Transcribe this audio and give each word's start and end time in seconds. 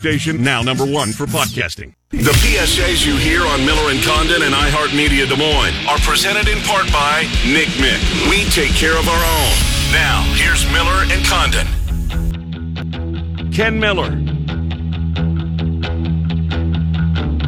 station, 0.00 0.42
now 0.42 0.62
number 0.62 0.86
one 0.86 1.12
for 1.12 1.26
podcasting. 1.26 1.92
The 2.08 2.32
PSAs 2.40 3.04
you 3.04 3.16
hear 3.16 3.44
on 3.44 3.66
Miller 3.66 3.92
and 3.92 4.02
Condon 4.02 4.40
and 4.40 4.54
iHeartMedia 4.54 5.28
Des 5.28 5.36
Moines 5.36 5.76
are 5.86 5.98
presented 5.98 6.48
in 6.48 6.58
part 6.64 6.90
by 6.90 7.28
Nick 7.44 7.68
Mick. 7.76 8.00
We 8.30 8.48
take 8.48 8.72
care 8.72 8.96
of 8.96 9.06
our 9.06 9.24
own. 9.36 9.52
Now, 9.92 10.24
here's 10.40 10.64
Miller 10.72 11.04
and 11.12 11.20
Condon. 11.28 11.68
Ken 13.52 13.78
Miller, 13.78 14.08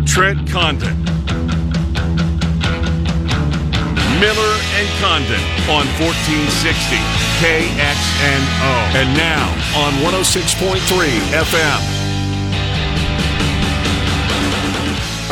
Trent 0.05 0.45
Condon, 0.50 0.93
Miller 4.21 4.55
and 4.77 4.89
Condon 5.00 5.41
on 5.73 5.89
1460 5.96 7.00
KXNO. 7.41 8.75
And 9.00 9.09
now 9.16 9.48
on 9.75 9.95
106.3 10.05 10.79
FM. 11.32 11.91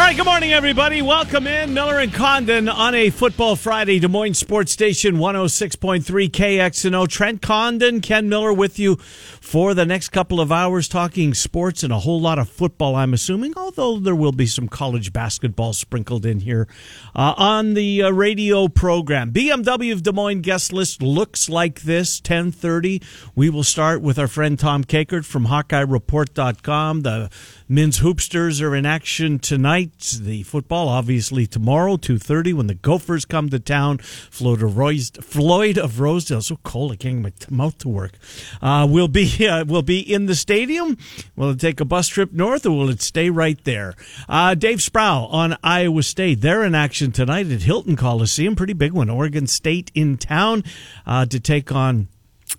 All 0.00 0.06
right, 0.06 0.16
good 0.16 0.24
morning, 0.24 0.54
everybody. 0.54 1.02
Welcome 1.02 1.46
in. 1.46 1.74
Miller 1.74 1.98
and 1.98 2.10
Condon 2.10 2.70
on 2.70 2.94
a 2.94 3.10
Football 3.10 3.54
Friday, 3.54 3.98
Des 3.98 4.08
Moines 4.08 4.32
Sports 4.32 4.72
Station 4.72 5.16
106.3 5.16 6.30
KXNO. 6.30 7.06
Trent 7.06 7.42
Condon, 7.42 8.00
Ken 8.00 8.26
Miller 8.26 8.50
with 8.50 8.78
you 8.78 8.96
for 8.96 9.74
the 9.74 9.84
next 9.84 10.08
couple 10.08 10.40
of 10.40 10.50
hours 10.50 10.88
talking 10.88 11.34
sports 11.34 11.82
and 11.82 11.92
a 11.92 11.98
whole 11.98 12.18
lot 12.18 12.38
of 12.38 12.48
football, 12.48 12.96
I'm 12.96 13.12
assuming, 13.12 13.52
although 13.58 13.98
there 13.98 14.14
will 14.14 14.32
be 14.32 14.46
some 14.46 14.68
college 14.68 15.12
basketball 15.12 15.74
sprinkled 15.74 16.24
in 16.24 16.40
here 16.40 16.66
uh, 17.14 17.34
on 17.36 17.74
the 17.74 18.04
uh, 18.04 18.10
radio 18.10 18.68
program. 18.68 19.32
BMW 19.32 19.92
of 19.92 20.02
Des 20.02 20.12
Moines 20.12 20.40
guest 20.40 20.72
list 20.72 21.02
looks 21.02 21.50
like 21.50 21.82
this, 21.82 22.20
1030. 22.20 23.02
We 23.34 23.50
will 23.50 23.64
start 23.64 24.00
with 24.00 24.18
our 24.18 24.28
friend 24.28 24.58
Tom 24.58 24.82
Kakert 24.82 25.26
from 25.26 25.48
HawkeyeReport.com. 25.48 27.02
The 27.02 27.28
men's 27.70 28.00
hoopsters 28.00 28.60
are 28.60 28.74
in 28.74 28.84
action 28.84 29.38
tonight. 29.38 30.18
The 30.20 30.42
football, 30.42 30.88
obviously, 30.88 31.46
tomorrow, 31.46 31.96
2.30, 31.96 32.52
when 32.52 32.66
the 32.66 32.74
Gophers 32.74 33.24
come 33.24 33.48
to 33.50 33.60
town. 33.60 33.98
Floyd 33.98 34.62
of, 34.62 34.76
Roys, 34.76 35.10
Floyd 35.10 35.78
of 35.78 36.00
Rosedale, 36.00 36.42
so 36.42 36.56
cold 36.64 36.90
I 36.92 36.96
can't 36.96 37.22
get 37.22 37.50
my 37.50 37.64
mouth 37.64 37.78
to 37.78 37.88
work, 37.88 38.12
uh, 38.60 38.86
will 38.90 39.08
be 39.08 39.46
uh, 39.48 39.64
will 39.64 39.82
be 39.82 40.00
in 40.00 40.26
the 40.26 40.34
stadium. 40.34 40.98
Will 41.36 41.50
it 41.50 41.60
take 41.60 41.80
a 41.80 41.84
bus 41.84 42.08
trip 42.08 42.32
north, 42.32 42.66
or 42.66 42.76
will 42.76 42.90
it 42.90 43.00
stay 43.00 43.30
right 43.30 43.62
there? 43.64 43.94
Uh, 44.28 44.54
Dave 44.54 44.78
Sprau 44.78 45.32
on 45.32 45.56
Iowa 45.62 46.02
State. 46.02 46.40
They're 46.40 46.64
in 46.64 46.74
action 46.74 47.12
tonight 47.12 47.50
at 47.52 47.62
Hilton 47.62 47.94
Coliseum. 47.94 48.56
Pretty 48.56 48.72
big 48.72 48.92
one. 48.92 49.08
Oregon 49.08 49.46
State 49.46 49.92
in 49.94 50.18
town 50.18 50.64
uh, 51.06 51.24
to 51.26 51.38
take 51.38 51.70
on 51.70 52.08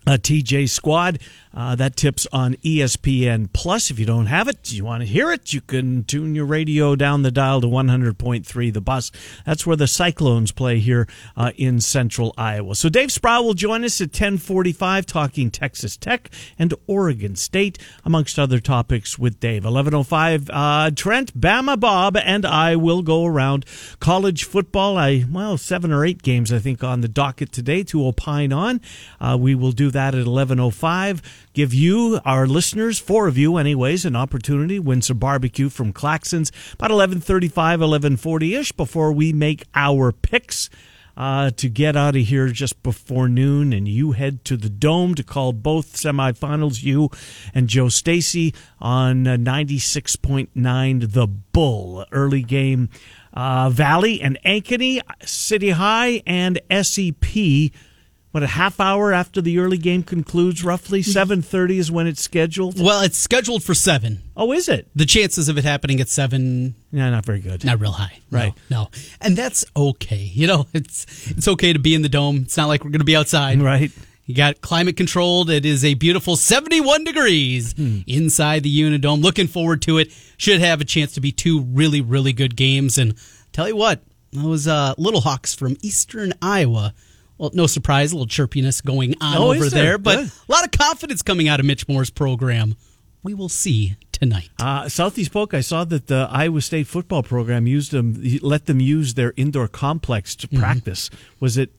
a 0.08 0.18
TJ 0.18 0.70
squad. 0.70 1.20
Uh, 1.54 1.76
that 1.76 1.96
tips 1.96 2.26
on 2.32 2.56
ESPN 2.56 3.50
Plus. 3.52 3.92
If 3.92 4.00
you 4.00 4.06
don't 4.06 4.28
have 4.28 4.48
it, 4.48 4.72
you 4.72 4.86
want 4.86 5.02
to 5.02 5.08
hear 5.08 5.32
it, 5.32 5.54
you 5.54 5.60
can 5.60 6.04
tune 6.06 6.34
your 6.34 6.46
radio 6.46 6.96
down 6.96 7.24
the 7.24 7.32
dial 7.32 7.60
to 7.62 7.68
100.3 7.68 8.74
The 8.74 8.82
Bus. 8.82 9.12
That's 9.46 9.68
where 9.68 9.76
the 9.76 9.88
Cyclones 9.88 10.52
play 10.52 10.80
here 10.80 11.08
uh, 11.36 11.52
in 11.58 11.82
Central 11.82 12.34
Iowa. 12.38 12.76
So 12.76 12.88
Dave 12.88 13.10
Sprau 13.10 13.44
will 13.44 13.54
join 13.54 13.84
us 13.84 14.00
at 14.00 14.12
10:45, 14.12 15.06
talking 15.06 15.52
Texas 15.52 15.98
Tech 15.98 16.30
and 16.58 16.74
Oregon 16.88 17.36
State, 17.36 17.78
amongst 18.06 18.40
other 18.40 18.60
topics 18.60 19.20
with 19.20 19.40
Dave. 19.40 19.64
11:05. 19.64 20.50
Uh, 20.52 20.92
Trent, 20.92 21.40
Bama, 21.40 21.80
Bob, 21.80 22.16
and 22.18 22.46
I 22.46 22.76
will 22.78 23.02
go 23.02 23.26
around 23.26 23.66
college 24.00 24.46
football. 24.46 24.98
I 24.98 25.26
well, 25.30 25.58
seven 25.58 25.92
or 25.92 26.06
eight 26.06 26.22
games 26.22 26.54
I 26.54 26.60
think 26.60 26.84
on 26.84 27.02
the 27.02 27.08
docket 27.10 27.52
today 27.52 27.84
to 27.84 28.08
opine 28.08 28.54
on. 28.54 28.80
Uh, 29.20 29.38
we 29.40 29.54
will 29.54 29.74
do 29.74 29.92
that 29.92 30.16
at 30.16 30.26
11:05 30.26 31.22
give 31.54 31.74
you, 31.74 32.20
our 32.26 32.48
listeners, 32.48 33.00
four 33.00 33.28
of 33.28 33.38
you 33.38 33.58
anyways, 33.58 34.06
an 34.06 34.16
opportunity 34.16 34.80
win 34.80 35.02
some 35.02 35.18
barbecue 35.18 35.70
from 35.70 35.94
Claxons 35.94 36.52
about 36.74 36.92
1135, 36.92 37.80
1140-ish 37.80 38.72
before 38.74 39.12
we 39.12 39.34
make 39.34 39.66
our 39.76 40.12
picks. 40.12 40.70
Uh, 41.18 41.52
to 41.52 41.68
get 41.68 41.98
out 41.98 42.16
of 42.16 42.22
here 42.22 42.48
just 42.48 42.82
before 42.84 43.28
noon, 43.28 43.74
and 43.74 43.86
you 43.86 44.14
head 44.14 44.46
to 44.46 44.56
the 44.56 44.70
Dome 44.70 45.14
to 45.16 45.24
call 45.24 45.52
both 45.52 45.94
semifinals. 45.98 46.84
You 46.84 47.10
and 47.54 47.68
Joe 47.68 47.90
Stacy 47.90 48.54
on 48.80 49.28
uh, 49.28 49.36
96.9 49.36 51.12
The 51.12 51.28
Bull. 51.28 52.06
Early 52.14 52.42
game, 52.44 52.90
uh, 53.34 53.70
Valley 53.70 54.22
and 54.22 54.40
Ankeny, 54.46 55.02
City 55.24 55.72
High, 55.72 56.24
and 56.26 56.62
SEP 56.72 57.72
what 58.32 58.44
a 58.44 58.48
half 58.48 58.80
hour 58.80 59.12
after 59.14 59.42
the 59.42 59.60
early 59.60 59.78
game 59.78 60.04
concludes 60.04 60.64
roughly 60.64 61.02
7.30 61.02 61.72
is 61.78 61.92
when 61.92 62.08
it's 62.08 62.22
scheduled 62.22 62.82
Well, 62.82 63.02
it's 63.02 63.18
scheduled 63.18 63.64
for 63.64 63.74
seven. 63.74 64.22
oh 64.38 64.52
is 64.54 64.70
it 64.70 64.88
The 64.96 65.06
chances 65.06 65.50
of 65.50 65.58
it 65.58 65.64
happening 65.64 66.00
at 66.02 66.10
seven, 66.10 66.76
yeah 66.92 67.10
not 67.10 67.26
very 67.26 67.40
good 67.40 67.64
not 67.66 67.80
real 67.80 67.92
high. 67.92 68.20
No, 68.32 68.38
Right. 68.40 68.54
No, 68.70 68.90
and 69.20 69.36
that's 69.38 69.66
okay. 69.76 70.32
You 70.34 70.48
know, 70.48 70.68
it's 70.74 71.06
it's 71.32 71.48
okay 71.48 71.74
to 71.74 71.80
be 71.80 71.94
in 71.94 72.02
the 72.02 72.10
dome. 72.10 72.38
It's 72.44 72.58
not 72.58 72.68
like 72.68 72.84
we're 72.84 72.92
going 72.92 73.00
to 73.00 73.06
be 73.06 73.16
outside. 73.16 73.62
right 73.62 73.92
You 74.26 74.36
got 74.36 74.62
climate 74.62 74.96
controlled. 74.96 75.50
It 75.50 75.66
is 75.66 75.84
a 75.84 75.96
beautiful 75.96 76.36
71 76.38 77.04
degrees 77.04 77.74
Hmm. 77.74 78.00
inside 78.08 78.64
the 78.64 78.74
Unidome. 78.82 79.22
Looking 79.22 79.48
forward 79.48 79.82
to 79.84 79.98
it. 79.98 80.12
Should 80.38 80.62
have 80.62 80.80
a 80.80 80.86
chance 80.86 81.12
to 81.14 81.22
be 81.22 81.32
two 81.34 81.60
really, 81.62 82.00
really 82.02 82.32
good 82.32 82.56
games. 82.56 82.98
And 82.98 83.16
tell 83.52 83.68
you 83.68 83.76
what, 83.76 84.02
those 84.32 84.68
uh, 84.68 84.94
Little 84.98 85.22
Hawks 85.22 85.54
from 85.54 85.76
Eastern 85.82 86.34
Iowa. 86.42 86.94
Well, 87.42 87.50
no 87.56 87.66
surprise, 87.66 88.12
a 88.12 88.16
little 88.18 88.28
chirpiness 88.28 88.86
going 88.86 89.16
on 89.20 89.36
Oh, 89.38 89.52
over 89.52 89.68
there? 89.68 89.84
there, 89.84 89.98
but 89.98 90.20
a 90.20 90.32
lot 90.48 90.64
of 90.64 90.70
confidence 90.70 91.24
coming 91.24 91.48
out 91.48 91.60
of 91.60 91.66
Mitch 91.66 91.88
Moore's 91.88 92.12
program. 92.12 92.76
We 93.24 93.34
will 93.34 93.50
see 93.50 93.96
tonight. 94.12 94.50
uh, 94.60 94.88
Southeast 94.90 95.32
Polk, 95.34 95.56
I 95.56 95.62
saw 95.62 95.84
that 95.86 96.06
the 96.06 96.28
Iowa 96.32 96.62
State 96.62 96.86
football 96.86 97.24
program 97.24 97.66
used 97.66 97.92
them, 97.92 98.22
let 98.44 98.68
them 98.68 98.80
use 98.80 99.16
their 99.16 99.34
indoor 99.38 99.68
complex 99.68 100.36
to 100.36 100.48
practice. 100.48 101.10
Was 101.40 101.58
it? 101.58 101.72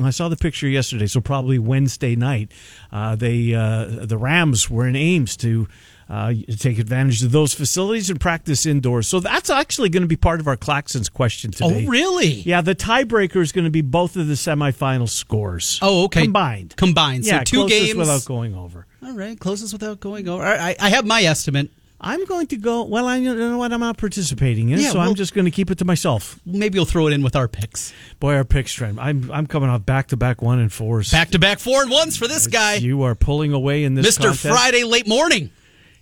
I 0.00 0.10
saw 0.10 0.28
the 0.28 0.36
picture 0.36 0.68
yesterday, 0.68 1.08
so 1.08 1.20
probably 1.20 1.58
Wednesday 1.58 2.14
night. 2.14 2.52
Uh, 2.92 3.16
they 3.16 3.52
uh, 3.54 3.86
the 4.06 4.16
Rams 4.16 4.70
were 4.70 4.86
in 4.86 4.94
Ames 4.94 5.36
to 5.38 5.66
uh, 6.08 6.32
take 6.58 6.78
advantage 6.78 7.22
of 7.22 7.32
those 7.32 7.52
facilities 7.52 8.08
and 8.08 8.18
practice 8.20 8.64
indoors. 8.64 9.06
So 9.06 9.20
that's 9.20 9.50
actually 9.50 9.90
going 9.90 10.02
to 10.02 10.08
be 10.08 10.16
part 10.16 10.40
of 10.40 10.48
our 10.48 10.56
Claxons 10.56 11.12
question 11.12 11.50
today. 11.50 11.84
Oh, 11.86 11.88
really? 11.90 12.28
Yeah, 12.42 12.62
the 12.62 12.74
tiebreaker 12.74 13.36
is 13.42 13.52
going 13.52 13.66
to 13.66 13.70
be 13.70 13.82
both 13.82 14.16
of 14.16 14.26
the 14.26 14.34
semifinal 14.34 15.08
scores. 15.08 15.78
Oh, 15.82 16.04
okay. 16.04 16.22
Combined. 16.22 16.76
Combined. 16.76 17.26
So 17.26 17.34
yeah, 17.34 17.44
two 17.44 17.68
games 17.68 17.94
without 17.94 18.24
going 18.24 18.54
over. 18.54 18.86
All 19.04 19.12
right, 19.12 19.38
closest 19.38 19.72
without 19.72 20.00
going 20.00 20.28
over. 20.28 20.42
All 20.42 20.50
right, 20.50 20.76
I, 20.80 20.86
I 20.86 20.88
have 20.90 21.04
my 21.06 21.22
estimate. 21.22 21.70
I'm 22.00 22.24
going 22.26 22.46
to 22.48 22.56
go. 22.56 22.84
Well, 22.84 23.06
I 23.06 23.16
you 23.16 23.34
know 23.34 23.58
what 23.58 23.72
I'm 23.72 23.80
not 23.80 23.98
participating 23.98 24.68
in, 24.68 24.78
Yeah, 24.78 24.90
so 24.90 25.00
I'm 25.00 25.16
just 25.16 25.34
going 25.34 25.46
to 25.46 25.50
keep 25.50 25.68
it 25.70 25.78
to 25.78 25.84
myself. 25.84 26.38
Maybe 26.46 26.76
you'll 26.76 26.84
throw 26.84 27.08
it 27.08 27.12
in 27.12 27.22
with 27.22 27.34
our 27.34 27.48
picks. 27.48 27.92
Boy, 28.20 28.34
our 28.36 28.44
picks 28.44 28.72
trend. 28.72 29.00
I'm 29.00 29.30
I'm 29.32 29.46
coming 29.48 29.68
off 29.68 29.84
back 29.84 30.08
to 30.08 30.16
back 30.16 30.40
one 30.40 30.60
and 30.60 30.72
fours. 30.72 31.10
Back 31.10 31.30
to 31.30 31.38
back 31.40 31.58
four 31.58 31.82
and 31.82 31.90
ones 31.90 32.16
for 32.16 32.28
this 32.28 32.46
guy, 32.46 32.74
You 32.74 33.02
are 33.02 33.16
pulling 33.16 33.52
away 33.52 33.82
in 33.82 33.94
this 33.94 34.16
Mr. 34.16 34.26
contest. 34.26 34.46
Friday 34.46 34.84
late 34.84 35.08
morning. 35.08 35.50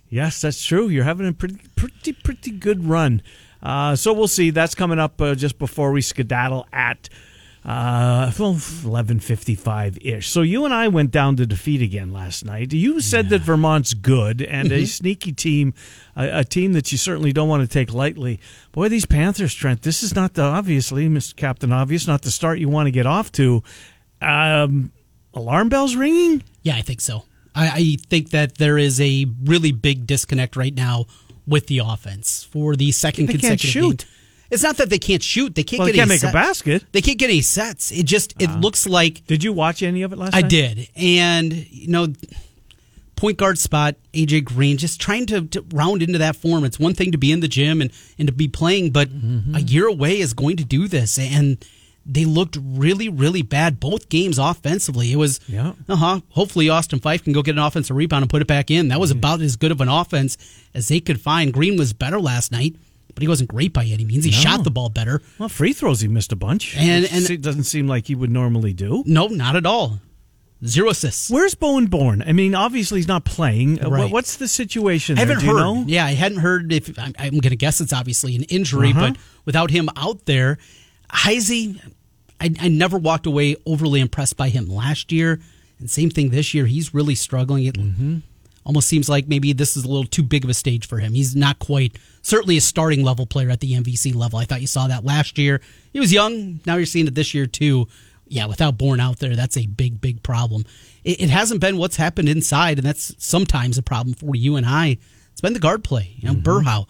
Yes, 0.09 0.41
that's 0.41 0.63
true. 0.65 0.87
You're 0.87 1.03
having 1.03 1.27
a 1.27 1.33
pretty 1.33 1.59
pretty 1.75 2.13
pretty 2.13 2.51
good 2.51 2.85
run. 2.85 3.21
Uh, 3.61 3.95
so 3.95 4.13
we'll 4.13 4.27
see. 4.27 4.51
That's 4.51 4.75
coming 4.75 4.99
up 4.99 5.19
uh, 5.21 5.35
just 5.35 5.57
before 5.59 5.91
we 5.91 6.01
skedaddle 6.01 6.65
at 6.71 7.09
uh, 7.65 8.29
11:55 8.31 9.97
ish. 10.01 10.29
So 10.29 10.41
you 10.41 10.63
and 10.65 10.73
I 10.73 10.87
went 10.87 11.11
down 11.11 11.35
to 11.37 11.45
defeat 11.45 11.81
again 11.81 12.13
last 12.13 12.45
night. 12.45 12.71
You 12.71 13.01
said 13.01 13.29
that 13.29 13.41
Vermont's 13.41 13.93
good 13.93 14.41
and 14.41 14.69
Mm-hmm. 14.69 14.83
a 14.83 14.85
sneaky 14.85 15.31
team, 15.33 15.73
a, 16.15 16.39
a 16.39 16.43
team 16.45 16.73
that 16.73 16.91
you 16.91 16.97
certainly 16.97 17.33
don't 17.33 17.49
want 17.49 17.61
to 17.63 17.67
take 17.67 17.93
lightly. 17.93 18.39
Boy, 18.71 18.89
these 18.89 19.05
Panthers, 19.05 19.53
Trent. 19.53 19.81
This 19.81 20.03
is 20.03 20.15
not 20.15 20.33
the 20.35 20.43
obviously, 20.43 21.07
Mr. 21.09 21.35
Captain 21.35 21.71
Obvious, 21.71 22.07
not 22.07 22.21
the 22.21 22.31
start 22.31 22.59
you 22.59 22.69
want 22.69 22.87
to 22.87 22.91
get 22.91 23.05
off 23.05 23.31
to. 23.33 23.63
Um, 24.21 24.91
alarm 25.33 25.69
bells 25.69 25.95
ringing. 25.95 26.43
Yeah, 26.63 26.75
I 26.75 26.81
think 26.81 27.01
so. 27.01 27.23
I, 27.57 27.67
I 27.75 27.97
think 28.09 28.29
that 28.31 28.57
there 28.57 28.77
is 28.77 29.01
a 29.01 29.25
really 29.43 29.71
big 29.71 30.05
disconnect 30.07 30.55
right 30.55 30.73
now 30.75 31.05
with 31.45 31.67
the 31.67 31.79
offense 31.79 32.43
for 32.43 32.75
the 32.75 32.91
second 32.91 33.25
They 33.27 33.33
can't 33.33 33.41
consecutive 33.41 33.71
shoot. 33.71 33.97
game. 33.99 34.07
It's 34.49 34.63
not 34.63 34.77
that 34.77 34.89
they 34.89 34.99
can't 34.99 35.21
shoot; 35.23 35.55
they 35.55 35.63
can't 35.63 35.79
Well, 35.79 35.87
get 35.87 35.93
they 35.93 35.97
can't 35.99 36.09
make 36.09 36.23
a 36.23 36.31
basket. 36.31 36.85
They 36.93 37.01
can't 37.01 37.17
get 37.17 37.29
any 37.29 37.41
sets. 37.41 37.91
It 37.91 38.05
just 38.05 38.33
it 38.41 38.49
looks 38.61 38.87
like 38.87 39.25
Did 39.27 39.43
you 39.43 39.51
watch 39.51 39.83
any 39.83 40.03
of 40.03 40.13
it 40.13 40.17
last 40.17 40.33
I 40.35 40.41
night? 40.41 40.49
did. 40.49 40.89
And, 40.95 41.53
you 41.53 41.89
know, 41.89 42.07
point 43.15 43.37
guard 43.37 43.57
spot, 43.57 43.95
AJ 44.13 44.45
Green, 44.45 44.77
just 44.77 45.01
trying 45.01 45.25
to, 45.27 45.41
to 45.47 45.65
round 45.73 46.01
into 46.03 46.19
that 46.19 46.35
form. 46.35 46.63
It's 46.63 46.79
one 46.79 46.93
thing 46.93 47.11
to 47.11 47.17
be 47.17 47.31
in 47.31 47.39
the 47.39 47.47
gym 47.47 47.81
and, 47.81 47.91
and 48.17 48.27
to 48.27 48.33
be 48.33 48.47
playing, 48.47 48.91
but 48.91 49.09
Mm-hmm. 49.09 49.55
a 49.55 49.59
year 49.59 49.87
away 49.87 50.19
is 50.19 50.33
going 50.33 50.55
to 50.57 50.63
do 50.65 50.87
this. 50.87 51.17
And 51.17 51.57
they 52.09 52.23
looked 52.25 52.57
really, 52.61 53.09
really 53.09 53.41
bad 53.41 53.79
both 53.79 54.07
games 54.09 54.39
offensively. 54.39 55.11
It 55.11 55.17
was, 55.17 55.39
Yeah. 55.47 55.73
uh 55.89 55.95
huh. 55.95 56.21
Hopefully, 56.29 56.69
Austin 56.69 56.99
Phyfe 56.99 57.23
can 57.23 57.33
go 57.33 57.41
get 57.41 57.55
an 57.55 57.59
offensive 57.59 57.95
rebound 57.95 58.23
and 58.23 58.29
put 58.29 58.41
it 58.41 58.47
back 58.47 58.71
in. 58.71 58.87
That 58.87 58.99
was 58.99 59.11
about 59.11 59.41
as 59.41 59.55
good 59.57 59.71
of 59.71 59.81
an 59.81 59.89
offense 59.89 60.37
as 60.73 60.87
they 60.87 60.99
could 61.01 61.19
find. 61.19 61.51
Green 61.51 61.75
was 61.77 61.91
better 61.93 62.19
last 62.19 62.51
night, 62.51 62.75
but 63.13 63.21
he 63.21 63.27
wasn't 63.27 63.49
great 63.49 63.73
by 63.73 63.83
any 63.85 64.05
means. 64.05 64.23
He 64.23 64.31
No. 64.31 64.37
shot 64.37 64.63
the 64.63 64.71
ball 64.71 64.89
better. 64.89 65.21
Well, 65.37 65.49
free 65.49 65.73
throws 65.73 65.99
he 66.01 66.07
missed 66.07 66.31
a 66.31 66.35
bunch, 66.37 66.75
And- 66.77 67.05
and- 67.11 67.25
se- 67.25 67.37
doesn't 67.37 67.65
seem 67.65 67.87
like 67.87 68.07
he 68.07 68.15
would 68.15 68.31
normally 68.31 68.71
do. 68.73 69.03
No, 69.05 69.27
not 69.27 69.55
at 69.57 69.65
all. 69.65 69.99
zero 70.65 70.89
assists. 70.89 71.29
Where's 71.29 71.53
Bowen 71.53 71.85
Born? 71.85 72.23
I 72.25 72.31
mean, 72.33 72.55
obviously 72.55 72.97
he's 72.97 73.07
not 73.07 73.25
playing. 73.25 73.79
Uh, 73.83 73.89
Right. 73.91 74.11
What's 74.11 74.37
the 74.37 74.47
situation? 74.47 75.15
I 75.17 75.19
haven't 75.19 75.41
Do 75.41 75.45
you 75.45 75.51
heard. 75.51 75.59
know? 75.59 75.83
Yeah, 75.87 76.03
I 76.03 76.13
hadn't 76.15 76.39
heard 76.39 76.73
if 76.73 76.97
I'm, 76.97 77.13
I'm 77.19 77.33
going 77.37 77.51
to 77.51 77.55
guess 77.55 77.79
it's 77.79 77.93
obviously 77.93 78.35
an 78.35 78.41
injury, 78.43 78.89
Uh-huh. 78.89 79.09
but 79.11 79.17
without 79.45 79.69
him 79.69 79.87
out 79.95 80.25
there, 80.25 80.57
Heisey, 81.13 81.79
I, 82.39 82.53
I 82.59 82.67
never 82.67 82.97
walked 82.97 83.25
away 83.25 83.55
overly 83.65 83.99
impressed 83.99 84.37
by 84.37 84.49
him 84.49 84.67
last 84.67 85.11
year, 85.11 85.39
and 85.79 85.89
same 85.89 86.09
thing 86.09 86.29
this 86.29 86.53
year. 86.53 86.65
He's 86.65 86.93
really 86.93 87.15
struggling. 87.15 87.65
It 87.65 87.75
Mm-hmm. 87.75 88.17
almost 88.65 88.87
seems 88.87 89.07
like 89.09 89.27
maybe 89.27 89.53
this 89.53 89.77
is 89.77 89.83
a 89.85 89.87
little 89.87 90.05
too 90.05 90.23
big 90.23 90.43
of 90.43 90.49
a 90.49 90.53
stage 90.53 90.87
for 90.87 90.99
him. 90.99 91.13
He's 91.13 91.35
not 91.35 91.57
quite 91.59 91.97
certainly 92.21 92.57
a 92.57 92.61
starting 92.61 93.03
level 93.03 93.25
player 93.25 93.49
at 93.49 93.59
the 93.61 93.73
MVC 93.73 94.13
level. 94.13 94.37
I 94.39 94.45
thought 94.45 94.61
you 94.61 94.67
saw 94.67 94.87
that 94.87 95.05
last 95.05 95.37
year. 95.37 95.61
He 95.93 95.99
was 95.99 96.11
young. 96.13 96.59
Now 96.65 96.75
you're 96.75 96.85
seeing 96.85 97.07
it 97.07 97.15
this 97.15 97.33
year 97.33 97.45
too. 97.47 97.87
Yeah, 98.27 98.45
without 98.45 98.77
Born 98.77 98.99
out 98.99 99.19
there, 99.19 99.37
that's 99.37 99.55
a 99.55 99.65
big, 99.67 100.01
big 100.01 100.21
problem. 100.21 100.65
It, 101.05 101.21
it 101.21 101.29
hasn't 101.29 101.61
been 101.61 101.77
what's 101.77 101.95
happened 101.95 102.27
inside, 102.27 102.77
and 102.77 102.85
that's 102.85 103.15
sometimes 103.17 103.77
a 103.77 103.81
problem 103.81 104.13
for 104.15 104.35
you 104.35 104.57
and 104.57 104.65
I. 104.65 104.97
It's 105.31 105.39
been 105.39 105.53
the 105.53 105.59
guard 105.61 105.83
play. 105.85 106.13
You 106.17 106.27
know, 106.27 106.35
Berhow, 106.35 106.87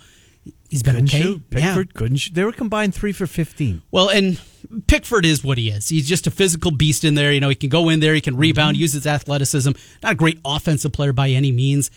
he's 0.69 0.81
been 0.81 0.95
Couldn't 0.95 1.09
okay. 1.11 1.21
shoot. 1.21 1.41
Yeah. 1.51 1.59
Pickford 1.59 1.93
couldn't 1.93 2.17
shoot. 2.17 2.33
They 2.33 2.43
were 2.43 2.51
combined 2.53 2.95
three 2.95 3.11
for 3.11 3.27
15. 3.27 3.83
Well, 3.91 4.09
and 4.09 4.41
Pickford 4.87 5.25
is 5.25 5.43
what 5.43 5.57
he 5.57 5.69
is. 5.69 5.89
He's 5.89 6.07
just 6.07 6.27
a 6.27 6.31
physical 6.31 6.71
beast 6.71 7.03
in 7.03 7.15
there. 7.15 7.31
You 7.31 7.39
know, 7.39 7.49
he 7.49 7.55
can 7.55 7.69
go 7.69 7.89
in 7.89 7.99
there, 7.99 8.13
he 8.13 8.21
can 8.21 8.35
rebound, 8.37 8.75
Mm-hmm. 8.75 8.81
use 8.81 8.93
his 8.93 9.07
athleticism. 9.07 9.71
Not 10.03 10.11
a 10.11 10.15
great 10.15 10.39
offensive 10.45 10.91
player 10.91 11.13
by 11.13 11.29
any 11.29 11.51
means. 11.51 11.89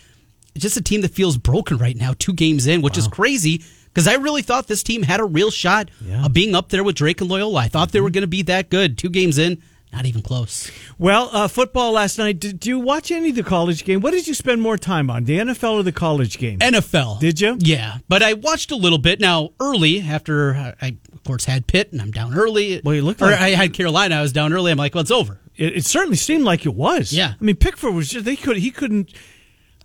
It's 0.55 0.63
just 0.63 0.77
a 0.77 0.81
team 0.81 1.01
that 1.01 1.11
feels 1.13 1.37
broken 1.37 1.77
right 1.77 1.95
now, 1.95 2.13
two 2.17 2.33
games 2.33 2.67
in, 2.67 2.81
which 2.81 2.97
is 2.97 3.07
crazy 3.07 3.63
because 3.85 4.07
I 4.07 4.15
really 4.15 4.41
thought 4.41 4.67
this 4.67 4.83
team 4.83 5.03
had 5.03 5.19
a 5.19 5.25
real 5.25 5.51
shot 5.51 5.89
Yeah. 6.05 6.25
of 6.25 6.33
being 6.33 6.55
up 6.55 6.69
there 6.69 6.83
with 6.83 6.95
Drake 6.95 7.21
and 7.21 7.29
Loyola. 7.29 7.59
I 7.61 7.67
thought 7.67 7.91
they 7.91 8.01
were 8.01 8.09
going 8.09 8.21
to 8.23 8.27
be 8.27 8.41
that 8.43 8.69
good. 8.69 8.97
Two 8.97 9.09
games 9.09 9.37
in, 9.37 9.61
not 9.93 10.05
even 10.05 10.21
close. 10.21 10.71
Well, 10.97 11.29
uh, 11.33 11.47
football 11.47 11.91
last 11.91 12.17
night. 12.17 12.39
Did, 12.39 12.65
you 12.65 12.79
watch 12.79 13.11
any 13.11 13.29
of 13.29 13.35
the 13.35 13.43
college 13.43 13.83
game? 13.83 13.99
What 14.01 14.11
did 14.11 14.27
you 14.27 14.33
spend 14.33 14.61
more 14.61 14.77
time 14.77 15.09
on, 15.09 15.25
the 15.25 15.37
NFL 15.39 15.73
or 15.73 15.83
the 15.83 15.91
college 15.91 16.37
game? 16.37 16.59
NFL. 16.59 17.19
Did 17.19 17.41
you? 17.41 17.57
Yeah, 17.59 17.97
but 18.07 18.23
I 18.23 18.33
watched 18.33 18.71
a 18.71 18.75
little 18.75 18.97
bit 18.97 19.19
now 19.19 19.49
early 19.59 20.01
after 20.01 20.53
I, 20.81 20.97
of 21.13 21.23
course, 21.23 21.45
had 21.45 21.67
Pitt 21.67 21.91
and 21.91 22.01
I'm 22.01 22.11
down 22.11 22.33
early. 22.33 22.81
Well, 22.83 22.95
you 22.95 23.01
look 23.01 23.21
or 23.21 23.25
like- 23.25 23.39
I 23.39 23.49
had 23.49 23.73
Carolina. 23.73 24.15
I 24.15 24.21
was 24.21 24.31
down 24.33 24.53
early. 24.53 24.71
I'm 24.71 24.77
like, 24.77 24.95
well, 24.95 25.01
it's 25.01 25.11
over. 25.11 25.39
It, 25.55 25.77
it 25.77 25.85
certainly 25.85 26.15
seemed 26.17 26.43
like 26.45 26.65
it 26.65 26.73
was. 26.73 27.11
Yeah. 27.11 27.33
I 27.39 27.43
mean, 27.43 27.55
Pickford 27.57 27.93
was 27.93 28.09
just 28.09 28.25
they 28.25 28.35
could 28.35 28.57
he 28.57 28.71
couldn't. 28.71 29.13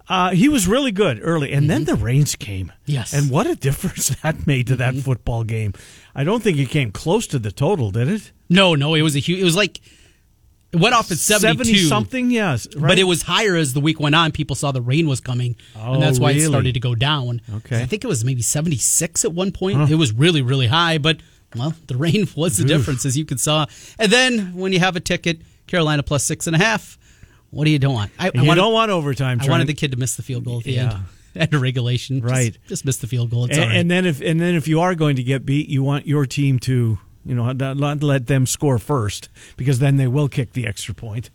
Uh, 0.09 0.31
he 0.31 0.49
was 0.49 0.69
really 0.69 0.93
good 0.93 1.19
early, 1.21 1.53
and 1.53 1.69
then 1.69 1.85
the 1.85 1.97
rains 1.97 2.37
came. 2.37 2.67
Mm-hmm. 2.67 2.93
Yes. 2.93 3.13
and 3.13 3.29
what 3.29 3.49
a 3.49 3.57
difference 3.67 4.09
that 4.23 4.47
made 4.47 4.69
to 4.69 4.77
that 4.77 4.95
football 4.95 5.43
game. 5.43 5.73
I 6.15 6.23
don't 6.23 6.45
think 6.45 6.59
it 6.59 6.71
came 6.71 6.93
close 6.93 7.27
to 7.29 7.41
the 7.41 7.51
total, 7.51 7.91
did 7.91 8.07
it? 8.09 8.31
No, 8.49 8.75
no, 8.75 8.95
it 8.95 9.03
was 9.03 9.17
a 9.17 9.19
huge. 9.19 9.41
It 9.41 9.45
was 9.45 9.57
like 9.57 9.81
it 10.73 10.81
went 10.81 10.95
off 10.95 11.11
at 11.11 11.19
seventy 11.19 11.65
two 11.73 11.77
something. 11.79 12.31
Yes, 12.31 12.67
right? 12.77 12.91
But 12.91 12.99
it 12.99 13.05
was 13.05 13.23
higher 13.23 13.57
as 13.57 13.73
the 13.73 13.81
week 13.81 13.99
went 14.01 14.15
on. 14.15 14.33
People 14.33 14.57
saw 14.57 14.73
the 14.73 14.81
rain 14.83 15.09
was 15.09 15.21
coming, 15.21 15.57
Oh, 15.77 15.95
and 15.95 16.03
that's 16.03 16.19
oh, 16.19 16.23
why 16.23 16.31
really? 16.31 16.43
it 16.45 16.49
started 16.49 16.75
to 16.75 16.81
go 16.81 16.95
down. 16.95 17.41
Okay. 17.57 17.81
I 17.83 17.87
think 17.87 18.05
it 18.05 18.09
was 18.09 18.25
maybe 18.25 18.43
76 18.43 19.25
at 19.25 19.33
one 19.33 19.53
point. 19.53 19.91
It 19.91 19.95
was 19.97 20.13
really, 20.13 20.43
really 20.43 20.67
high, 20.67 20.99
but, 20.99 21.19
well, 21.55 21.75
the 21.87 21.97
rain 22.07 22.29
was 22.37 22.57
the 22.57 22.65
difference, 22.65 23.05
as 23.07 23.17
you 23.17 23.25
could 23.25 23.41
saw. 23.41 23.67
And 23.99 24.11
then 24.13 24.55
when 24.55 24.73
you 24.73 24.79
have 24.81 24.97
a 24.97 25.01
ticket, 25.01 25.41
Carolina 25.67 26.03
plus 26.03 26.25
six 26.25 26.47
and 26.47 26.55
a 26.55 26.59
half, 26.59 26.99
what 27.51 27.65
do 27.65 27.71
you 27.71 27.79
don't 27.79 27.95
want? 27.95 28.11
I, 28.19 28.27
I 28.29 28.31
you 28.35 28.41
wanted, 28.47 28.61
don't 28.61 28.73
want 28.73 28.91
overtime. 28.91 29.41
I 29.41 29.49
wanted 29.49 29.67
the 29.69 29.75
kid 29.75 29.93
to 29.93 29.97
miss 29.97 30.17
the 30.17 30.23
field 30.23 30.45
goal 30.45 30.59
at 30.59 30.65
the 30.65 30.73
Yeah. 30.73 30.93
end. 30.95 30.95
At 31.37 31.53
a 31.53 31.59
regulation. 31.59 32.21
Just- 32.23 32.33
Right. 32.33 32.59
Just, 32.67 32.85
miss 32.87 32.97
the 32.97 33.07
field 33.07 33.31
goal. 33.31 33.45
It's 33.45 33.59
and, 33.59 33.69
right. 33.69 33.77
and 33.77 33.91
then 33.91 34.07
if 34.07 34.23
and 34.23 34.41
then 34.41 34.55
if 34.55 34.67
you 34.67 34.81
are 34.81 34.95
going 34.95 35.17
to 35.17 35.23
get 35.23 35.45
beat, 35.45 35.69
you 35.69 35.83
want 35.83 36.07
your 36.07 36.25
team 36.25 36.59
to 36.61 36.99
you 37.27 37.35
know 37.35 37.53
not 37.53 38.03
let 38.03 38.27
them 38.27 38.47
score 38.47 38.79
first 38.79 39.29
because 39.57 39.79
then 39.79 39.97
they 39.97 40.07
will 40.07 40.29
kick 40.29 40.53
the 40.53 40.67
extra 40.67 40.95
point. 40.95 41.31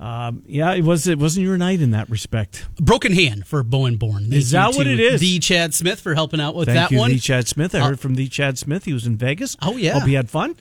Um, 0.00 0.42
yeah, 0.46 0.72
it 0.74 0.82
was 0.82 1.06
it 1.06 1.18
wasn't 1.18 1.46
your 1.46 1.56
night 1.56 1.80
in 1.80 1.92
that 1.92 2.10
respect. 2.10 2.66
Broken 2.80 3.12
hand 3.12 3.46
for 3.46 3.62
Bowen 3.62 3.96
Born. 3.96 4.22
Thank 4.24 4.34
Is 4.34 4.50
that 4.50 4.74
what 4.74 4.86
it 4.86 4.98
is? 4.98 5.20
The 5.20 5.38
Chad 5.38 5.72
Smith 5.72 6.00
for 6.00 6.14
helping 6.14 6.40
out 6.40 6.54
with 6.56 6.66
Thank 6.66 6.76
that 6.76 6.90
you, 6.90 6.98
one. 6.98 7.10
the 7.10 7.18
Chad 7.20 7.46
Smith. 7.46 7.74
I 7.74 7.80
Uh, 7.80 7.86
heard 7.88 8.00
from 8.00 8.16
the 8.16 8.26
Chad 8.28 8.58
Smith. 8.58 8.84
He 8.84 8.92
was 8.92 9.06
in 9.06 9.16
Vegas. 9.16 9.56
Oh, 9.62 9.76
yeah. 9.76 9.92
hope 9.94 10.02
he 10.08 10.14
had 10.14 10.28
fun. 10.28 10.56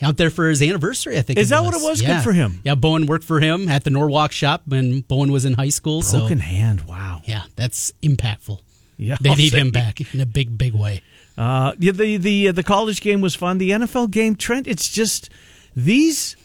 out 0.00 0.16
there 0.16 0.30
for 0.30 0.48
his 0.48 0.62
anniversary. 0.62 1.18
I 1.18 1.22
think 1.22 1.38
Is 1.38 1.50
that 1.50 1.62
what 1.64 1.74
it 1.74 1.82
was? 1.82 2.00
Good 2.00 2.22
for 2.22 2.32
him. 2.32 2.60
Yeah, 2.64 2.76
Bowen 2.76 3.06
worked 3.06 3.24
for 3.24 3.40
him 3.40 3.68
at 3.68 3.84
the 3.84 3.90
Norwalk 3.90 4.32
shop 4.32 4.62
when 4.66 5.00
Bowen 5.02 5.30
was 5.32 5.44
in 5.44 5.52
high 5.54 5.68
school. 5.68 6.00
Broken 6.00 6.38
so 6.38 6.44
hand. 6.44 6.82
Wow. 6.82 7.20
yeah, 7.24 7.42
that's 7.56 7.92
impactful. 8.02 8.60
Yeah, 8.96 9.16
They 9.20 9.34
need 9.34 9.52
him 9.52 9.70
back 9.70 10.00
in 10.14 10.20
a 10.20 10.26
big, 10.26 10.56
big 10.58 10.74
way. 10.74 11.02
Uh, 11.38 11.72
the 11.78 12.16
the 12.18 12.50
the 12.50 12.62
college 12.64 13.00
game 13.00 13.20
was 13.20 13.34
fun. 13.34 13.58
The 13.58 13.70
NFL 13.70 14.10
game, 14.10 14.34
Trent. 14.36 14.66
It's 14.66 14.88
just 14.90 15.30
these. 15.76 16.36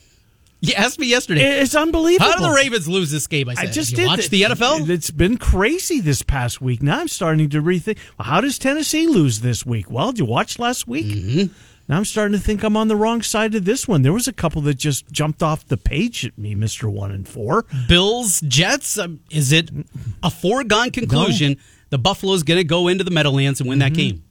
You 0.61 0.73
asked 0.75 0.97
me 0.97 1.07
yesterday. 1.07 1.41
It's 1.59 1.75
unbelievable. 1.75 2.31
How 2.31 2.37
do 2.37 2.43
the 2.43 2.51
Ravens 2.51 2.87
lose 2.87 3.11
this 3.11 3.27
game? 3.27 3.49
I 3.49 3.55
said. 3.55 3.67
I 3.67 3.71
just 3.71 3.91
you 3.91 3.97
did 3.97 4.07
watch 4.07 4.29
th- 4.29 4.29
the 4.29 4.41
NFL. 4.43 4.87
It's 4.89 5.11
been 5.11 5.37
crazy 5.37 5.99
this 5.99 6.21
past 6.21 6.61
week. 6.61 6.81
Now 6.81 6.99
I'm 7.01 7.09
starting 7.09 7.49
to 7.49 7.61
rethink. 7.61 7.97
Well, 8.17 8.27
how 8.27 8.39
does 8.39 8.57
Tennessee 8.59 9.07
lose 9.07 9.41
this 9.41 9.65
week? 9.65 9.91
Well, 9.91 10.11
did 10.11 10.19
you 10.19 10.25
watch 10.25 10.59
last 10.59 10.87
week? 10.87 11.07
Mm-hmm. 11.07 11.53
Now 11.89 11.97
I'm 11.97 12.05
starting 12.05 12.31
to 12.31 12.39
think 12.41 12.63
I'm 12.63 12.77
on 12.77 12.87
the 12.87 12.95
wrong 12.95 13.21
side 13.23 13.55
of 13.55 13.65
this 13.65 13.89
one. 13.89 14.03
There 14.03 14.13
was 14.13 14.29
a 14.29 14.31
couple 14.31 14.61
that 14.61 14.75
just 14.75 15.11
jumped 15.11 15.43
off 15.43 15.65
the 15.67 15.75
page 15.75 16.23
at 16.25 16.37
me, 16.37 16.55
Mister 16.55 16.89
One 16.89 17.11
and 17.11 17.27
Four. 17.27 17.65
Bills, 17.89 18.39
Jets. 18.47 18.97
Um, 18.97 19.19
is 19.31 19.51
it 19.51 19.69
a 20.21 20.29
foregone 20.29 20.91
conclusion? 20.91 21.57
The 21.89 21.97
Buffalo's 21.97 22.43
going 22.43 22.59
to 22.59 22.63
go 22.63 22.87
into 22.87 23.03
the 23.03 23.11
Meadowlands 23.11 23.59
and 23.59 23.67
win 23.67 23.79
Mm-hmm. 23.79 23.93
that 23.93 23.97
game. 23.97 24.23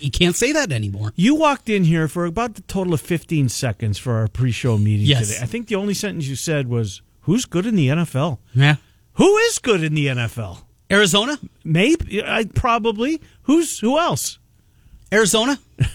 You 0.00 0.10
can't 0.10 0.36
say 0.36 0.52
that 0.52 0.72
anymore. 0.72 1.12
You 1.16 1.34
walked 1.34 1.68
in 1.68 1.84
here 1.84 2.08
for 2.08 2.24
about 2.24 2.54
the 2.54 2.62
total 2.62 2.94
of 2.94 3.00
15 3.00 3.48
seconds 3.48 3.98
for 3.98 4.14
our 4.14 4.28
pre-show 4.28 4.78
meeting 4.78 5.06
Yes. 5.06 5.28
today. 5.28 5.40
I 5.42 5.46
think 5.46 5.68
the 5.68 5.74
only 5.76 5.94
sentence 5.94 6.26
you 6.26 6.36
said 6.36 6.68
was, 6.68 7.02
"Who's 7.22 7.44
good 7.44 7.66
in 7.66 7.76
the 7.76 7.88
NFL? 7.88 8.38
Yeah. 8.54 8.76
Who 9.14 9.36
is 9.36 9.58
good 9.58 9.82
in 9.82 9.94
the 9.94 10.06
NFL? 10.08 10.64
Arizona, 10.90 11.38
Maybe, 11.64 12.22
I 12.22 12.44
probably. 12.44 13.20
Who's 13.42 13.78
who 13.80 13.98
else? 13.98 14.38
Arizona, 15.12 15.58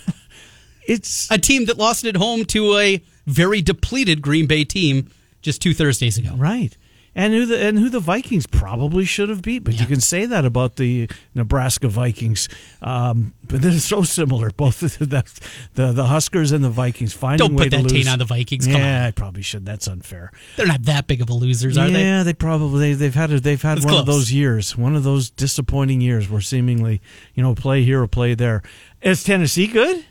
It's 0.87 1.29
a 1.29 1.37
team 1.37 1.65
that 1.65 1.77
lost 1.77 2.05
at 2.05 2.15
home 2.15 2.45
to 2.45 2.77
a 2.77 3.03
very 3.25 3.61
depleted 3.61 4.21
Green 4.21 4.45
Bay 4.47 4.63
team 4.63 5.09
just 5.41 5.61
two 5.61 5.73
Thursdays 5.73 6.17
ago. 6.17 6.33
Right. 6.37 6.77
And 7.17 7.33
who 7.33 7.47
the 7.47 7.59
and 7.59 7.79
who 7.79 7.89
the 7.89 7.99
Vikings 7.99 8.45
probably 8.45 9.03
should 9.03 9.29
have 9.29 9.41
beat, 9.41 9.63
but 9.63 9.79
you 9.79 9.87
can 9.87 9.99
say 9.99 10.27
that 10.27 10.45
about 10.45 10.75
the 10.75 11.09
Nebraska 11.33 11.87
Vikings. 11.87 12.47
Um, 12.79 13.33
but 13.43 13.63
they're 13.63 13.71
so 13.79 14.03
similar, 14.03 14.51
both 14.51 14.81
the, 14.81 15.25
the 15.73 15.93
the 15.93 16.05
Huskers 16.05 16.51
and 16.51 16.63
the 16.63 16.69
Vikings. 16.69 17.13
Finding 17.13 17.47
Don't 17.47 17.57
way 17.57 17.69
put 17.69 17.71
that 17.71 17.89
taint 17.89 18.07
on 18.07 18.19
the 18.19 18.25
Vikings. 18.25 18.67
Come 18.67 18.75
yeah, 18.75 18.99
on. 18.99 19.07
I 19.07 19.11
probably 19.11 19.41
should. 19.41 19.65
That's 19.65 19.87
unfair. 19.87 20.31
They're 20.57 20.67
not 20.67 20.83
that 20.83 21.07
big 21.07 21.21
of 21.21 21.29
a 21.31 21.33
losers, 21.33 21.75
are 21.75 21.89
they? 21.89 22.01
yeah, 22.03 22.21
they 22.21 22.35
probably 22.35 22.93
they've 22.93 23.15
had 23.15 23.31
a, 23.31 23.39
they've 23.39 23.59
had 23.59 23.77
It's 23.77 23.85
one 23.87 23.95
of 23.95 24.05
those 24.05 24.31
years, 24.31 24.77
one 24.77 24.95
of 24.95 25.03
those 25.03 25.31
disappointing 25.31 26.01
years 26.01 26.29
where 26.29 26.41
seemingly 26.41 27.01
you 27.33 27.41
know 27.41 27.55
play 27.55 27.81
here 27.81 28.03
or 28.03 28.07
play 28.07 28.35
there. 28.35 28.61
Is 29.01 29.23
Tennessee 29.23 29.65
good? 29.65 30.05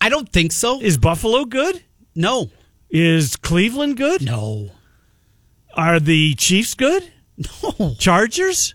I 0.00 0.08
don't 0.08 0.32
think 0.32 0.52
so. 0.52 0.80
Is 0.80 0.96
Buffalo 0.96 1.44
good? 1.44 1.82
No. 2.14 2.50
Is 2.88 3.36
Cleveland 3.36 3.98
good? 3.98 4.22
No. 4.22 4.70
Are 5.76 6.00
the 6.00 6.34
Chiefs 6.34 6.74
good? 6.74 7.10
No. 7.62 7.94
Chargers? 7.98 8.74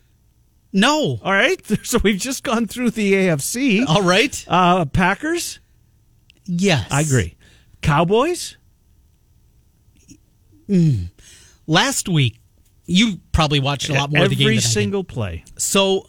No. 0.73 1.19
All 1.23 1.31
right. 1.33 1.61
So 1.85 1.97
we've 2.03 2.19
just 2.19 2.43
gone 2.43 2.67
through 2.67 2.91
the 2.91 3.13
AFC. 3.13 3.85
All 3.87 4.03
right. 4.03 4.43
Uh, 4.47 4.85
Packers? 4.85 5.59
Yes. 6.45 6.87
I 6.91 7.01
agree. 7.01 7.35
Cowboys? 7.81 8.57
Mm. 10.67 11.09
Last 11.67 12.09
week, 12.09 12.39
you 12.85 13.19
probably 13.31 13.59
watched 13.59 13.89
a 13.89 13.93
lot 13.93 14.11
more 14.11 14.23
Every 14.23 14.33
of 14.33 14.37
the 14.39 14.45
game 14.45 14.53
did. 14.55 14.63
single 14.63 15.03
play. 15.03 15.43
So 15.57 16.07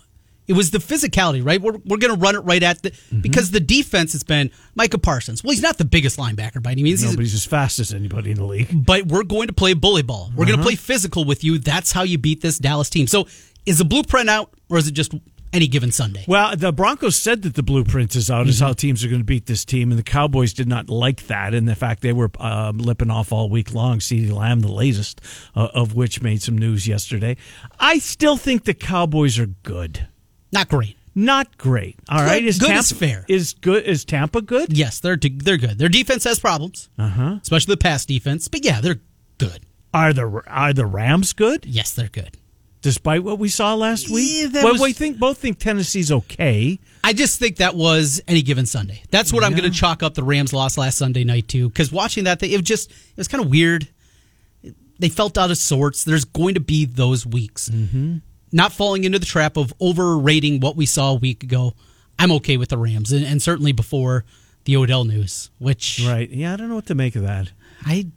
it 0.50 0.54
was 0.56 0.70
the 0.72 0.78
physicality, 0.78 1.44
right? 1.44 1.60
We're, 1.62 1.78
we're 1.86 1.98
going 1.98 2.12
to 2.14 2.20
run 2.20 2.34
it 2.34 2.40
right 2.40 2.62
at 2.62 2.82
the 2.82 2.90
Mm-hmm. 2.90 3.20
because 3.20 3.50
the 3.52 3.60
defense 3.60 4.12
has 4.12 4.22
been 4.24 4.50
Micah 4.74 4.98
Parsons. 4.98 5.42
Well, 5.44 5.52
he's 5.52 5.62
not 5.62 5.78
the 5.78 5.84
biggest 5.84 6.18
linebacker 6.18 6.60
by 6.62 6.72
any 6.72 6.82
means, 6.82 7.00
he's- 7.00 7.12
Nobody's 7.12 7.34
as 7.34 7.44
fast 7.46 7.78
as 7.78 7.94
anybody 7.94 8.32
in 8.32 8.36
the 8.36 8.44
league. 8.44 8.84
but 8.84 9.06
we're 9.06 9.22
going 9.24 9.46
to 9.46 9.52
play 9.54 9.74
bully 9.74 10.02
ball. 10.02 10.30
We're 10.36 10.46
going 10.46 10.58
Uh-huh. 10.58 10.68
to 10.68 10.68
play 10.70 10.76
physical 10.76 11.24
with 11.24 11.44
you. 11.44 11.58
That's 11.58 11.92
how 11.92 12.02
you 12.02 12.18
beat 12.18 12.40
this 12.40 12.58
Dallas 12.58 12.90
team. 12.90 13.06
So 13.06 13.26
is 13.64 13.78
the 13.78 13.84
blueprint 13.84 14.28
out, 14.28 14.52
or 14.68 14.78
is 14.78 14.88
it 14.88 14.92
just 14.92 15.12
any 15.52 15.66
given 15.66 15.90
Sunday? 15.92 16.24
Well, 16.28 16.56
the 16.56 16.72
Broncos 16.72 17.16
said 17.16 17.42
that 17.42 17.54
the 17.54 17.62
blueprint 17.62 18.14
is 18.16 18.30
out, 18.30 18.46
is 18.48 18.56
Mm-hmm. 18.56 18.64
how 18.66 18.72
teams 18.72 19.04
are 19.04 19.08
going 19.08 19.20
to 19.20 19.24
beat 19.24 19.46
this 19.46 19.64
team, 19.64 19.90
and 19.90 19.98
the 19.98 20.04
Cowboys 20.04 20.52
did 20.52 20.68
not 20.68 20.88
like 20.88 21.26
that. 21.26 21.54
And 21.54 21.66
the 21.68 21.74
fact 21.74 22.02
they 22.02 22.12
were 22.12 22.30
um, 22.38 22.78
lipping 22.78 23.10
off 23.10 23.32
all 23.32 23.48
week 23.50 23.74
long, 23.74 23.98
CeeDee 23.98 24.32
Lamb, 24.32 24.60
the 24.60 24.72
latest 24.72 25.20
uh, 25.56 25.68
of 25.74 25.94
which 25.94 26.22
made 26.22 26.40
some 26.42 26.56
news 26.58 26.86
yesterday. 26.88 27.36
I 27.78 27.98
still 27.98 28.36
think 28.36 28.64
the 28.64 28.74
Cowboys 28.74 29.38
are 29.38 29.46
good. 29.64 30.06
Not 30.52 30.68
great. 30.68 30.96
Not 31.14 31.58
great. 31.58 31.96
All 32.08 32.18
Good- 32.18 32.24
right, 32.24 32.58
good 32.58 32.70
is 32.76 32.92
fair. 32.92 33.24
Is 33.28 33.54
good? 33.54 33.84
Is 33.84 34.04
Tampa 34.04 34.40
good? 34.42 34.76
Yes, 34.76 35.00
they're 35.00 35.16
they're 35.16 35.56
good. 35.56 35.76
Their 35.78 35.88
defense 35.88 36.24
has 36.24 36.38
problems, 36.38 36.88
uh-huh. 36.98 37.38
especially 37.42 37.72
the 37.74 37.78
pass 37.78 38.06
defense. 38.06 38.46
But 38.48 38.64
yeah, 38.64 38.80
they're 38.80 39.00
good. 39.38 39.60
Are 39.92 40.12
the 40.12 40.42
are 40.46 40.72
the 40.72 40.86
Rams 40.86 41.32
good? 41.32 41.66
Yes, 41.66 41.92
they're 41.94 42.08
good. 42.08 42.36
Despite 42.82 43.24
what 43.24 43.38
we 43.38 43.48
saw 43.50 43.74
last 43.74 44.08
week, 44.08 44.50
Yeah, 44.52 44.62
well, 44.64 44.72
was- 44.74 44.80
we 44.80 44.92
think 44.92 45.18
both 45.18 45.36
think 45.38 45.58
Tennessee's 45.58 46.10
okay. 46.12 46.78
I 47.04 47.12
just 47.12 47.38
think 47.38 47.56
that 47.56 47.74
was 47.74 48.22
any 48.28 48.40
given 48.42 48.64
Sunday. 48.64 49.02
That's 49.10 49.32
what 49.32 49.42
I'm 49.44 49.52
going 49.52 49.64
to 49.64 49.70
chalk 49.70 50.02
up 50.02 50.14
the 50.14 50.22
Rams 50.22 50.52
loss 50.52 50.78
last 50.78 50.96
Sunday 50.96 51.24
night 51.24 51.48
to. 51.48 51.68
Because 51.68 51.90
watching 51.92 52.24
that, 52.24 52.40
thing, 52.40 52.52
it 52.52 52.56
was 52.56 52.66
just 52.66 52.90
it 52.90 53.16
was 53.16 53.28
kind 53.28 53.42
of 53.44 53.50
weird. 53.50 53.88
they 54.98 55.08
felt 55.08 55.36
out 55.36 55.50
of 55.50 55.58
sorts. 55.58 56.04
There's 56.04 56.24
going 56.24 56.54
to 56.54 56.60
be 56.60 56.84
those 56.84 57.26
weeks. 57.26 57.68
Mm-hmm. 57.68 58.18
Not 58.52 58.72
falling 58.72 59.04
into 59.04 59.18
the 59.18 59.26
trap 59.26 59.56
of 59.56 59.72
overrating 59.80 60.60
what 60.60 60.76
we 60.76 60.86
saw 60.86 61.12
a 61.12 61.16
week 61.16 61.42
ago. 61.42 61.74
I'm 62.18 62.32
okay 62.32 62.56
with 62.56 62.70
the 62.70 62.78
Rams, 62.78 63.12
and, 63.12 63.24
and 63.24 63.40
certainly 63.40 63.72
before 63.72 64.24
the 64.64 64.76
Odell 64.76 65.04
news, 65.04 65.50
which 65.58 66.02
Right. 66.06 66.28
Yeah, 66.28 66.52
I 66.52 66.56
don't 66.56 66.68
know 66.68 66.74
what 66.74 66.86
to 66.86 66.94
make 66.94 67.16
of 67.16 67.22
that. 67.22 67.52
I 67.84 68.08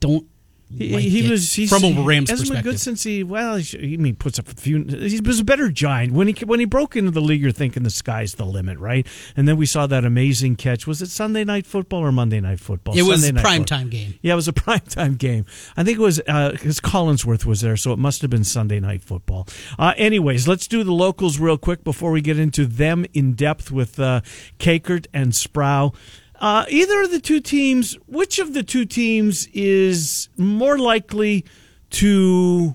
don't. 0.00 0.26
He, 0.68 0.98
he 1.00 1.30
was 1.30 1.52
he's, 1.52 1.70
from 1.70 1.84
a 1.84 2.02
Rams 2.02 2.28
hasn't 2.28 2.50
been 2.50 2.62
good 2.62 2.80
since 2.80 3.04
he 3.04 3.22
well 3.22 3.54
he, 3.56 3.62
he 3.78 3.96
mean 3.98 4.16
puts 4.16 4.36
up 4.40 4.48
a 4.48 4.54
few 4.54 4.82
he 4.82 5.20
was 5.20 5.38
a 5.38 5.44
better 5.44 5.70
giant 5.70 6.12
when 6.12 6.26
he 6.26 6.44
when 6.44 6.58
he 6.58 6.66
broke 6.66 6.96
into 6.96 7.12
the 7.12 7.20
league 7.20 7.40
you're 7.40 7.52
thinking 7.52 7.84
the 7.84 7.90
sky's 7.90 8.34
the 8.34 8.44
limit 8.44 8.76
right 8.80 9.06
and 9.36 9.46
then 9.46 9.56
we 9.56 9.64
saw 9.64 9.86
that 9.86 10.04
amazing 10.04 10.56
catch 10.56 10.84
was 10.84 11.00
it 11.00 11.08
Sunday 11.08 11.44
night 11.44 11.66
football 11.66 12.00
or 12.00 12.10
Monday 12.10 12.40
night 12.40 12.58
football 12.58 12.98
It 12.98 13.02
was 13.02 13.20
Sunday 13.20 13.36
night 13.36 13.44
prime 13.44 13.60
football. 13.60 13.78
time 13.78 13.90
game. 13.90 14.14
yeah 14.22 14.32
it 14.32 14.36
was 14.36 14.48
a 14.48 14.52
prime 14.64 14.80
time 14.80 15.14
game 15.14 15.46
I 15.76 15.84
think 15.84 15.98
it 16.00 16.02
was 16.02 16.18
because 16.18 16.80
Collinsworth 16.80 17.44
was 17.46 17.60
there 17.60 17.76
so 17.76 17.92
it 17.92 17.98
must 18.00 18.20
have 18.22 18.30
been 18.32 18.42
Sunday 18.44 18.80
night 18.80 19.04
football 19.04 19.46
uh, 19.78 19.94
anyways 19.96 20.48
let's 20.48 20.66
do 20.66 20.82
the 20.82 20.92
locals 20.92 21.38
real 21.38 21.58
quick 21.58 21.84
before 21.84 22.10
we 22.10 22.20
get 22.20 22.40
into 22.40 22.66
them 22.66 23.06
in 23.14 23.34
depth 23.34 23.70
with 23.70 24.00
uh, 24.00 24.20
Kakert 24.58 25.06
and 25.14 25.30
Sprau. 25.32 25.94
Uh, 26.40 26.64
either 26.68 27.02
of 27.02 27.10
the 27.10 27.20
two 27.20 27.40
teams, 27.40 27.94
which 28.06 28.38
of 28.38 28.52
the 28.54 28.62
two 28.62 28.84
teams 28.84 29.48
is 29.54 30.28
more 30.36 30.78
likely 30.78 31.44
to 31.90 32.74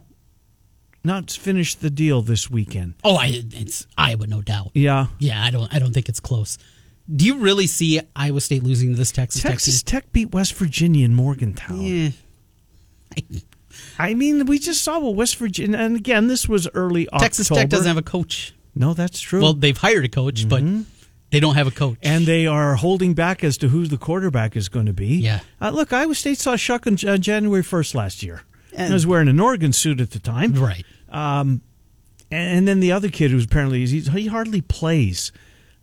not 1.03 1.31
finish 1.31 1.75
the 1.75 1.89
deal 1.89 2.21
this 2.21 2.49
weekend? 2.49 2.95
Oh, 3.03 3.15
I, 3.15 3.31
it's 3.51 3.85
Iowa, 3.97 4.27
no 4.27 4.41
doubt. 4.41 4.71
Yeah. 4.73 5.07
Yeah, 5.19 5.43
I 5.43 5.51
don't. 5.51 5.73
I 5.73 5.79
don't 5.79 5.93
think 5.93 6.09
it's 6.09 6.19
close. 6.19 6.57
Do 7.13 7.25
you 7.25 7.39
really 7.39 7.67
see 7.67 7.99
Iowa 8.15 8.41
State 8.41 8.63
losing 8.63 8.91
to 8.91 8.95
this 8.95 9.11
Texas, 9.11 9.41
Tech 9.41 9.51
Texas 9.51 9.83
team? 9.83 9.99
Tech 10.01 10.11
beat 10.13 10.31
West 10.31 10.53
Virginia 10.53 11.05
in 11.05 11.13
Morgantown. 11.13 11.81
Yeah. 11.81 12.09
I 13.99 14.13
mean, 14.13 14.45
we 14.45 14.59
just 14.59 14.83
saw 14.83 14.99
what 14.99 15.15
West 15.15 15.37
Virginia, 15.37 15.77
and 15.77 15.95
again, 15.95 16.27
this 16.27 16.47
was 16.47 16.67
early 16.73 17.07
August. 17.09 17.23
Texas 17.23 17.51
October. 17.51 17.61
Tech 17.61 17.69
doesn't 17.69 17.87
have 17.87 17.97
a 17.97 18.01
coach. 18.01 18.53
No, 18.75 18.93
that's 18.93 19.19
true. 19.19 19.41
Well, 19.41 19.53
they've 19.53 19.77
hired 19.77 20.05
a 20.05 20.09
coach, 20.09 20.47
but 20.47 20.63
they 21.31 21.39
don't 21.39 21.55
have 21.55 21.67
a 21.67 21.71
coach. 21.71 21.97
and 22.03 22.25
they 22.25 22.45
are 22.45 22.75
holding 22.75 23.13
back 23.13 23.43
as 23.43 23.57
to 23.57 23.69
who 23.69 23.87
the 23.87 23.97
quarterback 23.97 24.55
is 24.55 24.69
going 24.69 24.85
to 24.85 24.93
be. 24.93 25.15
Yeah. 25.15 25.39
Uh, 25.59 25.71
look, 25.71 25.91
Iowa 25.93 26.13
State 26.15 26.37
saw 26.37 26.55
Shough 26.55 26.85
on 26.87 27.09
uh, 27.09 27.17
January 27.17 27.63
1st 27.63 27.95
last 27.95 28.21
year. 28.23 28.43
And- 28.73 28.91
I 28.91 28.93
was 28.93 29.07
wearing 29.07 29.27
an 29.27 29.39
Oregon 29.39 29.73
suit 29.73 29.99
at 29.99 30.11
the 30.11 30.19
time. 30.19 30.53
right. 30.53 30.85
And 32.33 32.65
then 32.67 32.79
the 32.79 32.91
other 32.93 33.09
kid 33.09 33.31
who's 33.31 33.45
apparently 33.45 33.85
he's, 33.85 34.07
he 34.07 34.27
hardly 34.27 34.61
plays. 34.61 35.31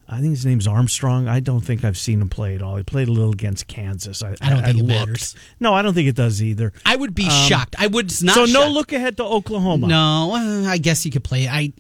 I 0.09 0.21
think 0.21 0.31
his 0.31 0.47
name's 0.47 0.67
Armstrong. 0.67 1.29
I 1.29 1.41
don't 1.41 1.61
think 1.61 1.85
I've 1.85 1.99
seen 1.99 2.23
him 2.23 2.31
play 2.31 2.55
at 2.55 2.63
all. 2.63 2.77
He 2.77 2.83
played 2.83 3.09
a 3.09 3.13
little 3.13 3.33
against 3.33 3.67
Kansas. 3.67 4.23
I, 4.23 4.35
I 4.41 4.49
don't 4.51 4.63
think 4.65 4.79
it 4.79 4.83
looked. 4.83 4.89
matters. 4.89 5.37
No, 5.61 5.75
I 5.75 5.83
don't 5.83 5.93
think 5.93 6.09
it 6.09 6.17
does 6.17 6.43
either. 6.43 6.73
I 6.87 6.97
would 6.97 7.15
be 7.15 7.29
shocked. 7.29 7.77
I 7.79 7.89
would 7.89 8.07
not. 8.23 8.35
so 8.35 8.47
no 8.47 8.61
shocked. 8.63 8.73
look 8.73 8.93
ahead 8.95 9.19
to 9.19 9.25
Oklahoma. 9.25 9.87
No, 9.87 10.33
uh, 10.35 10.71
I 10.71 10.79
guess 10.79 11.05
you 11.05 11.11
could 11.13 11.25
play. 11.25 11.47
I 11.47 11.75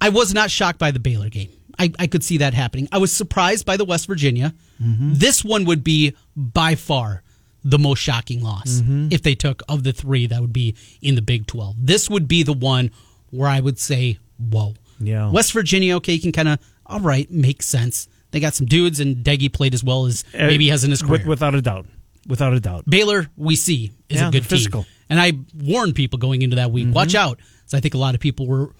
I 0.00 0.10
was 0.10 0.32
not 0.32 0.52
shocked 0.52 0.78
by 0.78 0.92
the 0.92 1.00
Baylor 1.00 1.28
game. 1.30 1.50
I, 1.82 1.90
I 1.98 2.06
could 2.06 2.22
see 2.24 2.38
that 2.38 2.54
happening. 2.54 2.88
I 2.92 2.98
was 2.98 3.12
surprised 3.12 3.66
by 3.66 3.76
the 3.76 3.84
West 3.84 4.06
Virginia. 4.06 4.54
This 4.78 5.44
one 5.44 5.64
would 5.64 5.82
be 5.84 6.14
by 6.36 6.74
far 6.74 7.22
the 7.64 7.78
most 7.78 8.00
shocking 8.00 8.42
loss 8.42 8.82
if 9.10 9.22
they 9.22 9.34
took 9.34 9.62
of 9.68 9.82
the 9.84 9.92
three 9.92 10.26
that 10.26 10.40
would 10.40 10.52
be 10.52 10.74
in 11.00 11.14
the 11.14 11.22
Big 11.22 11.46
Twelve. 11.46 11.76
This 11.78 12.08
would 12.10 12.26
be 12.28 12.42
the 12.42 12.52
one 12.52 12.90
where 13.30 13.48
I 13.48 13.60
would 13.60 13.78
say, 13.78 14.18
"Whoa." 14.38 14.74
Yeah. 15.00 15.30
West 15.30 15.52
Virginia, 15.52 15.96
okay, 15.96 16.14
you 16.14 16.20
can 16.20 16.32
kind 16.32 16.48
of 16.48 16.58
all 16.86 17.00
right, 17.00 17.30
makes 17.30 17.66
sense. 17.66 18.08
They 18.32 18.40
got 18.40 18.54
some 18.54 18.66
dudes, 18.66 18.98
and 19.00 19.24
Doege 19.24 19.52
played 19.52 19.74
as 19.74 19.82
well 19.84 20.06
as 20.06 20.24
Uh, 20.34 20.46
maybe 20.46 20.64
he 20.64 20.70
has 20.70 20.84
in 20.84 20.90
his 20.90 21.00
career. 21.02 21.18
with- 21.20 21.26
without 21.26 21.54
a 21.54 21.62
doubt. 21.62 21.86
Without 22.26 22.52
a 22.54 22.60
doubt. 22.60 22.84
Baylor, 22.88 23.28
we 23.36 23.56
see, 23.56 23.92
is 24.08 24.20
Yeah, 24.20 24.28
a 24.28 24.30
good 24.32 24.46
physical. 24.46 24.82
team. 24.84 24.92
And 25.10 25.20
I 25.20 25.32
warned 25.54 25.94
people 25.94 26.18
going 26.18 26.42
into 26.42 26.56
that 26.56 26.70
week, 26.72 26.84
Mm-hmm. 26.86 26.94
watch 26.94 27.14
out. 27.14 27.38
So 27.66 27.76
I 27.76 27.80
think 27.80 27.94
a 27.94 27.98
lot 27.98 28.14
of 28.14 28.20
people 28.20 28.46
were 28.46 28.74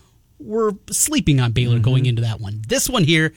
were 0.44 0.72
sleeping 0.90 1.40
on 1.40 1.52
Baylor 1.52 1.76
Mm-hmm. 1.76 1.82
going 1.84 2.06
into 2.06 2.22
that 2.22 2.40
one. 2.40 2.62
This 2.66 2.88
one 2.88 3.04
here, 3.04 3.32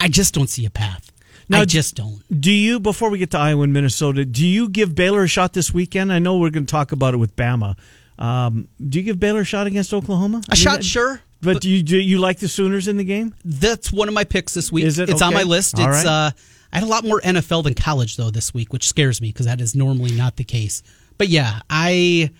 I 0.00 0.08
just 0.08 0.34
don't 0.34 0.48
see 0.48 0.64
a 0.66 0.70
path. 0.70 1.12
Now, 1.48 1.62
I 1.62 1.64
just 1.64 1.94
don't. 1.94 2.22
Do 2.40 2.52
you, 2.52 2.78
before 2.78 3.08
we 3.08 3.16
get 3.18 3.30
to 3.30 3.38
Iowa 3.38 3.62
and 3.62 3.72
Minnesota, 3.72 4.24
do 4.26 4.46
you 4.46 4.68
give 4.68 4.94
Baylor 4.94 5.22
a 5.22 5.28
shot 5.28 5.54
this 5.54 5.72
weekend? 5.72 6.12
I 6.12 6.18
know 6.18 6.36
we're 6.36 6.50
going 6.50 6.66
to 6.66 6.70
talk 6.70 6.92
about 6.92 7.14
it 7.14 7.16
with 7.16 7.34
Bama. 7.36 7.74
Um, 8.18 8.68
do 8.86 8.98
you 8.98 9.04
give 9.04 9.18
Baylor 9.18 9.40
a 9.40 9.44
shot 9.44 9.66
against 9.66 9.94
Oklahoma? 9.94 10.42
A 10.50 10.56
shot, 10.56 10.84
sure. 10.84 11.22
But 11.40 11.62
do 11.62 11.70
you, 11.70 11.82
do 11.82 11.96
you 11.96 12.18
like 12.18 12.38
the 12.40 12.48
Sooners 12.48 12.86
in 12.88 12.96
the 12.98 13.04
game? 13.04 13.34
That's 13.44 13.90
one 13.92 14.08
of 14.08 14.14
my 14.14 14.24
picks 14.24 14.52
this 14.54 14.70
week. 14.72 14.84
Is 14.84 14.98
it? 14.98 15.08
It's 15.08 15.22
on 15.22 15.32
my 15.32 15.44
list. 15.44 15.78
All 15.78 15.86
it's 15.88 16.04
right. 16.04 16.26
uh 16.26 16.30
I 16.70 16.76
had 16.80 16.82
a 16.82 16.86
lot 16.86 17.02
more 17.04 17.20
NFL 17.22 17.64
than 17.64 17.72
college 17.74 18.16
though 18.18 18.30
this 18.30 18.52
week, 18.52 18.72
which 18.74 18.86
scares 18.88 19.22
me 19.22 19.28
because 19.28 19.46
that 19.46 19.60
is 19.60 19.74
normally 19.74 20.10
not 20.12 20.36
the 20.36 20.44
case. 20.44 20.82
But 21.16 21.28
yeah, 21.28 21.60
I 21.70 22.30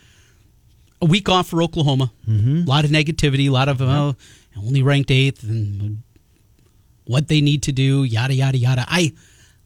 a 1.00 1.06
week 1.06 1.28
off 1.28 1.48
for 1.48 1.62
Oklahoma. 1.62 2.12
Mm-hmm. 2.28 2.62
A 2.62 2.68
lot 2.68 2.84
of 2.84 2.90
negativity, 2.90 3.46
a 3.48 3.50
lot 3.52 3.68
of 3.68 3.80
uh, 3.82 4.12
only 4.56 4.82
ranked 4.82 5.10
eighth 5.10 5.42
and 5.42 6.02
what 7.04 7.28
they 7.28 7.40
need 7.40 7.62
to 7.64 7.72
do, 7.72 8.04
yada 8.04 8.34
yada 8.34 8.58
yada. 8.58 8.84
I 8.88 9.12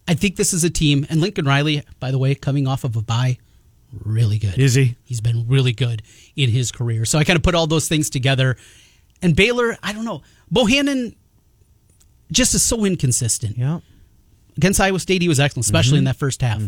I 0.07 0.15
think 0.15 0.37
this 0.37 0.53
is 0.53 0.65
a 0.65 0.71
team, 0.71 1.07
and 1.09 1.21
Lincoln 1.21 1.45
Riley, 1.47 1.83
by 2.01 2.11
the 2.11 2.19
way, 2.19 2.35
coming 2.35 2.67
off 2.67 2.85
of 2.85 2.97
a 2.97 3.03
bye, 3.03 3.39
really 4.05 4.39
good. 4.39 4.59
Is 4.59 4.75
he? 4.75 4.97
He's 5.05 5.21
been 5.21 5.47
really 5.49 5.73
good 5.73 6.03
in 6.37 6.51
his 6.51 6.71
career. 6.73 7.05
So 7.05 7.19
I 7.19 7.25
kind 7.25 7.37
of 7.37 7.43
put 7.43 7.55
all 7.55 7.67
those 7.67 7.89
things 7.89 8.11
together. 8.11 8.57
And 9.23 9.37
Baylor, 9.37 9.77
I 9.83 9.93
don't 9.93 10.05
know. 10.05 10.23
Bohannon 10.53 11.15
just 12.33 12.55
is 12.55 12.62
so 12.62 12.85
inconsistent. 12.85 13.57
Yeah. 13.57 13.81
Against 14.57 14.81
Iowa 14.81 14.99
State, 14.99 15.23
he 15.23 15.29
was 15.29 15.39
excellent, 15.41 15.65
especially 15.67 15.93
Mm-hmm. 15.93 15.99
in 15.99 16.05
that 16.05 16.17
first 16.17 16.43
half. 16.43 16.61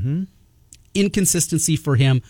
Inconsistency 0.94 1.76
for 1.76 1.96
him. 1.96 2.22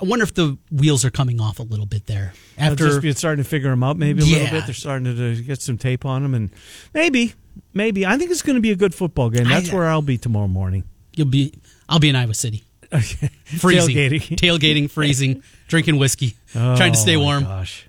I 0.00 0.04
wonder 0.04 0.22
if 0.22 0.34
the 0.34 0.56
wheels 0.70 1.04
are 1.04 1.10
coming 1.10 1.40
off 1.40 1.58
a 1.58 1.62
little 1.64 1.86
bit 1.86 2.06
there. 2.06 2.32
After 2.56 3.00
just 3.00 3.18
starting 3.18 3.42
to 3.42 3.48
figure 3.48 3.70
them 3.70 3.82
out 3.82 3.96
maybe 3.96 4.22
a 4.22 4.24
little 4.24 4.48
bit. 4.50 4.64
They're 4.66 4.74
starting 4.74 5.04
to, 5.16 5.42
get 5.42 5.60
some 5.60 5.76
tape 5.78 6.04
on 6.04 6.22
them. 6.22 6.34
And 6.34 6.50
maybe, 6.94 7.34
maybe. 7.74 8.06
I 8.06 8.16
think 8.16 8.30
it's 8.30 8.42
going 8.42 8.54
to 8.56 8.60
be 8.62 8.70
a 8.70 8.76
good 8.76 8.94
football 8.94 9.28
game. 9.30 9.48
That's 9.48 9.70
I- 9.70 9.74
where 9.74 9.86
I'll 9.86 10.02
be 10.02 10.16
tomorrow 10.18 10.46
morning. 10.48 10.84
you'll 11.14 11.26
be, 11.26 11.54
I'll 11.88 11.98
be 11.98 12.08
in 12.10 12.16
Iowa 12.16 12.34
City. 12.34 12.64
Okay. 12.90 13.28
Freezing. 13.44 13.94
Tailgating. 13.96 14.20
Tailgating, 14.36 14.90
freezing, 14.90 15.42
drinking 15.68 15.98
whiskey, 15.98 16.36
trying 16.52 16.92
to 16.94 16.98
stay 16.98 17.16
Oh, 17.16 17.20
warm. 17.20 17.44
Gosh. 17.44 17.86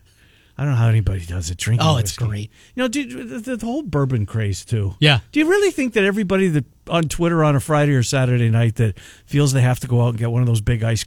I 0.59 0.63
don't 0.63 0.71
know 0.71 0.77
how 0.77 0.89
anybody 0.89 1.25
does 1.25 1.49
it. 1.49 1.57
Drinking. 1.57 1.87
Oh, 1.87 1.95
it's 1.97 2.11
whiskey. 2.11 2.25
great. 2.25 2.51
You 2.75 2.83
know, 2.83 2.87
dude, 2.89 3.29
the, 3.45 3.55
the 3.55 3.65
whole 3.65 3.81
bourbon 3.81 4.25
craze 4.25 4.65
too. 4.65 4.93
Yeah. 4.99 5.19
Do 5.31 5.39
you 5.39 5.49
really 5.49 5.71
think 5.71 5.93
that 5.93 6.03
everybody 6.03 6.49
that 6.49 6.65
on 6.89 7.03
Twitter 7.03 7.43
on 7.45 7.55
a 7.55 7.61
Friday 7.61 7.93
or 7.93 8.03
Saturday 8.03 8.49
night 8.49 8.75
that 8.75 8.99
feels 9.25 9.53
they 9.53 9.61
have 9.61 9.79
to 9.79 9.87
go 9.87 10.01
out 10.01 10.09
and 10.09 10.17
get 10.17 10.31
one 10.31 10.41
of 10.41 10.47
those 10.47 10.59
big 10.59 10.83
ice 10.83 11.05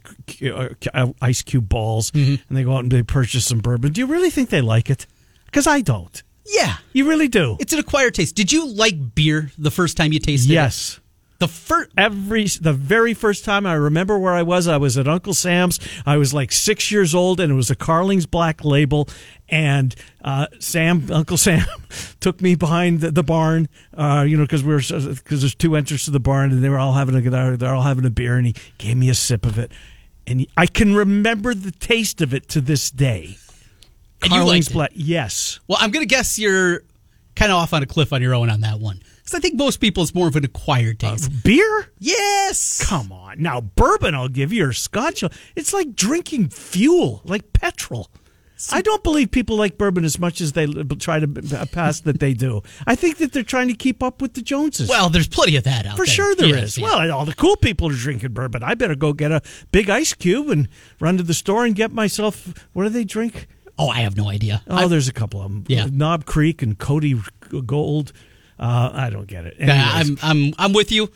uh, 0.93 1.07
ice 1.21 1.41
cube 1.43 1.69
balls 1.69 2.09
Mm-hmm. 2.11 2.35
and 2.49 2.57
they 2.57 2.63
go 2.63 2.73
out 2.73 2.79
and 2.79 2.91
they 2.91 3.03
purchase 3.03 3.45
some 3.45 3.59
bourbon? 3.59 3.91
Do 3.91 4.01
you 4.01 4.07
really 4.07 4.29
think 4.31 4.49
they 4.49 4.61
like 4.61 4.89
it? 4.89 5.05
Because 5.45 5.67
I 5.67 5.81
don't. 5.81 6.23
Yeah. 6.45 6.77
You 6.91 7.07
really 7.07 7.27
do. 7.27 7.55
It's 7.59 7.73
an 7.73 7.79
acquired 7.79 8.15
taste. 8.15 8.35
Did 8.35 8.51
you 8.51 8.67
like 8.67 9.13
beer 9.15 9.51
the 9.57 9.71
first 9.71 9.97
time 9.97 10.11
you 10.13 10.19
tasted 10.19 10.49
it? 10.51 10.55
yes. 10.55 10.99
The 11.39 11.47
first. 11.49 11.89
every 11.97 12.45
the 12.45 12.71
very 12.71 13.13
first 13.13 13.43
time 13.43 13.65
I 13.65 13.73
remember 13.73 14.17
where 14.17 14.31
I 14.33 14.43
was, 14.43 14.65
I 14.67 14.77
was 14.77 14.97
at 14.97 15.09
Uncle 15.09 15.33
Sam's. 15.33 15.77
I 16.05 16.15
was 16.15 16.33
like 16.33 16.53
six 16.53 16.89
years 16.89 17.13
old, 17.13 17.41
and 17.41 17.51
it 17.51 17.55
was 17.55 17.69
a 17.69 17.75
Carling's 17.75 18.25
Black 18.25 18.63
Label. 18.63 19.09
And 19.53 19.93
uh, 20.23 20.47
Sam, 20.57 21.11
Uncle 21.11 21.37
Sam, 21.37 21.63
took 22.19 22.41
me 22.41 22.55
behind 22.55 23.01
the, 23.01 23.11
the 23.11 23.21
barn, 23.21 23.69
uh, 23.95 24.25
you 24.27 24.35
know, 24.35 24.45
because 24.45 24.63
we 24.63 24.73
were 24.73 24.79
because 24.79 25.41
there's 25.41 25.53
two 25.53 25.75
entrances 25.75 26.05
to 26.05 26.11
the 26.11 26.19
barn, 26.19 26.51
and 26.51 26.63
they 26.63 26.69
were 26.69 26.79
all 26.79 26.93
having 26.93 27.15
a 27.15 27.55
they're, 27.55 27.75
all 27.75 27.83
having 27.83 28.03
a 28.03 28.09
beer, 28.09 28.35
and 28.35 28.47
he 28.47 28.55
gave 28.79 28.97
me 28.97 29.11
a 29.11 29.13
sip 29.13 29.45
of 29.45 29.59
it, 29.59 29.71
and 30.25 30.47
I 30.57 30.65
can 30.65 30.95
remember 30.95 31.53
the 31.53 31.69
taste 31.69 32.19
of 32.19 32.33
it 32.33 32.49
to 32.49 32.61
this 32.61 32.89
day. 32.89 33.37
And 34.23 34.31
you 34.31 34.43
liked 34.43 34.73
it? 34.73 34.91
Yes. 34.95 35.59
Well, 35.67 35.77
I'm 35.79 35.91
going 35.91 36.01
to 36.01 36.09
guess 36.09 36.39
you're 36.39 36.81
kind 37.35 37.51
of 37.51 37.57
off 37.59 37.73
on 37.73 37.83
a 37.83 37.85
cliff 37.85 38.11
on 38.11 38.23
your 38.23 38.33
own 38.33 38.49
on 38.49 38.61
that 38.61 38.79
one. 38.79 39.01
Because 39.17 39.35
I 39.35 39.39
think 39.39 39.53
most 39.55 39.77
people 39.77 40.01
it's 40.01 40.15
more 40.15 40.27
of 40.27 40.35
an 40.35 40.45
acquired 40.45 40.99
taste. 40.99 41.43
Beer? 41.43 41.91
yes. 41.99 42.83
Come 42.83 43.11
on. 43.11 43.39
Now, 43.39 43.61
bourbon 43.61 44.15
I'll 44.15 44.29
give 44.29 44.51
you, 44.51 44.65
or 44.65 44.73
scotch. 44.73 45.23
It's 45.55 45.73
like 45.73 45.95
drinking 45.95 46.49
fuel, 46.49 47.21
like 47.23 47.53
petrol. 47.53 48.09
I 48.71 48.81
don't 48.81 49.03
believe 49.03 49.31
people 49.31 49.55
like 49.57 49.77
bourbon 49.77 50.05
as 50.05 50.19
much 50.19 50.39
as 50.41 50.53
they 50.53 50.67
try 50.99 51.19
to 51.19 51.27
pass 51.71 51.99
that 52.01 52.19
they 52.19 52.33
do. 52.33 52.61
I 52.87 52.95
think 52.95 53.17
that 53.17 53.33
they're 53.33 53.43
trying 53.43 53.67
to 53.67 53.73
keep 53.73 54.01
up 54.03 54.21
with 54.21 54.33
the 54.33 54.41
Joneses. 54.41 54.87
Well, 54.89 55.09
there's 55.09 55.27
plenty 55.27 55.55
of 55.55 55.63
that 55.63 55.85
out 55.85 55.97
there. 55.97 55.97
for 55.97 56.05
there. 56.05 56.13
sure 56.13 56.35
there 56.35 56.55
is. 56.57 56.77
Yes. 56.77 56.79
Well, 56.79 57.11
all 57.11 57.25
the 57.25 57.33
cool 57.35 57.55
people 57.57 57.89
are 57.89 57.95
drinking 57.95 58.33
bourbon. 58.33 58.63
I 58.63 58.75
better 58.75 58.95
go 58.95 59.11
get 59.13 59.31
a 59.31 59.41
big 59.71 59.89
ice 59.89 60.13
cube 60.13 60.49
and 60.49 60.69
run 60.99 61.17
to 61.17 61.23
the 61.23 61.33
store 61.33 61.65
and 61.65 61.75
get 61.75 61.91
myself. 61.91 62.67
What 62.73 62.83
do 62.83 62.89
they 62.89 63.03
drink? 63.03 63.47
oh, 63.79 63.89
I 63.89 64.01
have 64.01 64.15
no 64.15 64.29
idea. 64.29 64.61
Oh, 64.67 64.75
I, 64.75 64.87
there's 64.87 65.07
a 65.07 65.13
couple 65.13 65.41
of 65.41 65.51
them. 65.51 65.65
Yeah. 65.67 65.87
Knob 65.91 66.25
Creek 66.25 66.61
and 66.61 66.77
Cody 66.77 67.19
Gold. 67.65 68.13
Uh, 68.59 68.91
I 68.93 69.09
don't 69.09 69.25
get 69.27 69.45
it. 69.45 69.55
Anyways. 69.59 69.79
I'm, 69.81 70.17
I'm, 70.21 70.53
I'm 70.59 70.73
with 70.73 70.91
you. 70.91 71.09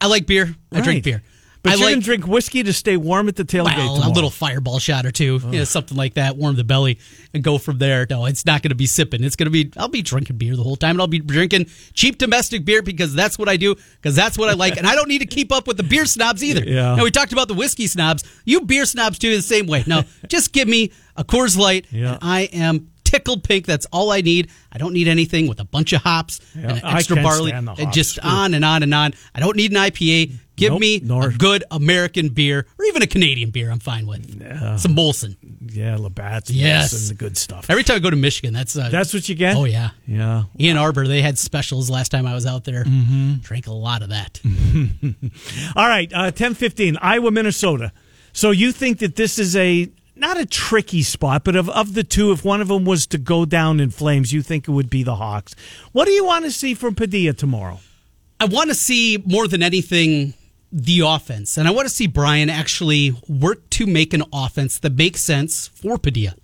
I 0.00 0.06
like 0.06 0.26
beer. 0.26 0.56
I 0.72 0.76
Right. 0.76 0.84
drink 0.84 1.04
beer. 1.04 1.22
But 1.62 1.72
I 1.72 1.74
you're 1.76 1.84
like- 1.86 1.94
gonna 1.96 2.02
drink 2.04 2.26
whiskey 2.26 2.62
to 2.62 2.72
stay 2.72 2.96
warm 2.96 3.28
at 3.28 3.36
the 3.36 3.44
tailgate. 3.44 3.76
Well, 3.76 4.08
a 4.08 4.12
little 4.12 4.30
fireball 4.30 4.78
shot 4.78 5.04
or 5.04 5.10
two, 5.10 5.40
you 5.50 5.58
know, 5.58 5.64
something 5.64 5.96
like 5.96 6.14
that, 6.14 6.36
warm 6.36 6.56
the 6.56 6.64
belly, 6.64 6.98
and 7.34 7.44
go 7.44 7.58
from 7.58 7.76
there. 7.78 8.06
No, 8.08 8.24
it's 8.24 8.46
not 8.46 8.62
going 8.62 8.70
to 8.70 8.74
be 8.74 8.86
sipping. 8.86 9.22
It's 9.22 9.36
going 9.36 9.46
to 9.46 9.50
be. 9.50 9.70
I'll 9.76 9.88
be 9.88 10.00
drinking 10.02 10.36
beer 10.38 10.56
the 10.56 10.62
whole 10.62 10.76
time, 10.76 10.92
and 10.92 11.00
I'll 11.02 11.06
be 11.06 11.18
drinking 11.18 11.66
cheap 11.92 12.16
domestic 12.16 12.64
beer 12.64 12.80
because 12.82 13.14
that's 13.14 13.38
what 13.38 13.48
I 13.48 13.56
do. 13.58 13.74
Because 14.00 14.16
that's 14.16 14.38
what 14.38 14.48
I 14.48 14.54
like, 14.54 14.78
and 14.78 14.86
I 14.86 14.94
don't 14.94 15.08
need 15.08 15.18
to 15.20 15.26
keep 15.26 15.52
up 15.52 15.66
with 15.66 15.76
the 15.76 15.82
beer 15.82 16.06
snobs 16.06 16.42
either. 16.42 16.64
Yeah. 16.64 16.94
Now 16.96 17.04
we 17.04 17.10
talked 17.10 17.32
about 17.32 17.48
the 17.48 17.54
whiskey 17.54 17.86
snobs. 17.86 18.24
You 18.46 18.62
beer 18.62 18.86
snobs 18.86 19.18
do 19.18 19.34
the 19.36 19.42
same 19.42 19.66
way. 19.66 19.84
No, 19.86 20.02
just 20.28 20.52
give 20.52 20.66
me 20.66 20.92
a 21.16 21.24
Coors 21.24 21.58
Light, 21.58 21.86
Yeah. 21.90 22.12
and 22.12 22.18
I 22.22 22.40
am 22.54 22.90
tickled 23.10 23.44
pink. 23.44 23.66
That's 23.66 23.86
all 23.92 24.10
I 24.12 24.20
need. 24.20 24.50
I 24.72 24.78
don't 24.78 24.92
need 24.92 25.08
anything 25.08 25.48
with 25.48 25.58
a 25.60 25.64
bunch 25.64 25.92
of 25.92 26.02
hops 26.02 26.40
Yeah, 26.54 26.70
and 26.70 26.80
extra 26.84 27.16
barley, 27.16 27.52
and 27.52 27.92
just 27.92 28.18
Ooh. 28.18 28.28
on 28.28 28.54
and 28.54 28.64
on 28.64 28.82
and 28.82 28.94
on. 28.94 29.12
I 29.34 29.40
don't 29.40 29.56
need 29.56 29.72
an 29.72 29.78
IPA. 29.78 30.32
Give 30.56 30.72
Nope, 30.72 30.80
me 30.82 31.00
nor- 31.02 31.28
a 31.30 31.32
good 31.32 31.64
American 31.70 32.28
beer 32.28 32.66
or 32.78 32.84
even 32.84 33.00
a 33.00 33.06
Canadian 33.06 33.48
beer. 33.50 33.70
I'm 33.70 33.78
fine 33.78 34.06
with 34.06 34.28
some 34.78 34.94
Molson. 34.94 35.36
Yeah, 35.72 35.96
Labatt's. 35.96 36.50
Yes. 36.50 36.92
and 36.92 37.08
the 37.08 37.14
good 37.14 37.38
stuff. 37.38 37.70
Every 37.70 37.82
time 37.82 37.96
I 37.96 37.98
go 38.00 38.10
to 38.10 38.16
Michigan, 38.16 38.52
that's 38.52 38.76
uh, 38.76 38.90
That's 38.90 39.14
what 39.14 39.26
you 39.26 39.34
get. 39.34 39.56
Oh 39.56 39.64
yeah, 39.64 39.90
yeah. 40.06 40.42
Ann 40.58 40.76
Arbor. 40.76 41.08
They 41.08 41.22
had 41.22 41.38
specials 41.38 41.88
last 41.88 42.10
time 42.10 42.26
I 42.26 42.34
was 42.34 42.44
out 42.44 42.64
there. 42.64 42.84
Mm-hmm. 42.84 43.36
Drank 43.40 43.68
a 43.68 43.72
lot 43.72 44.02
of 44.02 44.10
that. 44.10 44.38
All 45.76 45.88
right, 45.88 46.12
uh, 46.14 46.30
ten 46.30 46.52
fifteen, 46.52 46.98
Iowa, 47.00 47.30
Minnesota. 47.30 47.90
So 48.34 48.50
you 48.50 48.70
think 48.72 48.98
that 48.98 49.16
this 49.16 49.38
is 49.38 49.56
a 49.56 49.90
not 50.20 50.38
a 50.38 50.46
tricky 50.46 51.02
spot, 51.02 51.44
but 51.44 51.56
of 51.56 51.68
of 51.70 51.94
the 51.94 52.04
two, 52.04 52.30
if 52.30 52.44
one 52.44 52.60
of 52.60 52.68
them 52.68 52.84
was 52.84 53.06
to 53.08 53.18
go 53.18 53.44
down 53.44 53.80
in 53.80 53.90
flames, 53.90 54.32
you 54.32 54.42
think 54.42 54.68
it 54.68 54.72
would 54.72 54.90
be 54.90 55.02
the 55.02 55.16
Hawks. 55.16 55.54
What 55.92 56.04
do 56.04 56.12
you 56.12 56.24
want 56.24 56.44
to 56.44 56.50
see 56.50 56.74
from 56.74 56.94
Padilla 56.94 57.32
tomorrow? 57.32 57.80
I 58.38 58.44
want 58.44 58.70
to 58.70 58.74
see 58.74 59.22
more 59.26 59.48
than 59.48 59.62
anything 59.62 60.34
the 60.72 61.00
offense, 61.00 61.58
and 61.58 61.66
I 61.66 61.72
want 61.72 61.88
to 61.88 61.94
see 61.94 62.06
Brian 62.06 62.48
actually 62.48 63.14
work 63.28 63.68
to 63.70 63.86
make 63.86 64.14
an 64.14 64.22
offense 64.32 64.78
that 64.78 64.96
makes 64.96 65.20
sense 65.20 65.68
for 65.68 65.98
Padilla. 65.98 66.34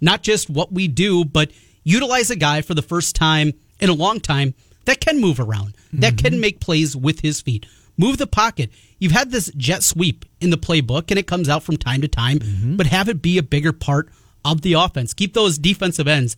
Not 0.00 0.22
just 0.22 0.48
what 0.48 0.72
we 0.72 0.88
do, 0.88 1.24
but 1.24 1.50
utilize 1.84 2.30
a 2.30 2.36
guy 2.36 2.62
for 2.62 2.74
the 2.74 2.82
first 2.82 3.14
time 3.14 3.52
in 3.80 3.90
a 3.90 3.94
long 3.94 4.20
time 4.20 4.54
that 4.86 5.00
can 5.00 5.20
move 5.20 5.38
around, 5.38 5.74
that 5.92 6.16
can 6.16 6.32
mm-hmm. 6.32 6.40
make 6.40 6.60
plays 6.60 6.96
with 6.96 7.20
his 7.20 7.40
feet, 7.40 7.66
move 7.96 8.18
the 8.18 8.26
pocket. 8.26 8.70
You've 8.98 9.12
had 9.12 9.30
this 9.30 9.50
jet 9.56 9.82
sweep 9.82 10.24
in 10.40 10.50
the 10.50 10.56
playbook, 10.56 11.10
and 11.10 11.18
it 11.18 11.26
comes 11.26 11.48
out 11.48 11.62
from 11.62 11.76
time 11.76 12.00
to 12.02 12.08
time, 12.08 12.38
mm-hmm. 12.38 12.76
but 12.76 12.86
have 12.86 13.08
it 13.08 13.22
be 13.22 13.38
a 13.38 13.42
bigger 13.42 13.72
part 13.72 14.08
of 14.44 14.62
the 14.62 14.74
offense. 14.74 15.12
Keep 15.12 15.34
those 15.34 15.58
defensive 15.58 16.08
ends 16.08 16.36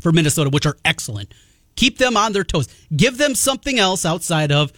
for 0.00 0.12
Minnesota, 0.12 0.50
which 0.50 0.66
are 0.66 0.76
excellent. 0.84 1.32
Keep 1.76 1.98
them 1.98 2.16
on 2.16 2.32
their 2.32 2.44
toes. 2.44 2.68
Give 2.94 3.18
them 3.18 3.34
something 3.34 3.78
else 3.78 4.06
outside 4.06 4.52
of 4.52 4.72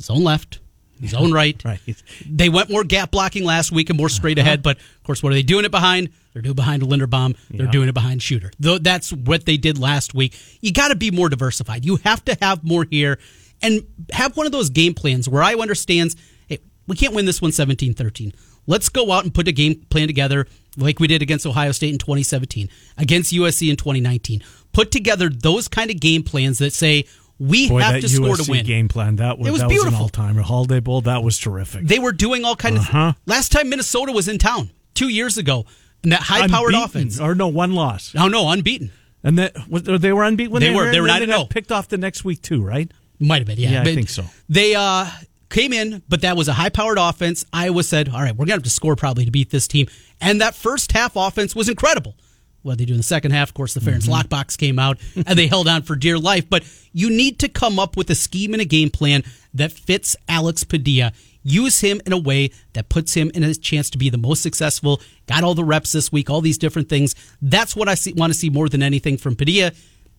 zone 0.00 0.24
left, 0.24 0.60
zone 1.06 1.32
right. 1.32 1.62
Right. 1.64 1.80
They 2.28 2.48
went 2.48 2.70
more 2.70 2.84
gap 2.84 3.10
blocking 3.10 3.44
last 3.44 3.70
week 3.70 3.90
and 3.90 3.98
more 3.98 4.08
straight 4.08 4.38
uh-huh. 4.38 4.46
ahead, 4.46 4.62
but 4.62 4.78
of 4.78 5.02
course, 5.04 5.22
what 5.22 5.32
are 5.32 5.34
they 5.34 5.42
doing 5.42 5.64
it 5.64 5.70
behind? 5.70 6.10
They're 6.32 6.42
doing 6.42 6.52
it 6.52 6.56
behind 6.56 6.82
Linderbaum. 6.82 7.36
They're 7.50 7.66
Yeah. 7.66 7.72
doing 7.72 7.88
it 7.88 7.94
behind 7.94 8.22
Shooter. 8.22 8.50
Though 8.58 8.78
that's 8.78 9.12
what 9.12 9.44
they 9.44 9.56
did 9.56 9.78
last 9.78 10.14
week. 10.14 10.34
You 10.60 10.72
got 10.72 10.88
to 10.88 10.96
be 10.96 11.10
more 11.10 11.28
diversified. 11.28 11.84
You 11.84 11.96
have 12.04 12.24
to 12.26 12.36
have 12.40 12.64
more 12.64 12.86
here 12.88 13.18
and 13.62 13.86
have 14.12 14.36
one 14.36 14.46
of 14.46 14.52
those 14.52 14.70
game 14.70 14.94
plans 14.94 15.28
where 15.28 15.42
I 15.42 15.54
understands, 15.54 16.16
hey, 16.46 16.58
we 16.86 16.96
can't 16.96 17.14
win 17.14 17.24
this 17.26 17.40
one 17.42 17.50
17-13. 17.50 18.34
Let's 18.66 18.88
go 18.88 19.10
out 19.12 19.24
and 19.24 19.32
put 19.32 19.48
a 19.48 19.52
game 19.52 19.76
plan 19.90 20.06
together 20.06 20.46
like 20.76 21.00
we 21.00 21.06
did 21.06 21.22
against 21.22 21.46
Ohio 21.46 21.72
State 21.72 21.92
in 21.92 21.98
2017, 21.98 22.68
against 22.98 23.32
USC 23.32 23.70
in 23.70 23.76
2019. 23.76 24.42
Put 24.72 24.90
together 24.90 25.28
those 25.30 25.68
kind 25.68 25.90
of 25.90 25.98
game 25.98 26.22
plans 26.22 26.58
that 26.58 26.72
say 26.72 27.06
we 27.38 27.68
Boy, 27.68 27.80
have 27.80 28.00
to 28.00 28.08
score 28.08 28.34
USC 28.34 28.44
to 28.44 28.50
win. 28.50 28.66
game 28.66 28.88
plan 28.88 29.16
that 29.16 29.38
was, 29.38 29.48
It 29.48 29.52
was 29.52 29.60
that 29.62 29.68
beautiful. 29.70 29.98
all 30.02 30.08
timer. 30.08 30.42
Holiday 30.42 30.80
Bowl 30.80 31.00
that 31.02 31.22
was 31.22 31.38
terrific. 31.38 31.86
They 31.86 31.98
were 31.98 32.12
doing 32.12 32.44
all 32.44 32.56
kind 32.56 32.76
Uh-huh. 32.78 32.98
of. 32.98 33.14
Last 33.26 33.52
time 33.52 33.68
Minnesota 33.70 34.12
was 34.12 34.28
in 34.28 34.38
town 34.38 34.70
two 34.94 35.08
years 35.08 35.38
ago, 35.38 35.64
and 36.02 36.12
that 36.12 36.20
high-powered 36.22 36.74
offense. 36.74 37.18
or 37.20 37.34
no 37.34 37.48
one 37.48 37.72
loss, 37.74 38.12
Oh 38.16 38.28
no, 38.28 38.48
unbeaten. 38.50 38.90
and 39.24 39.38
that 39.38 39.68
was, 39.68 39.82
they 39.84 40.12
were 40.12 40.24
unbeaten. 40.24 40.52
When 40.52 40.60
They 40.60 40.68
they, 40.70 40.74
were- 40.74 40.90
they 40.90 41.00
were 41.00 41.06
then 41.06 41.28
9-0. 41.28 41.48
picked 41.48 41.72
off 41.72 41.88
the 41.88 41.96
next 41.96 42.24
week 42.24 42.42
too, 42.42 42.62
right? 42.62 42.90
Might 43.20 43.38
have 43.38 43.46
been, 43.46 43.58
yeah. 43.58 43.70
Yeah, 43.70 43.80
I 43.82 43.84
think 43.94 44.08
so. 44.08 44.24
They 44.48 44.74
uh, 44.74 45.06
came 45.50 45.72
in, 45.72 46.02
but 46.08 46.22
that 46.22 46.36
was 46.36 46.48
a 46.48 46.52
high-powered 46.52 46.98
offense. 46.98 47.44
Iowa 47.52 47.82
said, 47.82 48.08
"All 48.08 48.20
right, 48.20 48.34
we're 48.36 48.44
gonna 48.46 48.54
have 48.56 48.62
to 48.64 48.70
score 48.70 48.96
probably 48.96 49.24
to 49.24 49.30
beat 49.30 49.50
this 49.50 49.66
team." 49.66 49.86
And 50.20 50.40
that 50.40 50.54
first 50.54 50.92
half 50.92 51.16
offense 51.16 51.54
was 51.56 51.68
incredible. 51.68 52.14
What 52.62 52.78
they 52.78 52.84
do 52.84 52.92
in 52.94 52.96
the 52.98 53.04
second 53.04 53.30
half, 53.30 53.50
of 53.50 53.54
course, 53.54 53.72
the 53.74 53.80
Ferentz 53.80 54.08
Mm-hmm. 54.08 54.34
lockbox 54.34 54.58
came 54.58 54.78
out 54.80 54.98
and 55.14 55.38
they 55.38 55.46
held 55.46 55.68
on 55.68 55.82
for 55.82 55.94
dear 55.96 56.18
life. 56.18 56.50
But 56.50 56.64
you 56.92 57.08
need 57.08 57.38
to 57.38 57.48
come 57.48 57.78
up 57.78 57.96
with 57.96 58.10
a 58.10 58.14
scheme 58.16 58.52
and 58.52 58.60
a 58.60 58.64
game 58.64 58.90
plan 58.90 59.22
that 59.54 59.70
fits 59.72 60.16
Alex 60.28 60.64
Padilla. 60.64 61.12
Use 61.44 61.80
him 61.80 62.00
in 62.04 62.12
a 62.12 62.18
way 62.18 62.50
that 62.72 62.88
puts 62.88 63.14
him 63.14 63.30
in 63.32 63.44
a 63.44 63.54
chance 63.54 63.88
to 63.90 63.96
be 63.96 64.10
the 64.10 64.18
most 64.18 64.42
successful. 64.42 65.00
Got 65.28 65.44
all 65.44 65.54
the 65.54 65.64
reps 65.64 65.92
this 65.92 66.10
week, 66.10 66.28
all 66.28 66.40
these 66.40 66.58
different 66.58 66.88
things. 66.88 67.14
That's 67.40 67.76
what 67.76 67.88
I 67.88 67.94
see, 67.94 68.12
want 68.12 68.32
to 68.32 68.38
see 68.38 68.50
more 68.50 68.68
than 68.68 68.82
anything 68.82 69.16
from 69.16 69.36
Padilla. 69.36 69.70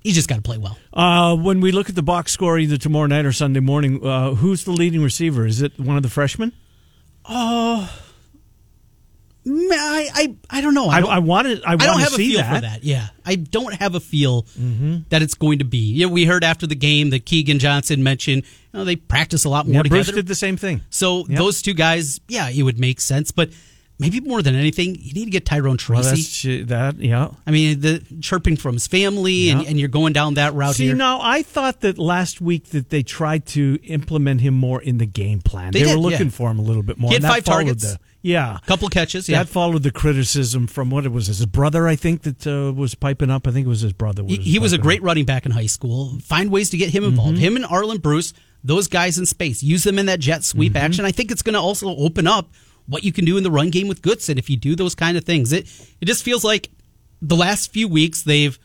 He's 0.01 0.15
just 0.15 0.29
got 0.29 0.35
to 0.38 0.41
play 0.41 0.57
well. 0.57 0.77
Uh, 0.93 1.35
when 1.35 1.59
we 1.59 1.71
look 1.73 1.89
at 1.89 1.95
the 1.95 2.01
box 2.03 2.31
score 2.31 2.57
either 2.57 2.77
tomorrow 2.77 3.07
night 3.07 3.25
or 3.25 3.31
Sunday 3.33 3.59
morning, 3.59 4.05
uh, 4.05 4.33
who's 4.33 4.63
the 4.63 4.71
leading 4.71 5.03
receiver? 5.03 5.45
Is 5.45 5.62
it 5.62 5.77
one 5.79 5.97
of 5.97 6.03
the 6.03 6.09
freshmen? 6.09 6.53
Mm, 9.45 9.69
I, 9.71 10.09
I, 10.13 10.35
I 10.49 10.62
don't 10.62 10.73
know. 10.73 10.88
I, 10.89 10.99
don't- 11.01 11.09
I 11.09 11.19
wanted. 11.19 11.63
I, 11.65 11.73
I 11.73 11.75
don't 11.77 11.99
have 11.99 12.13
a 12.13 12.17
feel 12.17 12.38
that. 12.39 12.45
Mm-hmm. 12.45 12.55
for 12.55 12.62
that. 12.62 12.83
Yeah, 12.83 13.07
I 13.25 13.35
don't 13.35 13.73
have 13.75 13.95
a 13.95 13.99
feel 13.99 14.45
that 15.09 15.21
it's 15.21 15.33
going 15.33 15.59
to 15.59 15.65
be. 15.65 15.93
Yeah, 15.93 16.07
we 16.07 16.25
heard 16.25 16.43
after 16.43 16.67
the 16.67 16.75
game 16.75 17.09
that 17.12 17.25
Keagan 17.25 17.59
Johnson 17.59 18.03
mentioned. 18.03 18.43
You 18.73 18.79
know, 18.79 18.85
they 18.85 18.95
practice 18.97 19.45
a 19.45 19.49
lot 19.49 19.65
more 19.65 19.75
Yeah, 19.75 19.83
together. 19.83 20.03
Bruce 20.03 20.15
did 20.15 20.27
the 20.27 20.35
same 20.35 20.57
thing. 20.57 20.81
so 20.89 21.19
Yep. 21.27 21.38
those 21.38 21.62
two 21.62 21.73
guys, 21.73 22.19
yeah, 22.27 22.49
it 22.49 22.62
would 22.63 22.79
make 22.79 23.01
sense. 23.01 23.31
But 23.31 23.49
maybe 23.99 24.19
more 24.21 24.41
than 24.41 24.55
anything, 24.55 24.95
you 24.99 25.13
need 25.13 25.25
to 25.25 25.31
get 25.31 25.45
Tyrone 25.45 25.77
Well, 25.89 26.01
Tracy. 26.01 26.63
that's 26.63 26.69
that. 26.69 27.03
Yeah. 27.03 27.31
I 27.45 27.51
mean, 27.51 27.81
the 27.81 28.01
chirping 28.21 28.55
from 28.57 28.73
his 28.75 28.88
family, 28.88 29.49
and, 29.49 29.62
Yeah. 29.62 29.69
and 29.69 29.79
you're 29.79 29.89
going 29.89 30.13
down 30.13 30.35
that 30.35 30.53
route 30.53 30.75
See, 30.75 30.85
here. 30.85 30.95
now 30.95 31.19
I 31.21 31.43
thought 31.43 31.81
that 31.81 31.97
last 31.99 32.39
week 32.41 32.69
that 32.69 32.89
they 32.89 33.03
tried 33.03 33.45
to 33.47 33.77
implement 33.83 34.41
him 34.41 34.53
more 34.53 34.81
in 34.81 34.97
the 34.97 35.05
game 35.05 35.41
plan. 35.41 35.71
They 35.71 35.79
They, 35.79 35.85
did, 35.85 35.95
were 35.95 36.01
looking 36.01 36.27
yeah. 36.27 36.31
for 36.31 36.49
him 36.49 36.59
a 36.59 36.63
little 36.63 36.83
bit 36.83 36.97
more. 36.97 37.09
He 37.09 37.15
had 37.15 37.23
and 37.23 37.31
five 37.33 37.43
targets. 37.43 37.83
The, 37.93 37.99
yeah. 38.21 38.57
couple 38.65 38.88
catches, 38.89 39.27
yeah. 39.29 39.39
That 39.43 39.49
followed 39.49 39.83
the 39.83 39.91
criticism 39.91 40.67
from 40.67 40.89
what 40.89 41.05
it 41.05 41.12
was 41.12 41.27
his 41.27 41.45
brother, 41.45 41.88
I 41.88 41.95
think, 41.95 42.23
that 42.23 42.47
uh, 42.47 42.73
was 42.73 42.95
piping 42.95 43.29
up. 43.29 43.47
I 43.47 43.51
think 43.51 43.65
it 43.65 43.69
was 43.69 43.81
his 43.81 43.93
brother. 43.93 44.23
He, 44.25 44.38
he 44.38 44.59
was 44.59 44.73
a 44.73 44.77
great 44.77 44.99
up. 45.01 45.05
running 45.05 45.25
back 45.25 45.45
in 45.45 45.51
high 45.51 45.65
school. 45.67 46.17
Find 46.23 46.51
ways 46.51 46.69
to 46.71 46.77
get 46.77 46.89
him 46.89 47.03
involved. 47.03 47.33
Mm-hmm. 47.35 47.43
Him 47.43 47.55
and 47.57 47.65
Arland 47.65 48.01
Bruce, 48.01 48.33
those 48.63 48.88
guys 48.89 49.17
in 49.17 49.25
space. 49.25 49.63
Use 49.63 49.83
them 49.83 49.97
in 49.99 50.05
that 50.07 50.19
jet 50.19 50.43
sweep 50.43 50.73
Mm-hmm. 50.73 50.85
action. 50.85 51.05
I 51.05 51.12
think 51.12 51.31
it's 51.31 51.41
going 51.41 51.53
to 51.53 51.59
also 51.62 51.95
open 51.95 52.27
up 52.27 52.49
what 52.89 53.04
you 53.04 53.12
can 53.13 53.23
do 53.25 53.38
in 53.38 53.43
the 53.43 53.52
run 53.52 53.69
game 53.69 53.88
with 53.88 54.02
Goodson 54.02 54.38
if 54.38 54.49
you 54.49 54.58
do 54.58 54.75
those 54.75 54.95
kind 54.95 55.15
of 55.17 55.23
things. 55.23 55.54
It 55.54 55.67
it 56.02 56.06
just 56.06 56.23
feels 56.23 56.43
like 56.43 56.69
the 57.21 57.36
last 57.36 57.71
few 57.71 57.88
weeks 57.88 58.23
they've 58.23 58.58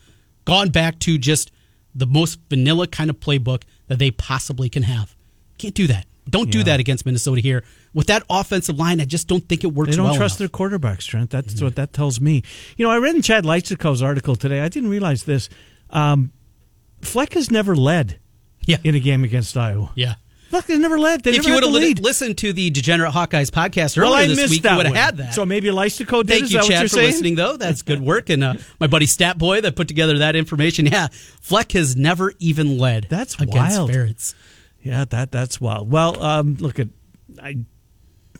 gone 0.44 0.70
back 0.70 0.98
to 1.00 1.18
just 1.18 1.50
the 1.94 2.06
most 2.06 2.38
vanilla 2.50 2.86
kind 2.86 3.10
of 3.10 3.20
playbook 3.20 3.62
that 3.88 3.98
they 3.98 4.10
possibly 4.10 4.68
can 4.68 4.82
have. 4.84 5.14
Can't 5.58 5.74
do 5.74 5.86
that. 5.88 6.06
Don't 6.28 6.50
do 6.50 6.58
Yeah. 6.58 6.64
that 6.64 6.80
against 6.80 7.04
Minnesota 7.06 7.40
here. 7.40 7.62
With 7.92 8.06
that 8.08 8.22
offensive 8.30 8.78
line, 8.78 9.00
I 9.00 9.04
just 9.04 9.28
don't 9.28 9.46
think 9.48 9.62
it 9.62 9.68
works 9.74 9.90
They 9.90 9.96
don't 9.96 10.06
well 10.06 10.16
trust 10.16 10.40
enough. 10.40 10.50
their 10.52 10.68
quarterbacks, 10.68 11.06
Trent. 11.06 11.30
That's 11.30 11.60
what 11.60 11.76
that 11.76 11.92
tells 11.92 12.20
me. 12.20 12.42
You 12.76 12.84
know, 12.86 12.90
I 12.90 12.96
read 12.98 13.14
in 13.14 13.22
Chad 13.22 13.44
Leistikow's 13.44 14.02
article 14.02 14.34
today. 14.34 14.60
I 14.62 14.68
didn't 14.68 14.88
realize 14.90 15.24
this. 15.24 15.48
Um, 15.90 16.32
Fleck 17.02 17.34
has 17.34 17.50
never 17.50 17.76
led 17.76 18.18
Yeah. 18.66 18.78
in 18.82 18.94
a 18.94 19.00
game 19.00 19.22
against 19.22 19.56
Iowa. 19.56 19.90
Yeah. 19.94 20.14
Fleck 20.54 20.66
has 20.68 20.78
never 20.78 21.00
led. 21.00 21.24
They 21.24 21.30
If 21.30 21.38
never 21.38 21.48
you 21.48 21.54
would 21.72 21.82
have 21.82 21.98
listened 21.98 22.38
to 22.38 22.52
the 22.52 22.70
Degenerate 22.70 23.12
Hawkeyes 23.12 23.50
podcast 23.50 23.98
earlier 23.98 24.10
well, 24.10 24.14
I 24.14 24.26
this 24.28 24.50
week, 24.50 24.62
you 24.62 24.76
would 24.76 24.86
have 24.86 24.94
had 24.94 25.16
that. 25.16 25.34
So 25.34 25.44
maybe 25.44 25.66
Leistikow 25.66 26.18
did. 26.18 26.28
Thank 26.28 26.42
Is 26.44 26.52
you, 26.52 26.58
that 26.58 26.62
what 26.62 26.70
Chad, 26.70 26.80
you're 26.80 26.88
for 26.88 26.94
saying? 26.94 27.06
listening, 27.10 27.34
though. 27.34 27.56
That's 27.56 27.82
good 27.82 28.00
work. 28.00 28.30
And 28.30 28.44
uh, 28.44 28.54
my 28.78 28.86
buddy 28.86 29.06
Stat 29.06 29.36
Boy 29.36 29.62
that 29.62 29.74
put 29.74 29.88
together 29.88 30.18
that 30.18 30.36
information. 30.36 30.86
Yeah, 30.86 31.08
Fleck 31.40 31.72
has 31.72 31.96
never 31.96 32.34
even 32.38 32.78
led 32.78 33.08
That's 33.08 33.36
wild. 33.40 33.90
Ferentz. 33.90 34.36
Yeah, 34.80 35.04
that 35.06 35.32
that's 35.32 35.60
wild. 35.60 35.90
Well, 35.90 36.22
um, 36.22 36.54
look 36.60 36.78
at, 36.78 36.86
I, 37.42 37.56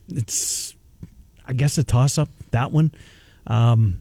it's, 0.08 0.76
I 1.48 1.52
guess 1.52 1.78
a 1.78 1.82
toss 1.82 2.16
up 2.16 2.28
that 2.52 2.70
one. 2.70 2.92
Um, 3.48 3.98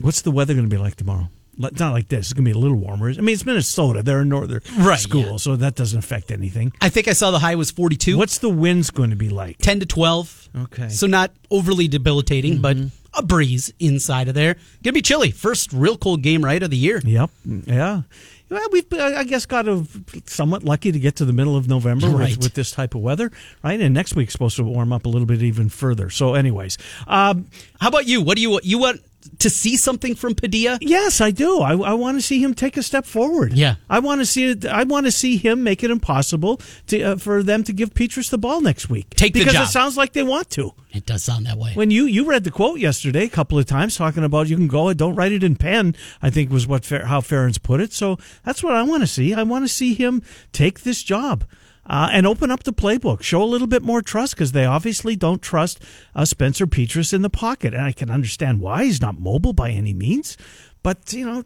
what's 0.00 0.22
the 0.22 0.32
weather 0.32 0.54
going 0.54 0.68
to 0.68 0.74
be 0.74 0.82
like 0.82 0.96
tomorrow? 0.96 1.28
It's 1.58 1.78
not 1.80 1.92
like 1.92 2.08
this. 2.08 2.26
It's 2.26 2.32
going 2.32 2.44
to 2.44 2.50
be 2.52 2.56
a 2.56 2.60
little 2.60 2.76
warmer. 2.76 3.10
I 3.10 3.14
mean, 3.20 3.32
it's 3.34 3.46
Minnesota. 3.46 4.02
They're 4.02 4.20
a 4.20 4.24
northern 4.24 4.60
Right, 4.78 4.98
school, 4.98 5.22
yeah. 5.32 5.36
so 5.36 5.56
that 5.56 5.74
doesn't 5.74 5.98
affect 5.98 6.30
anything. 6.30 6.72
I 6.80 6.88
think 6.88 7.08
I 7.08 7.12
saw 7.12 7.30
the 7.30 7.38
high 7.38 7.54
was 7.54 7.70
42, 7.70 8.16
What's 8.18 8.38
the 8.38 8.48
winds 8.50 8.90
going 8.90 9.10
to 9.10 9.16
be 9.16 9.28
like? 9.28 9.58
10 9.58 9.80
to 9.80 9.86
12. 9.86 10.48
Okay. 10.56 10.82
Mm-hmm. 10.82 10.88
So 10.90 11.06
not 11.06 11.30
overly 11.50 11.88
debilitating, 11.88 12.60
but 12.60 12.76
a 13.16 13.22
breeze 13.22 13.72
inside 13.78 14.28
of 14.28 14.34
there. 14.34 14.54
Going 14.54 14.60
to 14.84 14.92
be 14.92 15.02
chilly. 15.02 15.30
First 15.30 15.72
real 15.72 15.96
cold 15.96 16.22
game, 16.22 16.44
right, 16.44 16.62
of 16.62 16.70
the 16.70 16.76
year. 16.76 17.00
Yep. 17.04 17.30
Yeah. 17.66 18.02
Well, 18.50 18.68
we've, 18.72 18.84
I 18.92 19.16
I 19.20 19.24
guess, 19.24 19.46
got 19.46 19.66
a, 19.66 19.84
somewhat 20.26 20.64
lucky 20.64 20.92
to 20.92 20.98
get 20.98 21.16
to 21.16 21.24
the 21.24 21.32
middle 21.32 21.56
of 21.56 21.66
November 21.66 22.08
Right. 22.08 22.30
with, 22.36 22.44
with 22.46 22.54
this 22.54 22.70
type 22.70 22.94
of 22.94 23.00
weather, 23.00 23.32
right? 23.64 23.80
And 23.80 23.94
next 23.94 24.14
week's 24.14 24.32
supposed 24.32 24.56
to 24.56 24.64
warm 24.64 24.92
up 24.92 25.06
a 25.06 25.08
little 25.08 25.26
bit 25.26 25.42
even 25.42 25.68
further. 25.70 26.10
So, 26.10 26.34
anyways, 26.34 26.76
um, 27.06 27.46
How 27.80 27.88
about 27.88 28.06
you? 28.06 28.20
What 28.20 28.36
do 28.36 28.42
you 28.42 28.60
you 28.62 28.78
want 28.78 29.00
to 29.38 29.50
see 29.50 29.76
something 29.76 30.14
from 30.14 30.34
Padilla? 30.34 30.78
Yes, 30.80 31.20
I 31.20 31.30
do. 31.30 31.60
I, 31.60 31.72
I 31.72 31.94
want 31.94 32.18
to 32.18 32.22
see 32.22 32.42
him 32.42 32.54
take 32.54 32.76
a 32.76 32.82
step 32.82 33.06
forward. 33.06 33.52
Yeah. 33.52 33.76
I 33.88 33.98
want 33.98 34.20
to 34.20 34.26
see 34.26 34.50
it. 34.50 34.64
I 34.64 34.84
want 34.84 35.06
to 35.06 35.12
see 35.12 35.36
him 35.36 35.62
make 35.62 35.82
it 35.82 35.90
impossible 35.90 36.60
to 36.88 37.02
uh, 37.02 37.16
for 37.16 37.42
them 37.42 37.64
to 37.64 37.72
give 37.72 37.94
Petras 37.94 38.30
the 38.30 38.38
ball 38.38 38.60
next 38.60 38.88
week. 38.88 39.10
Take 39.10 39.34
the 39.34 39.40
because 39.40 39.54
job. 39.54 39.64
it 39.64 39.70
sounds 39.70 39.96
like 39.96 40.12
they 40.12 40.22
want 40.22 40.50
to. 40.50 40.72
It 40.92 41.06
does 41.06 41.24
sound 41.24 41.46
that 41.46 41.58
way. 41.58 41.72
When 41.74 41.90
you 41.90 42.04
you 42.04 42.24
read 42.24 42.44
the 42.44 42.50
quote 42.50 42.78
yesterday 42.78 43.24
a 43.24 43.28
couple 43.28 43.58
of 43.58 43.66
times 43.66 43.96
talking 43.96 44.24
about 44.24 44.48
you 44.48 44.56
can 44.56 44.68
go 44.68 44.88
and 44.88 44.98
don't 44.98 45.14
write 45.14 45.32
it 45.32 45.42
in 45.42 45.56
pen. 45.56 45.96
I 46.22 46.30
think 46.30 46.50
was 46.50 46.66
what 46.66 46.86
how 46.86 47.20
Ferentz 47.20 47.62
put 47.62 47.80
it. 47.80 47.92
So 47.92 48.18
that's 48.44 48.62
what 48.62 48.74
I 48.74 48.82
want 48.82 49.02
to 49.02 49.06
see. 49.06 49.34
I 49.34 49.42
want 49.42 49.64
to 49.64 49.68
see 49.68 49.94
him 49.94 50.22
take 50.52 50.80
this 50.80 51.02
job. 51.02 51.44
Uh, 51.86 52.08
and 52.12 52.26
open 52.26 52.50
up 52.50 52.62
the 52.62 52.72
playbook. 52.72 53.22
Show 53.22 53.42
a 53.42 53.44
little 53.44 53.66
bit 53.66 53.82
more 53.82 54.00
trust 54.00 54.34
because 54.34 54.52
they 54.52 54.64
obviously 54.64 55.16
don't 55.16 55.42
trust 55.42 55.82
uh, 56.14 56.24
Spencer 56.24 56.66
Petras 56.66 57.12
in 57.12 57.22
the 57.22 57.28
pocket, 57.28 57.74
and 57.74 57.82
I 57.82 57.92
can 57.92 58.10
understand 58.10 58.60
why 58.60 58.84
he's 58.84 59.02
not 59.02 59.20
mobile 59.20 59.52
by 59.52 59.70
any 59.70 59.92
means. 59.92 60.38
But 60.82 61.12
you 61.12 61.26
know, 61.26 61.44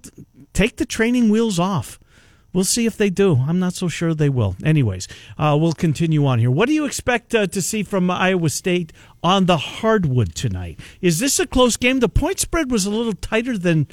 take 0.52 0.76
the 0.76 0.86
training 0.86 1.28
wheels 1.28 1.58
off. 1.58 1.98
We'll 2.52 2.64
see 2.64 2.86
if 2.86 2.96
they 2.96 3.10
do. 3.10 3.36
I'm 3.46 3.58
not 3.58 3.74
so 3.74 3.88
sure 3.88 4.14
they 4.14 4.30
will. 4.30 4.56
Anyways, 4.64 5.06
uh, 5.36 5.56
we'll 5.60 5.74
continue 5.74 6.24
on 6.24 6.38
here. 6.38 6.50
What 6.50 6.66
do 6.66 6.74
you 6.74 6.86
expect 6.86 7.34
uh, 7.34 7.46
to 7.46 7.60
see 7.60 7.82
from 7.82 8.10
Iowa 8.10 8.48
State 8.48 8.92
on 9.22 9.46
the 9.46 9.58
hardwood 9.58 10.34
tonight? 10.34 10.80
Is 11.00 11.18
this 11.18 11.38
a 11.38 11.46
close 11.46 11.76
game? 11.76 12.00
The 12.00 12.08
point 12.08 12.40
spread 12.40 12.70
was 12.70 12.86
a 12.86 12.90
little 12.90 13.12
tighter 13.12 13.58
than 13.58 13.86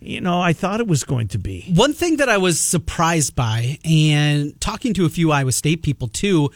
you 0.00 0.20
know 0.20 0.40
I 0.40 0.52
thought 0.52 0.80
it 0.80 0.86
was 0.86 1.04
going 1.04 1.28
to 1.28 1.38
be. 1.38 1.70
One 1.74 1.92
thing 1.92 2.16
that 2.18 2.28
I 2.28 2.38
was 2.38 2.60
surprised 2.60 3.34
by, 3.34 3.78
and 3.84 4.58
talking 4.60 4.94
to 4.94 5.04
a 5.06 5.08
few 5.08 5.32
Iowa 5.32 5.52
State 5.52 5.82
people 5.82 6.08
too, 6.08 6.50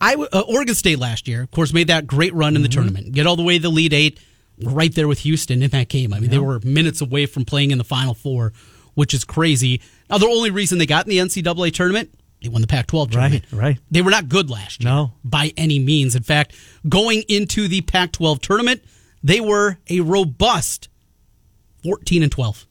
I 0.00 0.14
uh, 0.14 0.40
Oregon 0.48 0.74
State 0.74 0.98
last 0.98 1.28
year, 1.28 1.42
of 1.42 1.50
course, 1.50 1.72
made 1.72 1.88
that 1.88 2.06
great 2.06 2.34
run 2.34 2.56
in 2.56 2.62
the 2.62 2.68
tournament, 2.68 3.12
get 3.12 3.26
all 3.26 3.36
the 3.36 3.42
way 3.42 3.58
to 3.58 3.62
the 3.62 3.68
Elite 3.68 3.92
Eight, 3.92 4.20
right 4.62 4.94
there 4.94 5.08
with 5.08 5.20
Houston 5.20 5.62
in 5.62 5.70
that 5.70 5.88
game. 5.88 6.12
I 6.12 6.20
mean, 6.20 6.30
they 6.30 6.38
were 6.38 6.60
minutes 6.60 7.00
away 7.00 7.26
from 7.26 7.44
playing 7.44 7.70
in 7.70 7.78
the 7.78 7.84
Final 7.84 8.14
Four, 8.14 8.52
which 8.94 9.14
is 9.14 9.24
crazy. 9.24 9.80
Now, 10.08 10.18
the 10.18 10.26
only 10.26 10.50
reason 10.50 10.78
they 10.78 10.86
got 10.86 11.06
in 11.06 11.10
the 11.10 11.18
NCAA 11.18 11.72
tournament, 11.72 12.10
they 12.42 12.48
won 12.48 12.62
the 12.62 12.66
Pac-12 12.66 13.12
tournament. 13.12 13.44
Right, 13.52 13.62
right. 13.62 13.78
They 13.90 14.02
were 14.02 14.10
not 14.10 14.28
good 14.28 14.50
last 14.50 14.82
year, 14.82 14.90
No. 14.90 15.12
by 15.22 15.52
any 15.56 15.78
means. 15.78 16.14
In 16.16 16.22
fact, 16.22 16.54
going 16.88 17.22
into 17.28 17.68
the 17.68 17.82
Pac-12 17.82 18.40
tournament, 18.40 18.82
they 19.22 19.40
were 19.40 19.78
a 19.88 20.00
robust 20.00 20.88
14 21.82 22.22
and 22.22 22.32
12. 22.32 22.66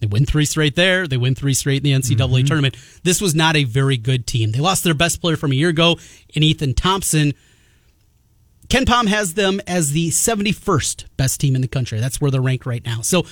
They 0.00 0.06
win 0.06 0.26
three 0.26 0.44
straight 0.44 0.76
there. 0.76 1.06
They 1.06 1.16
win 1.16 1.34
three 1.34 1.54
straight 1.54 1.84
in 1.84 1.84
the 1.84 1.92
NCAA 1.92 2.16
mm-hmm. 2.16 2.46
tournament. 2.46 2.76
This 3.04 3.20
was 3.20 3.34
not 3.34 3.56
a 3.56 3.64
very 3.64 3.96
good 3.96 4.26
team. 4.26 4.52
They 4.52 4.60
lost 4.60 4.84
their 4.84 4.94
best 4.94 5.20
player 5.20 5.36
from 5.36 5.52
a 5.52 5.54
year 5.54 5.70
ago 5.70 5.98
in 6.34 6.42
Ethan 6.42 6.74
Thompson. 6.74 7.32
KenPom 8.68 9.06
has 9.06 9.34
them 9.34 9.60
as 9.66 9.92
the 9.92 10.10
71st 10.10 11.04
best 11.16 11.40
team 11.40 11.54
in 11.54 11.62
the 11.62 11.68
country. 11.68 12.00
That's 12.00 12.20
where 12.20 12.30
they're 12.30 12.42
ranked 12.42 12.66
right 12.66 12.84
now. 12.84 13.00
So 13.00 13.24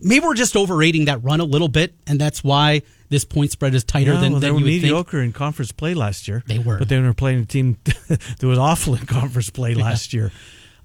maybe 0.00 0.24
we're 0.24 0.34
just 0.34 0.56
overrating 0.56 1.06
that 1.06 1.22
run 1.22 1.40
a 1.40 1.44
little 1.44 1.68
bit, 1.68 1.94
and 2.06 2.20
that's 2.20 2.42
why 2.44 2.82
this 3.08 3.24
point 3.24 3.50
spread 3.50 3.74
is 3.74 3.84
tighter 3.84 4.12
Yeah, 4.12 4.20
than, 4.20 4.32
well, 4.32 4.40
they 4.40 4.48
than 4.48 4.54
were 4.54 4.60
you 4.60 4.64
would 4.66 4.70
think. 4.72 4.82
mediocre 4.82 5.20
in 5.20 5.32
conference 5.32 5.72
play 5.72 5.94
last 5.94 6.28
year. 6.28 6.42
They 6.46 6.58
were. 6.58 6.78
but 6.78 6.88
they 6.88 7.00
were 7.00 7.14
playing 7.14 7.40
a 7.40 7.46
team 7.46 7.78
that 7.84 8.42
was 8.42 8.58
awful 8.58 8.94
in 8.94 9.06
conference 9.06 9.50
play 9.50 9.74
last 9.74 10.12
year. 10.12 10.32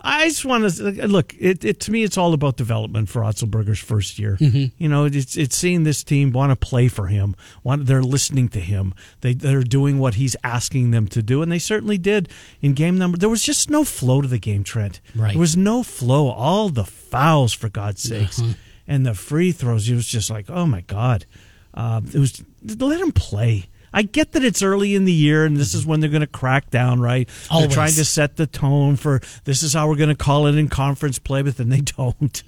I 0.08 0.28
just 0.28 0.46
want 0.46 0.72
to 0.72 1.08
look. 1.08 1.34
It, 1.40 1.66
it 1.66 1.80
to 1.82 1.92
me, 1.92 2.04
it's 2.04 2.18
all 2.18 2.34
about 2.34 2.58
development 2.58 3.10
for 3.10 3.22
Otzelberger's 3.24 3.80
first 3.80 4.20
year. 4.20 4.38
Mm-hmm. 4.40 4.66
You 4.78 4.88
know, 4.88 5.06
it's 5.06 5.36
it's 5.36 5.56
seeing 5.58 5.84
this 5.84 6.04
team 6.04 6.32
want 6.32 6.52
to 6.52 6.56
play 6.56 6.88
for 6.88 7.08
him. 7.08 7.36
Want 7.64 7.88
they're 7.88 8.04
listening 8.04 8.50
to 8.50 8.60
him. 8.60 8.94
They 9.22 9.34
they're 9.34 9.64
doing 9.64 9.98
what 9.98 10.14
he's 10.14 10.36
asking 10.44 10.92
them 10.92 11.08
to 11.08 11.24
do, 11.24 11.42
and 11.42 11.52
they 11.52 11.60
certainly 11.60 11.98
did 11.98 12.30
in 12.62 12.74
game 12.74 12.98
number. 12.98 13.18
There 13.18 13.30
was 13.30 13.44
just 13.44 13.70
no 13.70 13.84
flow 13.84 14.22
to 14.22 14.28
the 14.28 14.40
game, 14.40 14.64
Trent. 14.64 15.02
Right. 15.16 15.32
There 15.32 15.40
was 15.40 15.58
no 15.58 15.82
flow. 15.82 16.30
All 16.30 16.70
the 16.70 16.86
fouls, 16.86 17.52
for 17.54 17.70
God's 17.70 18.04
sakes, 18.04 18.40
Uh-huh. 18.40 18.54
and 18.88 19.06
the 19.06 19.16
free 19.16 19.52
throws. 19.52 19.90
It 19.90 19.96
was 19.96 20.08
just 20.08 20.30
like, 20.30 20.46
oh 20.50 20.66
my 20.68 20.82
God. 20.82 21.26
Uh, 21.74 22.02
it 22.14 22.20
was 22.20 22.44
let 22.64 23.02
him 23.02 23.12
play. 23.12 23.66
I 23.96 24.02
get 24.04 24.34
that 24.34 24.44
it's 24.44 24.62
early 24.62 24.94
in 24.94 25.06
the 25.06 25.14
year 25.14 25.46
and 25.46 25.56
this 25.58 25.74
is 25.74 25.86
when 25.86 26.02
they're 26.02 26.10
going 26.10 26.20
to 26.22 26.28
crack 26.28 26.70
down, 26.70 27.00
right? 27.00 27.28
Always. 27.50 27.68
They're 27.70 27.74
trying 27.76 27.94
to 27.94 28.06
set 28.06 28.36
the 28.36 28.46
tone 28.46 28.96
for 28.98 29.22
this 29.46 29.64
is 29.64 29.74
how 29.74 29.88
we're 29.88 29.96
going 29.96 30.10
to 30.10 30.16
call 30.16 30.48
it 30.48 30.56
in 30.56 30.68
conference 30.68 31.18
play, 31.18 31.42
but 31.42 31.56
then 31.58 31.70
they 31.70 31.80
don't. 31.98 32.44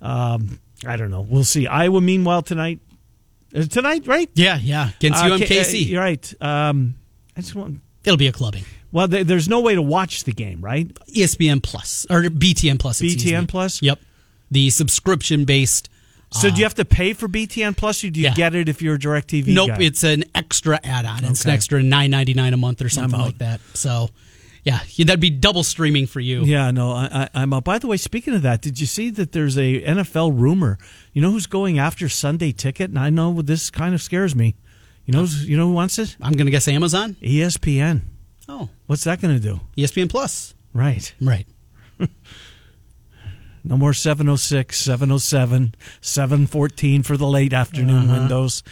Um, 0.00 0.60
I 0.86 0.96
don't 0.96 1.10
know. 1.10 1.22
We'll 1.22 1.44
see. 1.44 1.66
Iowa, 1.66 2.00
meanwhile, 2.00 2.42
tonight. 2.42 2.80
uh, 3.54 3.64
Tonight, 3.64 4.06
right? 4.06 4.30
Yeah, 4.34 4.58
yeah. 4.62 4.90
Against 4.98 5.22
Uh, 5.22 5.36
K- 5.38 5.44
uh, 5.60 5.62
UMKC. 5.64 5.88
you're 5.88 6.00
right. 6.02 6.34
Um, 6.40 6.94
I 7.36 7.40
just 7.42 7.54
want. 7.54 7.80
It'll 8.04 8.16
be 8.16 8.28
a 8.28 8.32
clubbing. 8.32 8.64
Well, 8.92 9.06
there- 9.06 9.24
there's 9.24 9.48
no 9.48 9.60
way 9.60 9.74
to 9.74 9.82
watch 9.82 10.24
the 10.24 10.32
game, 10.32 10.62
right? 10.62 10.88
ESPN 11.14 11.62
Plus, 11.62 12.06
or 12.08 12.22
BTN 12.22 12.78
Plus. 12.78 13.00
BTN. 13.02 13.46
Plus? 13.46 13.82
Yep. 13.82 13.98
The 14.50 14.70
subscription 14.70 15.44
based. 15.44 15.89
So 16.32 16.48
do 16.50 16.56
you 16.56 16.64
ah. 16.64 16.66
have 16.66 16.74
to 16.74 16.84
pay 16.84 17.12
for 17.12 17.28
BTN 17.28 17.76
Plus, 17.76 18.04
or 18.04 18.10
do 18.10 18.20
you 18.20 18.26
Yeah. 18.26 18.34
get 18.34 18.54
it 18.54 18.68
if 18.68 18.80
you're 18.80 18.94
a 18.94 18.98
Directv 18.98 19.46
guy? 19.46 19.52
Nope, 19.52 19.68
guy? 19.70 19.76
it's 19.80 20.04
an 20.04 20.24
extra 20.34 20.78
add-on. 20.84 21.24
It's 21.24 21.44
an 21.44 21.50
Okay. 21.50 21.54
extra 21.54 21.82
nine 21.82 22.10
ninety 22.10 22.34
nine 22.34 22.54
a 22.54 22.56
month 22.56 22.82
or 22.82 22.88
something 22.88 23.18
like 23.18 23.38
that. 23.38 23.60
So, 23.74 24.10
yeah, 24.64 24.80
that'd 24.98 25.18
be 25.20 25.30
double 25.30 25.64
streaming 25.64 26.06
for 26.06 26.20
you. 26.20 26.44
Yeah, 26.44 26.70
no, 26.70 26.92
I, 26.92 27.08
I, 27.34 27.42
I'm 27.42 27.52
up. 27.52 27.64
By 27.64 27.78
the 27.78 27.86
way, 27.88 27.96
speaking 27.96 28.34
of 28.34 28.42
that, 28.42 28.62
did 28.62 28.78
you 28.80 28.86
see 28.86 29.10
that 29.10 29.32
there's 29.32 29.58
a 29.58 29.80
NFL 29.82 30.30
rumor? 30.38 30.78
You 31.12 31.20
know 31.22 31.32
who's 31.32 31.46
going 31.46 31.78
after 31.78 32.08
Sunday 32.08 32.52
Ticket? 32.52 32.90
And 32.90 32.98
I 32.98 33.10
know 33.10 33.42
this 33.42 33.70
kind 33.70 33.94
of 33.94 34.00
scares 34.02 34.36
me. 34.36 34.54
You 35.06 35.12
know, 35.12 35.24
you 35.24 35.56
know 35.56 35.66
who 35.66 35.72
wants 35.72 35.98
it? 35.98 36.16
I'm 36.20 36.34
gonna 36.34 36.50
guess 36.52 36.68
Amazon. 36.68 37.16
ESPN. 37.22 38.02
Oh, 38.48 38.68
What's 38.86 39.04
that 39.04 39.20
going 39.20 39.32
to 39.34 39.40
do? 39.40 39.60
ESPN 39.76 40.08
Plus. 40.10 40.54
Right. 40.74 41.14
Right. 41.20 41.46
No 43.62 43.76
more 43.76 43.92
706, 43.92 44.78
707, 44.78 45.74
714 46.00 47.02
for 47.02 47.16
the 47.16 47.26
late 47.26 47.52
afternoon 47.52 48.08
Uh-huh. 48.10 48.20
windows. 48.20 48.62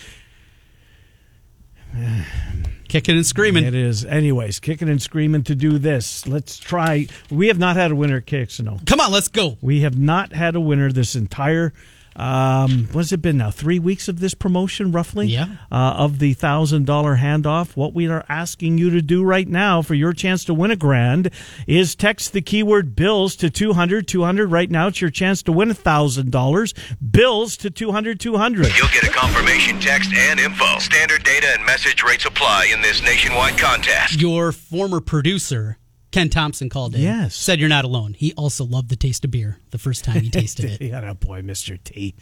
Kicking 2.88 3.16
and 3.16 3.26
screaming. 3.26 3.64
It 3.64 3.74
is. 3.74 4.04
Anyways, 4.04 4.60
kicking 4.60 4.88
and 4.88 5.00
screaming 5.00 5.42
to 5.44 5.54
do 5.54 5.78
this. 5.78 6.26
Let's 6.26 6.58
try. 6.58 7.06
We 7.30 7.48
have 7.48 7.58
not 7.58 7.76
had 7.76 7.90
a 7.90 7.94
winner 7.94 8.18
at 8.18 8.26
KXNO. 8.26 8.86
Come 8.86 9.00
on, 9.00 9.12
let's 9.12 9.28
go. 9.28 9.58
We 9.60 9.80
have 9.80 9.98
not 9.98 10.32
had 10.32 10.54
a 10.54 10.60
winner 10.60 10.90
this 10.92 11.14
entire. 11.14 11.72
Um, 12.18 12.88
what's 12.92 13.12
it 13.12 13.22
been 13.22 13.38
now? 13.38 13.50
Three 13.50 13.78
weeks 13.78 14.08
of 14.08 14.18
this 14.18 14.34
promotion, 14.34 14.90
roughly. 14.90 15.28
Yeah. 15.28 15.46
Uh, 15.70 15.94
of 15.96 16.18
the 16.18 16.34
thousand 16.34 16.84
dollar 16.84 17.16
handoff, 17.16 17.76
what 17.76 17.94
we 17.94 18.08
are 18.08 18.24
asking 18.28 18.78
you 18.78 18.90
to 18.90 19.00
do 19.00 19.22
right 19.22 19.46
now 19.46 19.82
for 19.82 19.94
your 19.94 20.12
chance 20.12 20.44
to 20.46 20.54
win 20.54 20.70
a 20.70 20.76
grand 20.76 21.30
is 21.66 21.94
text 21.94 22.32
the 22.32 22.42
keyword 22.42 22.96
bills 22.96 23.36
to 23.36 23.48
200 23.50 24.08
200. 24.08 24.50
Right 24.50 24.70
now, 24.70 24.88
it's 24.88 25.00
your 25.00 25.10
chance 25.10 25.42
to 25.44 25.52
win 25.52 25.70
a 25.70 25.74
thousand 25.74 26.32
dollars. 26.32 26.74
Bills 27.10 27.56
to 27.58 27.70
200 27.70 28.18
200. 28.18 28.76
You'll 28.76 28.88
get 28.88 29.04
a 29.04 29.10
confirmation 29.10 29.78
text 29.80 30.12
and 30.12 30.40
info. 30.40 30.78
Standard 30.78 31.22
data 31.22 31.46
and 31.54 31.64
message 31.64 32.02
rates 32.02 32.24
apply 32.24 32.70
in 32.72 32.82
this 32.82 33.02
nationwide 33.02 33.58
contest. 33.58 34.20
Your 34.20 34.50
former 34.52 35.00
producer, 35.00 35.78
Ken 36.10 36.30
Thompson, 36.30 36.68
called 36.68 36.94
in. 36.94 37.02
Yes. 37.02 37.34
Said 37.34 37.60
you're 37.60 37.68
not 37.68 37.84
alone. 37.84 38.14
He 38.14 38.32
also 38.34 38.64
loved 38.64 38.88
the 38.88 38.96
taste 38.96 39.24
of 39.24 39.30
beer 39.30 39.58
the 39.70 39.78
first 39.78 40.04
time 40.04 40.20
he 40.22 40.30
tasted 40.30 40.64
it. 40.80 40.80
yeah, 40.80 41.00
that 41.00 41.20
boy, 41.20 41.42
Mr. 41.42 41.82
T. 41.82 42.14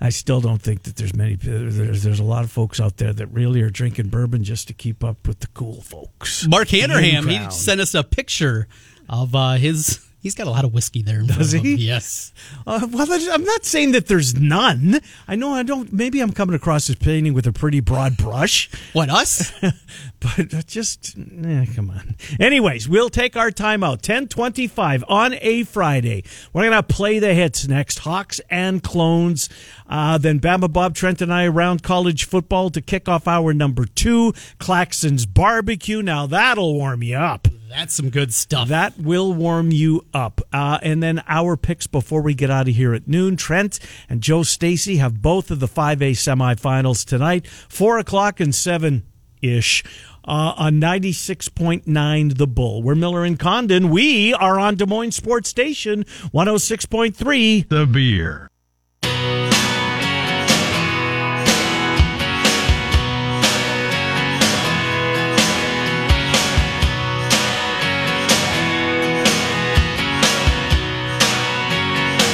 I 0.00 0.08
still 0.08 0.40
don't 0.40 0.62
think 0.62 0.84
that 0.84 0.96
there's 0.96 1.14
many. 1.14 1.36
There's, 1.36 2.02
there's 2.02 2.20
a 2.20 2.24
lot 2.24 2.42
of 2.44 2.50
folks 2.50 2.80
out 2.80 2.96
there 2.96 3.12
that 3.12 3.26
really 3.26 3.60
are 3.60 3.68
drinking 3.68 4.08
bourbon 4.08 4.42
just 4.44 4.66
to 4.68 4.72
keep 4.72 5.04
up 5.04 5.28
with 5.28 5.40
the 5.40 5.46
cool 5.48 5.82
folks. 5.82 6.46
Mark 6.48 6.68
Hannerham, 6.68 7.28
he 7.30 7.50
sent 7.50 7.82
us 7.82 7.94
a 7.94 8.02
picture 8.02 8.66
of 9.10 9.34
uh, 9.34 9.52
his. 9.54 10.06
He's 10.20 10.34
got 10.34 10.46
a 10.46 10.50
lot 10.50 10.66
of 10.66 10.74
whiskey 10.74 11.02
there. 11.02 11.22
Does 11.22 11.52
he? 11.52 11.76
Yes. 11.76 12.32
Uh, 12.66 12.86
well, 12.90 13.06
I'm 13.10 13.44
not 13.44 13.64
saying 13.64 13.92
that 13.92 14.06
there's 14.06 14.34
none. 14.34 15.00
I 15.26 15.34
know 15.34 15.54
I 15.54 15.62
don't. 15.62 15.92
Maybe 15.92 16.20
I'm 16.20 16.32
coming 16.32 16.54
across 16.54 16.90
as 16.90 16.96
painting 16.96 17.32
with 17.32 17.46
a 17.46 17.52
pretty 17.52 17.80
broad 17.80 18.18
brush, 18.18 18.68
What 18.92 19.08
us? 19.08 19.50
but 20.20 20.66
just 20.66 21.16
eh, 21.16 21.64
come 21.74 21.90
on. 21.90 22.16
Anyways, 22.38 22.86
we'll 22.86 23.08
take 23.08 23.34
our 23.34 23.50
time 23.50 23.82
out. 23.82 24.02
10:25 24.02 25.04
on 25.08 25.34
a 25.40 25.64
Friday. 25.64 26.24
We're 26.52 26.64
gonna 26.64 26.82
play 26.82 27.18
the 27.18 27.32
hits 27.32 27.66
next. 27.66 28.00
Hawks 28.00 28.40
and 28.50 28.82
Clones. 28.82 29.48
Uh, 29.90 30.16
then 30.16 30.38
Bama 30.38 30.72
Bob 30.72 30.94
Trent 30.94 31.20
and 31.20 31.34
I 31.34 31.44
around 31.46 31.82
college 31.82 32.24
football 32.24 32.70
to 32.70 32.80
kick 32.80 33.08
off 33.08 33.26
hour 33.26 33.52
number 33.52 33.84
two. 33.84 34.32
Claxon's 34.58 35.26
barbecue. 35.26 36.00
Now 36.00 36.26
that'll 36.26 36.74
warm 36.74 37.02
you 37.02 37.16
up. 37.16 37.48
That's 37.68 37.94
some 37.94 38.10
good 38.10 38.32
stuff. 38.32 38.68
That 38.68 38.98
will 38.98 39.32
warm 39.32 39.70
you 39.70 40.04
up. 40.12 40.40
Uh, 40.52 40.78
and 40.82 41.02
then 41.02 41.22
our 41.28 41.56
picks 41.56 41.86
before 41.86 42.20
we 42.20 42.34
get 42.34 42.50
out 42.50 42.68
of 42.68 42.74
here 42.74 42.94
at 42.94 43.06
noon. 43.06 43.36
Trent 43.36 43.78
and 44.08 44.20
Joe 44.20 44.42
Stacy 44.42 44.96
have 44.96 45.22
both 45.22 45.50
of 45.50 45.60
the 45.60 45.68
5A 45.68 46.12
semifinals 46.12 47.04
tonight, 47.04 47.46
4 47.46 47.98
o'clock 47.98 48.40
and 48.40 48.54
7 48.54 49.04
ish. 49.42 49.84
Uh, 50.22 50.52
on 50.56 50.74
96.9 50.74 52.36
The 52.36 52.46
Bull. 52.46 52.82
We're 52.82 52.94
Miller 52.94 53.24
and 53.24 53.38
Condon. 53.38 53.88
We 53.88 54.34
are 54.34 54.58
on 54.58 54.76
Des 54.76 54.84
Moines 54.86 55.12
Sports 55.12 55.48
Station 55.48 56.04
106.3. 56.34 57.68
The 57.68 57.86
beer. 57.86 58.49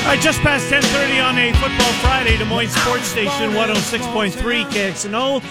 All 0.07 0.13
right, 0.13 0.21
just 0.21 0.41
past 0.43 0.71
10:30 0.71 1.21
on 1.21 1.37
a 1.37 1.53
football 1.55 1.93
Friday, 1.95 2.37
Des 2.37 2.45
Moines 2.45 2.69
Sports 2.69 3.09
Station 3.09 3.55
106.3 3.55 4.65
KXNO. 4.67 5.43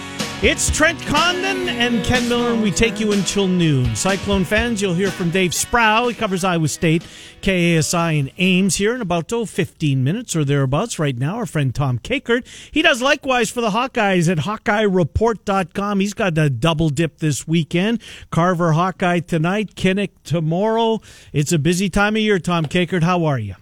It's 0.42 0.74
Trent 0.74 0.98
Condon 1.02 1.68
and 1.68 2.02
Ken 2.06 2.26
Miller, 2.26 2.54
and 2.54 2.62
we 2.62 2.70
take 2.70 2.98
you 2.98 3.12
until 3.12 3.48
noon. 3.48 3.94
Cyclone 3.94 4.44
fans, 4.44 4.80
you'll 4.80 4.94
hear 4.94 5.10
from 5.10 5.28
Dave 5.28 5.50
Sprau. 5.50 6.08
He 6.08 6.14
covers 6.14 6.42
Iowa 6.42 6.68
State, 6.68 7.02
KASI, 7.42 8.18
and 8.18 8.30
Ames 8.38 8.76
here 8.76 8.94
in 8.94 9.02
about 9.02 9.30
oh, 9.30 9.44
15 9.44 10.02
minutes 10.02 10.34
or 10.34 10.42
thereabouts. 10.42 10.98
Right 10.98 11.18
now, 11.18 11.36
our 11.36 11.46
friend 11.46 11.74
Tom 11.74 11.98
Kakert. 11.98 12.46
He 12.72 12.80
does 12.80 13.02
likewise 13.02 13.50
for 13.50 13.60
the 13.60 13.72
Hawkeyes 13.72 14.26
at 14.26 14.38
HawkeyeReport.com. 14.38 16.00
He's 16.00 16.14
got 16.14 16.38
a 16.38 16.48
double 16.48 16.88
dip 16.88 17.18
this 17.18 17.46
weekend. 17.46 18.00
Carver 18.30 18.72
Hawkeye 18.72 19.20
tonight, 19.20 19.74
Kinnick 19.74 20.12
tomorrow. 20.24 21.02
It's 21.34 21.52
a 21.52 21.58
busy 21.58 21.90
time 21.90 22.16
of 22.16 22.22
year, 22.22 22.38
Tom 22.38 22.64
Kakert. 22.64 23.02
How 23.02 23.26
are 23.26 23.38
you? 23.38 23.56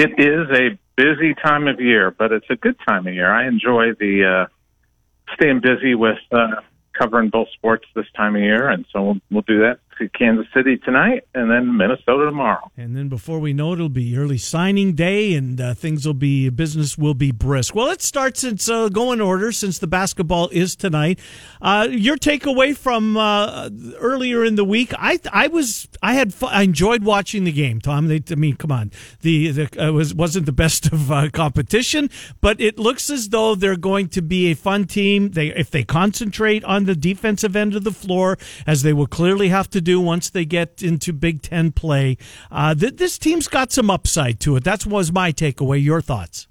It 0.00 0.18
is 0.18 0.48
a 0.58 0.78
busy 0.96 1.34
time 1.34 1.68
of 1.68 1.78
year, 1.78 2.10
but 2.10 2.32
it's 2.32 2.48
a 2.48 2.56
good 2.56 2.76
time 2.88 3.06
of 3.06 3.12
year. 3.12 3.30
I 3.30 3.46
enjoy 3.46 3.92
the 3.92 4.46
uh, 4.46 5.34
staying 5.34 5.60
busy 5.60 5.94
with 5.94 6.16
uh, 6.32 6.62
covering 6.98 7.28
both 7.28 7.48
sports 7.52 7.84
this 7.94 8.06
time 8.16 8.34
of 8.34 8.40
year, 8.40 8.70
and 8.70 8.86
so 8.90 9.02
we'll, 9.02 9.20
we'll 9.30 9.42
do 9.42 9.60
that 9.60 9.80
to 10.00 10.08
Kansas 10.08 10.46
City 10.54 10.78
tonight 10.78 11.24
and 11.34 11.50
then 11.50 11.76
Minnesota 11.76 12.24
tomorrow. 12.24 12.70
And 12.76 12.96
then 12.96 13.08
before 13.08 13.38
we 13.38 13.52
know 13.52 13.72
it, 13.72 13.74
it'll 13.74 13.88
be 13.88 14.16
early 14.16 14.38
signing 14.38 14.94
day, 14.94 15.34
and 15.34 15.60
uh, 15.60 15.74
things 15.74 16.06
will 16.06 16.14
be 16.14 16.48
business 16.48 16.98
will 16.98 17.14
be 17.14 17.30
brisk. 17.30 17.74
Well, 17.74 17.86
let's 17.86 18.06
start 18.06 18.36
since 18.36 18.68
uh, 18.68 18.88
order 18.96 19.52
since 19.52 19.78
the 19.78 19.86
basketball 19.86 20.48
is 20.48 20.74
tonight. 20.74 21.18
Uh, 21.60 21.88
your 21.90 22.16
takeaway 22.16 22.76
from 22.76 23.16
uh, 23.16 23.68
earlier 23.98 24.44
in 24.44 24.54
the 24.54 24.64
week, 24.64 24.92
I 24.98 25.20
I 25.32 25.48
was 25.48 25.88
I 26.02 26.14
had 26.14 26.34
I 26.42 26.62
enjoyed 26.62 27.04
watching 27.04 27.44
the 27.44 27.52
game. 27.52 27.80
Tom, 27.80 28.08
they, 28.08 28.22
I 28.30 28.34
mean, 28.34 28.56
come 28.56 28.72
on, 28.72 28.90
the 29.20 29.50
the 29.50 29.88
uh, 29.88 29.92
was 29.92 30.14
wasn't 30.14 30.46
the 30.46 30.52
best 30.52 30.86
of 30.92 31.12
uh, 31.12 31.28
competition, 31.30 32.08
but 32.40 32.60
it 32.60 32.78
looks 32.78 33.10
as 33.10 33.28
though 33.28 33.54
they're 33.54 33.76
going 33.76 34.08
to 34.08 34.22
be 34.22 34.50
a 34.50 34.54
fun 34.54 34.86
team. 34.86 35.32
They 35.32 35.48
if 35.48 35.70
they 35.70 35.84
concentrate 35.84 36.64
on 36.64 36.84
the 36.84 36.96
defensive 36.96 37.54
end 37.54 37.76
of 37.76 37.84
the 37.84 37.92
floor, 37.92 38.38
as 38.66 38.82
they 38.82 38.94
will 38.94 39.06
clearly 39.06 39.48
have 39.48 39.68
to 39.70 39.80
do 39.80 39.89
once 39.98 40.30
they 40.30 40.44
get 40.44 40.82
into 40.82 41.12
Big 41.12 41.42
Ten 41.42 41.72
play. 41.72 42.18
Uh, 42.50 42.74
th- 42.74 42.96
this 42.96 43.18
team's 43.18 43.48
got 43.48 43.72
some 43.72 43.90
upside 43.90 44.38
to 44.40 44.56
it. 44.56 44.64
That 44.64 44.86
was 44.86 45.10
my 45.10 45.32
takeaway. 45.32 45.82
Your 45.82 46.00
thoughts? 46.00 46.46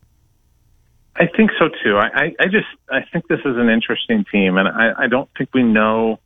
I 1.15 1.28
think 1.28 1.52
so 1.60 1.69
too. 1.84 1.97
I, 1.97 2.08
I, 2.08 2.36
I 2.39 2.45
just 2.45 2.67
I 2.89 3.02
think 3.12 3.28
this 3.28 3.39
is 3.39 3.58
an 3.58 3.69
interesting 3.69 4.25
team, 4.32 4.58
and 4.58 4.67
I, 4.67 5.04
I 5.04 5.08
don't 5.08 5.30
think 5.38 5.49
we 5.54 5.63
know 5.63 6.19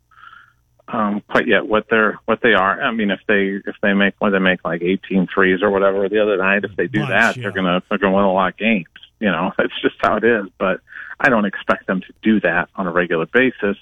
um, 0.87 1.21
quite 1.29 1.47
yet 1.47 1.65
what 1.67 1.87
they're 1.89 2.19
what 2.25 2.41
they 2.41 2.53
are. 2.53 2.81
I 2.81 2.91
mean, 2.91 3.09
if 3.09 3.19
they 3.27 3.59
if 3.65 3.75
they 3.81 3.93
make 3.93 4.13
when 4.19 4.31
they 4.31 4.39
make 4.39 4.63
like 4.63 4.81
18 4.81 5.27
threes 5.33 5.63
or 5.63 5.71
whatever 5.71 6.07
the 6.07 6.21
other 6.21 6.37
night, 6.37 6.63
if 6.63 6.75
they 6.75 6.87
do 6.87 6.99
Much, 6.99 7.09
that, 7.09 7.37
yeah. 7.37 7.43
they're 7.43 7.51
gonna 7.51 7.81
they're 7.89 7.97
gonna 7.97 8.15
win 8.15 8.25
a 8.25 8.31
lot 8.31 8.49
of 8.49 8.57
games. 8.57 8.85
You 9.19 9.31
know, 9.31 9.51
that's 9.57 9.73
just 9.81 9.95
how 9.99 10.17
it 10.17 10.23
is. 10.23 10.45
But 10.59 10.81
I 11.19 11.29
don't 11.29 11.45
expect 11.45 11.87
them 11.87 12.01
to 12.01 12.13
do 12.21 12.39
that 12.41 12.69
on 12.75 12.85
a 12.85 12.91
regular 12.91 13.25
basis. 13.25 13.77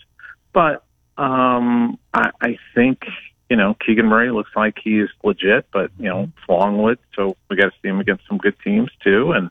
But 0.54 0.84
um, 1.18 1.98
I, 2.14 2.32
I 2.42 2.58
think 2.76 3.06
you 3.50 3.58
know 3.58 3.76
Keegan 3.86 4.06
Murray 4.06 4.32
looks 4.32 4.52
like 4.56 4.76
he's 4.84 5.10
legit, 5.24 5.68
but 5.72 5.92
you 5.98 6.10
know 6.10 6.24
it's 6.24 6.50
Longwood, 6.50 7.00
so 7.16 7.36
we 7.50 7.56
got 7.56 7.66
to 7.66 7.74
see 7.82 7.90
him 7.90 8.00
against 8.00 8.28
some 8.28 8.38
good 8.38 8.56
teams 8.64 8.90
too. 9.04 9.32
And 9.32 9.50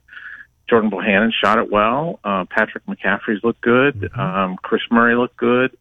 Jordan 0.70 0.90
Bohannon 0.90 1.32
shot 1.32 1.58
it 1.58 1.70
well. 1.70 2.20
Uh, 2.22 2.44
Patrick 2.48 2.86
McCaffrey's 2.86 3.42
looked 3.42 3.60
good. 3.60 4.08
Um, 4.16 4.56
Kris 4.62 4.82
Murray 4.90 5.16
looked 5.16 5.36
good. 5.36 5.76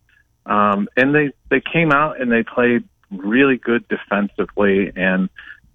Um, 0.48 0.90
and 0.98 1.14
they, 1.14 1.32
they 1.50 1.62
came 1.62 1.92
out 1.92 2.20
and 2.20 2.32
they 2.32 2.44
played 2.44 2.84
really 3.12 3.58
good 3.58 3.88
defensively. 3.88 4.92
And 4.96 5.30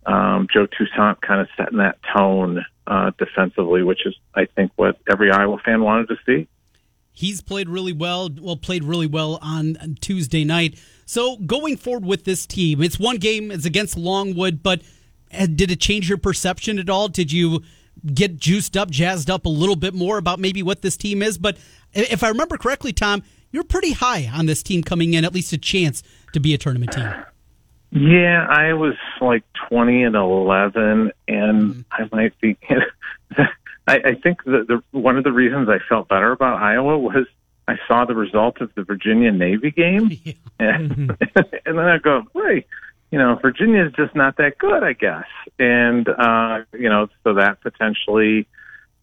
um, 0.05 0.49
Joe 0.53 0.67
Toussaint 0.67 1.23
kind 1.23 1.41
of 1.41 1.49
setting 1.57 1.79
that 1.79 1.99
tone 2.15 2.65
uh, 2.89 3.13
defensively, 3.17 3.85
which 3.85 4.05
is, 4.05 4.17
I 4.35 4.47
think, 4.47 4.73
what 4.75 4.99
every 5.11 5.31
Iowa 5.31 5.59
fan 5.65 5.83
wanted 5.83 6.09
to 6.09 6.17
see. 6.27 6.49
He's 7.17 7.41
played 7.41 7.69
really 7.69 7.93
well. 7.93 8.29
Well, 8.41 8.57
played 8.57 8.83
really 8.83 9.07
well 9.07 9.39
on 9.41 9.97
Tuesday 10.01 10.45
night. 10.45 10.79
So 11.07 11.37
going 11.37 11.77
forward 11.77 12.05
with 12.05 12.25
this 12.25 12.45
team, 12.45 12.83
it's 12.83 12.99
one 12.99 13.19
game. 13.19 13.53
It's 13.53 13.65
against 13.65 13.97
Longwood, 13.97 14.65
but 14.65 14.83
uh, 15.33 15.47
did 15.47 15.71
it 15.71 15.81
change 15.81 16.09
your 16.09 16.19
perception 16.19 16.79
at 16.79 16.91
all? 16.91 17.07
Did 17.07 17.31
you 17.31 17.63
get 18.13 18.37
juiced 18.37 18.77
up, 18.77 18.91
jazzed 18.91 19.31
up 19.31 19.47
a 19.47 19.49
little 19.49 19.77
bit 19.77 19.95
more 19.95 20.19
about 20.19 20.41
maybe 20.41 20.61
what 20.61 20.83
this 20.83 20.97
team 20.97 21.23
is? 21.23 21.39
But 21.39 21.57
if 21.93 22.25
I 22.25 22.29
remember 22.29 22.57
correctly, 22.57 22.93
Tom, 22.93 23.23
you're 23.53 23.63
pretty 23.63 23.93
high 23.93 24.29
on 24.35 24.47
this 24.47 24.65
team 24.65 24.83
coming 24.83 25.15
in, 25.15 25.25
at 25.25 25.33
least 25.33 25.53
a 25.53 25.59
chance 25.59 26.03
to 26.33 26.41
be 26.41 26.53
a 26.53 26.59
tournament 26.59 26.93
team. 26.93 27.15
Yeah, 27.93 28.45
I 28.51 28.73
was 28.73 28.97
like 29.21 29.45
20 29.69 30.03
and 30.03 30.17
11, 30.17 31.13
and 31.29 31.85
I 31.93 32.09
might 32.11 32.39
be. 32.41 32.59
I, 33.87 33.97
I 33.97 34.15
think 34.15 34.45
that 34.45 34.67
the 34.69 34.83
one 34.99 35.19
of 35.19 35.25
the 35.25 35.33
reasons 35.33 35.69
I 35.69 35.79
felt 35.89 36.09
better 36.09 36.33
about 36.33 36.63
Iowa 36.63 36.99
was 36.99 37.27
I 37.67 37.77
saw 37.89 38.05
the 38.05 38.15
result 38.15 38.61
of 38.61 38.75
the 38.75 38.83
Virginia 38.83 39.33
Navy 39.33 39.71
game, 39.71 40.11
and, 40.59 40.91
and 41.67 41.79
then 41.79 41.79
I 41.79 41.99
go, 41.99 42.23
wait, 42.35 42.67
you 43.11 43.19
know, 43.19 43.39
Virginia 43.41 43.87
is 43.87 43.93
just 43.93 44.15
not 44.15 44.37
that 44.39 44.59
good, 44.59 44.83
I 44.83 44.93
guess, 44.93 45.27
and 45.59 46.09
uh, 46.09 46.65
you 46.73 46.89
know, 46.89 47.09
so 47.23 47.35
that 47.35 47.61
potentially, 47.61 48.47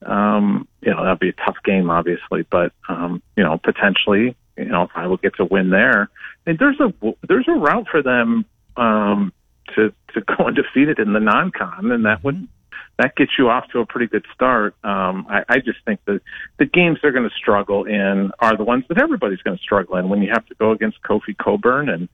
um, 0.05 0.67
you 0.81 0.91
know, 0.91 1.03
that'd 1.03 1.19
be 1.19 1.29
a 1.29 1.45
tough 1.45 1.57
game, 1.63 1.89
obviously, 1.89 2.45
but 2.49 2.73
um, 2.89 3.21
you 3.35 3.43
know, 3.43 3.57
potentially, 3.57 4.35
you 4.57 4.65
know, 4.65 4.83
if 4.83 4.89
Iowa 4.95 5.17
get 5.17 5.35
to 5.35 5.45
win 5.45 5.69
there, 5.69 6.09
and 6.45 6.57
there's 6.57 6.79
a 6.79 6.93
there's 7.27 7.47
a 7.47 7.53
route 7.53 7.87
for 7.89 8.01
them 8.01 8.45
um, 8.77 9.31
to 9.75 9.93
to 10.13 10.21
go 10.21 10.43
undefeated 10.47 10.99
in 10.99 11.13
the 11.13 11.19
non-con, 11.19 11.91
and 11.91 12.05
that 12.05 12.23
would 12.23 12.47
that 12.97 13.15
gets 13.15 13.31
you 13.37 13.49
off 13.49 13.67
to 13.69 13.79
a 13.79 13.85
pretty 13.85 14.07
good 14.07 14.25
start. 14.33 14.75
Um, 14.83 15.25
I, 15.29 15.43
I 15.49 15.59
just 15.59 15.79
think 15.85 15.99
that 16.05 16.21
the 16.59 16.65
games 16.65 16.99
they're 17.01 17.11
going 17.11 17.29
to 17.29 17.35
struggle 17.35 17.85
in 17.85 18.31
are 18.39 18.55
the 18.55 18.63
ones 18.63 18.85
that 18.89 18.97
everybody's 18.97 19.41
going 19.41 19.57
to 19.57 19.63
struggle 19.63 19.97
in. 19.97 20.09
When 20.09 20.21
you 20.21 20.29
have 20.31 20.45
to 20.47 20.55
go 20.55 20.71
against 20.71 21.01
Kofi 21.01 21.37
Cockburn 21.37 21.89
and 21.89 22.09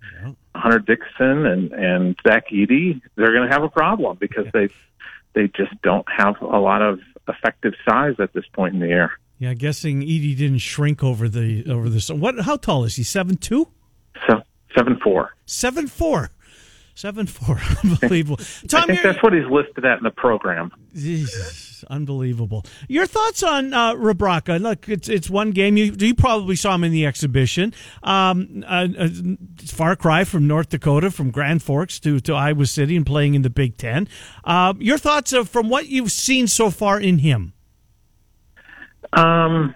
Hunter 0.56 0.80
Dickinson 0.80 1.46
and 1.46 1.72
and 1.74 2.16
Zach 2.26 2.50
Edey, 2.50 3.02
they're 3.16 3.34
going 3.34 3.48
to 3.48 3.54
have 3.54 3.64
a 3.64 3.70
problem 3.70 4.18
because 4.20 4.46
they 4.54 4.70
they 5.34 5.48
just 5.48 5.80
don't 5.82 6.06
have 6.12 6.42
a 6.42 6.60
lot 6.60 6.82
of 6.82 7.00
effective 7.28 7.74
size 7.88 8.16
at 8.20 8.34
this 8.34 8.46
point 8.54 8.74
in 8.74 8.80
the 8.80 8.88
year. 8.88 9.12
Yeah, 9.40 9.54
guessing 9.54 10.02
Edey 10.02 10.36
didn't 10.36 10.60
shrink 10.60 11.04
over 11.04 11.30
the 11.30 11.66
over 11.70 11.90
the. 11.90 12.16
What? 12.16 12.40
How 12.40 12.58
tall 12.58 12.86
is 12.86 12.96
he? 12.96 13.04
Seven 13.04 13.38
two. 13.38 13.68
So 14.28 14.42
seven 14.76 15.00
four. 15.04 15.36
Seven 15.46 15.88
four. 15.88 16.32
Seven 16.98 17.28
four. 17.28 17.62
Unbelievable. 17.84 18.38
Tom, 18.68 18.82
I 18.82 18.86
think 18.88 19.04
that's 19.04 19.22
what 19.22 19.32
he's 19.32 19.46
listed 19.46 19.86
at 19.86 20.00
in 20.00 20.04
the 20.04 20.10
program. 20.10 20.72
Jesus, 20.96 21.86
unbelievable. 21.92 22.66
Your 22.88 23.06
thoughts 23.06 23.44
on 23.44 23.72
uh, 23.72 23.94
Rebraca? 23.94 24.60
Look, 24.60 24.90
it's 24.90 25.08
it's 25.08 25.30
one 25.30 25.52
game. 25.52 25.78
You 25.78 25.96
you 25.96 26.16
probably 26.16 26.56
saw 26.56 26.74
him 26.74 26.84
in 26.84 26.92
the 26.92 27.06
exhibition. 27.06 27.72
Um, 28.02 28.66
uh, 28.68 28.88
uh, 28.98 29.10
far 29.64 29.96
cry 29.96 30.24
from 30.24 30.48
North 30.48 30.70
Dakota, 30.70 31.12
from 31.12 31.30
Grand 31.30 31.62
Forks 31.62 32.00
to, 32.00 32.20
to 32.22 32.34
Iowa 32.34 32.66
City, 32.66 32.96
and 32.96 33.06
playing 33.06 33.36
in 33.36 33.44
the 33.44 33.52
Big 33.52 33.78
Ten. 33.78 34.08
Uh, 34.44 34.74
your 34.80 34.98
thoughts 34.98 35.34
of 35.34 35.48
from 35.48 35.70
what 35.70 35.90
you've 35.90 36.12
seen 36.12 36.48
so 36.48 36.72
far 36.72 37.00
in 37.00 37.20
him? 37.20 37.54
Um, 39.14 39.76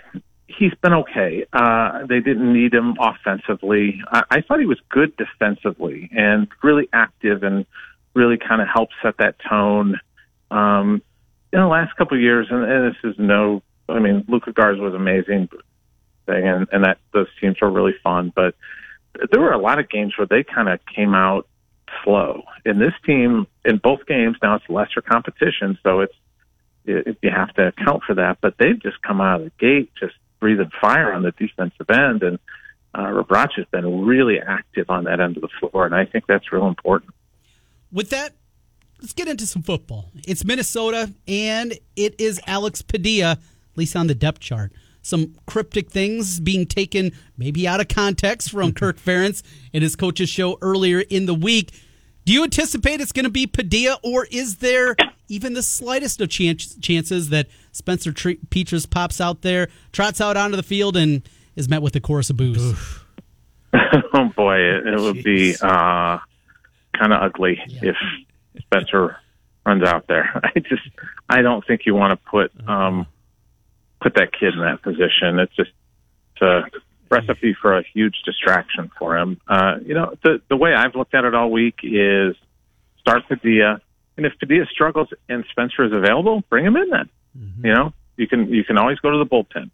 he's 0.57 0.73
been 0.81 0.93
okay. 0.93 1.45
Uh, 1.53 2.05
they 2.07 2.19
didn't 2.19 2.53
need 2.53 2.73
him 2.73 2.95
offensively. 2.99 4.01
I, 4.11 4.23
I 4.29 4.41
thought 4.41 4.59
he 4.59 4.65
was 4.65 4.79
good 4.89 5.15
defensively 5.17 6.09
and 6.11 6.47
really 6.63 6.89
active 6.93 7.43
and 7.43 7.65
really 8.13 8.37
kind 8.37 8.61
of 8.61 8.67
helped 8.67 8.93
set 9.01 9.17
that 9.17 9.35
tone. 9.47 9.99
Um, 10.49 11.01
in 11.53 11.59
the 11.59 11.67
last 11.67 11.95
couple 11.97 12.17
of 12.17 12.21
years, 12.21 12.47
and, 12.49 12.63
and 12.63 12.93
this 12.93 13.11
is 13.11 13.15
no, 13.17 13.61
I 13.89 13.99
mean, 13.99 14.25
Luka 14.27 14.51
Garza 14.51 14.81
was 14.81 14.93
amazing 14.93 15.49
thing, 16.25 16.47
and, 16.47 16.67
and 16.71 16.83
that 16.83 16.97
those 17.13 17.27
teams 17.39 17.57
were 17.61 17.71
really 17.71 17.95
fun. 18.03 18.31
But 18.35 18.55
there 19.31 19.41
were 19.41 19.51
a 19.51 19.61
lot 19.61 19.79
of 19.79 19.89
games 19.89 20.13
where 20.17 20.27
they 20.27 20.43
kind 20.43 20.69
of 20.69 20.79
came 20.93 21.13
out 21.13 21.47
slow. 22.03 22.43
In 22.65 22.79
this 22.79 22.93
team, 23.05 23.47
in 23.65 23.77
both 23.77 24.05
games, 24.05 24.37
now 24.41 24.55
it's 24.55 24.69
lesser 24.69 25.01
competition, 25.01 25.77
so 25.83 26.01
it's 26.01 26.15
it, 26.85 27.17
you 27.21 27.29
have 27.29 27.53
to 27.55 27.67
account 27.67 28.03
for 28.03 28.15
that. 28.15 28.37
But 28.41 28.55
they've 28.57 28.81
just 28.81 29.01
come 29.01 29.21
out 29.21 29.41
of 29.41 29.45
the 29.45 29.51
gate 29.59 29.91
just 29.99 30.15
breathing 30.41 30.71
fire 30.81 31.13
on 31.13 31.21
the 31.21 31.31
defensive 31.31 31.89
end, 31.89 32.23
and 32.23 32.39
uh, 32.93 33.05
Rebraca 33.05 33.55
has 33.55 33.65
been 33.71 34.05
really 34.05 34.39
active 34.41 34.89
on 34.89 35.05
that 35.05 35.21
end 35.21 35.37
of 35.37 35.43
the 35.43 35.49
floor, 35.59 35.85
and 35.85 35.95
I 35.95 36.03
think 36.05 36.25
that's 36.27 36.51
real 36.51 36.67
important. 36.67 37.13
With 37.93 38.09
that, 38.09 38.33
let's 38.99 39.13
get 39.13 39.29
into 39.29 39.47
some 39.47 39.63
football. 39.63 40.11
It's 40.27 40.43
Minnesota, 40.43 41.13
and 41.25 41.77
it 41.95 42.19
is 42.19 42.41
Alex 42.45 42.81
Padilla, 42.81 43.31
at 43.31 43.77
least 43.77 43.95
on 43.95 44.07
the 44.07 44.15
depth 44.15 44.41
chart. 44.41 44.73
Some 45.01 45.35
cryptic 45.47 45.89
things 45.89 46.39
being 46.39 46.65
taken 46.65 47.11
maybe 47.37 47.67
out 47.67 47.79
of 47.79 47.87
context 47.87 48.51
from 48.51 48.73
Kirk 48.73 48.99
Ferentz 48.99 49.41
in 49.71 49.81
his 49.81 49.95
coach's 49.95 50.29
show 50.29 50.57
earlier 50.61 50.99
in 50.99 51.25
the 51.25 51.33
week. 51.33 51.71
Do 52.25 52.33
you 52.33 52.43
anticipate 52.43 53.01
it's 53.01 53.11
going 53.11 53.25
to 53.25 53.31
be 53.31 53.47
Padilla, 53.47 53.97
or 54.03 54.27
is 54.31 54.57
there 54.57 54.95
even 55.27 55.53
the 55.53 55.63
slightest 55.63 56.21
of 56.21 56.29
chance, 56.29 56.75
chances 56.75 57.29
that 57.29 57.47
Spencer 57.71 58.11
Tre- 58.11 58.37
Petras 58.49 58.89
pops 58.89 59.19
out 59.19 59.41
there, 59.41 59.69
trots 59.91 60.21
out 60.21 60.37
onto 60.37 60.55
the 60.55 60.63
field, 60.63 60.95
and 60.95 61.27
is 61.55 61.67
met 61.67 61.81
with 61.81 61.95
a 61.95 61.99
chorus 61.99 62.29
of 62.29 62.37
boos? 62.37 62.73
oh 64.13 64.31
boy, 64.35 64.57
it, 64.57 64.87
it 64.87 64.99
would 64.99 65.23
be 65.23 65.55
uh, 65.55 66.19
kind 66.97 67.13
of 67.13 67.21
ugly 67.21 67.59
if 67.81 67.95
Spencer 68.59 69.17
runs 69.65 69.83
out 69.83 70.07
there. 70.07 70.29
I 70.43 70.59
just 70.59 70.83
I 71.29 71.41
don't 71.41 71.65
think 71.65 71.85
you 71.85 71.95
want 71.95 72.11
to 72.11 72.29
put 72.29 72.51
um, 72.67 73.07
put 74.01 74.15
that 74.15 74.31
kid 74.37 74.53
in 74.53 74.59
that 74.59 74.81
position. 74.81 75.39
It's 75.39 75.55
just 75.55 75.71
it's 76.33 76.41
a 76.41 76.63
recipe 77.11 77.55
for 77.61 77.77
a 77.77 77.83
huge 77.93 78.15
distraction 78.25 78.89
for 78.97 79.17
him. 79.17 79.39
Uh, 79.47 79.75
you 79.85 79.93
know, 79.93 80.15
the 80.23 80.41
the 80.49 80.55
way 80.55 80.73
I've 80.73 80.95
looked 80.95 81.13
at 81.13 81.25
it 81.25 81.35
all 81.35 81.51
week 81.51 81.79
is 81.83 82.35
start 82.99 83.27
Padilla, 83.27 83.81
and 84.17 84.25
if 84.25 84.33
Padilla 84.39 84.65
struggles 84.71 85.09
and 85.29 85.43
Spencer 85.51 85.83
is 85.83 85.91
available, 85.93 86.43
bring 86.49 86.65
him 86.65 86.75
in 86.75 86.89
then. 86.89 87.09
You 87.63 87.73
know, 87.73 87.93
you 88.17 88.27
can 88.27 88.49
you 88.53 88.63
can 88.63 88.77
always 88.77 88.99
go 88.99 89.11
to 89.11 89.17
the 89.17 89.25
bullpen, 89.25 89.69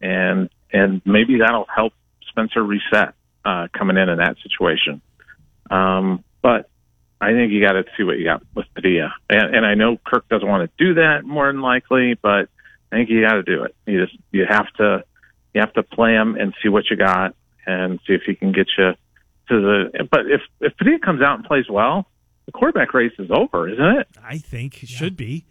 and 0.00 0.48
and 0.72 1.02
maybe 1.04 1.38
that'll 1.38 1.66
help 1.74 1.92
Spencer 2.28 2.62
reset 2.62 3.14
uh, 3.44 3.68
coming 3.76 3.96
in 3.96 4.08
in 4.08 4.18
that 4.18 4.36
situation. 4.42 5.00
Um, 5.70 6.24
but 6.42 6.70
I 7.20 7.32
think 7.32 7.52
you 7.52 7.60
got 7.60 7.72
to 7.72 7.84
see 7.96 8.04
what 8.04 8.18
you 8.18 8.24
got 8.24 8.42
with 8.54 8.66
Padilla, 8.74 9.14
and, 9.28 9.56
and 9.56 9.66
I 9.66 9.74
know 9.74 9.98
Kirk 10.04 10.28
doesn't 10.28 10.46
want 10.46 10.70
to 10.70 10.84
do 10.84 10.94
that 10.94 11.24
more 11.24 11.50
than 11.52 11.60
likely, 11.60 12.14
but 12.14 12.48
I 12.90 12.96
think 12.96 13.10
you 13.10 13.22
got 13.22 13.34
to 13.34 13.42
do 13.42 13.64
it. 13.64 13.74
You 13.86 14.06
just 14.06 14.18
you 14.30 14.46
have 14.48 14.72
to 14.74 15.04
you 15.58 15.60
have 15.66 15.72
to 15.74 15.82
play 15.82 16.12
him 16.12 16.36
and 16.36 16.54
see 16.62 16.68
what 16.68 16.84
you 16.90 16.96
got, 16.96 17.34
and 17.66 17.98
see 18.06 18.12
if 18.14 18.22
he 18.26 18.34
can 18.34 18.52
get 18.52 18.68
you 18.78 18.92
to 19.48 19.60
the. 19.60 20.06
But 20.10 20.30
if 20.30 20.40
if 20.60 20.76
Padilla 20.76 20.98
comes 21.00 21.20
out 21.22 21.36
and 21.38 21.44
plays 21.44 21.68
well, 21.68 22.06
the 22.46 22.52
quarterback 22.52 22.94
race 22.94 23.12
is 23.18 23.30
over, 23.30 23.68
isn't 23.68 23.84
it? 23.98 24.08
I 24.24 24.38
think 24.38 24.82
it 24.82 24.88
should 24.88 25.16
be. 25.16 25.44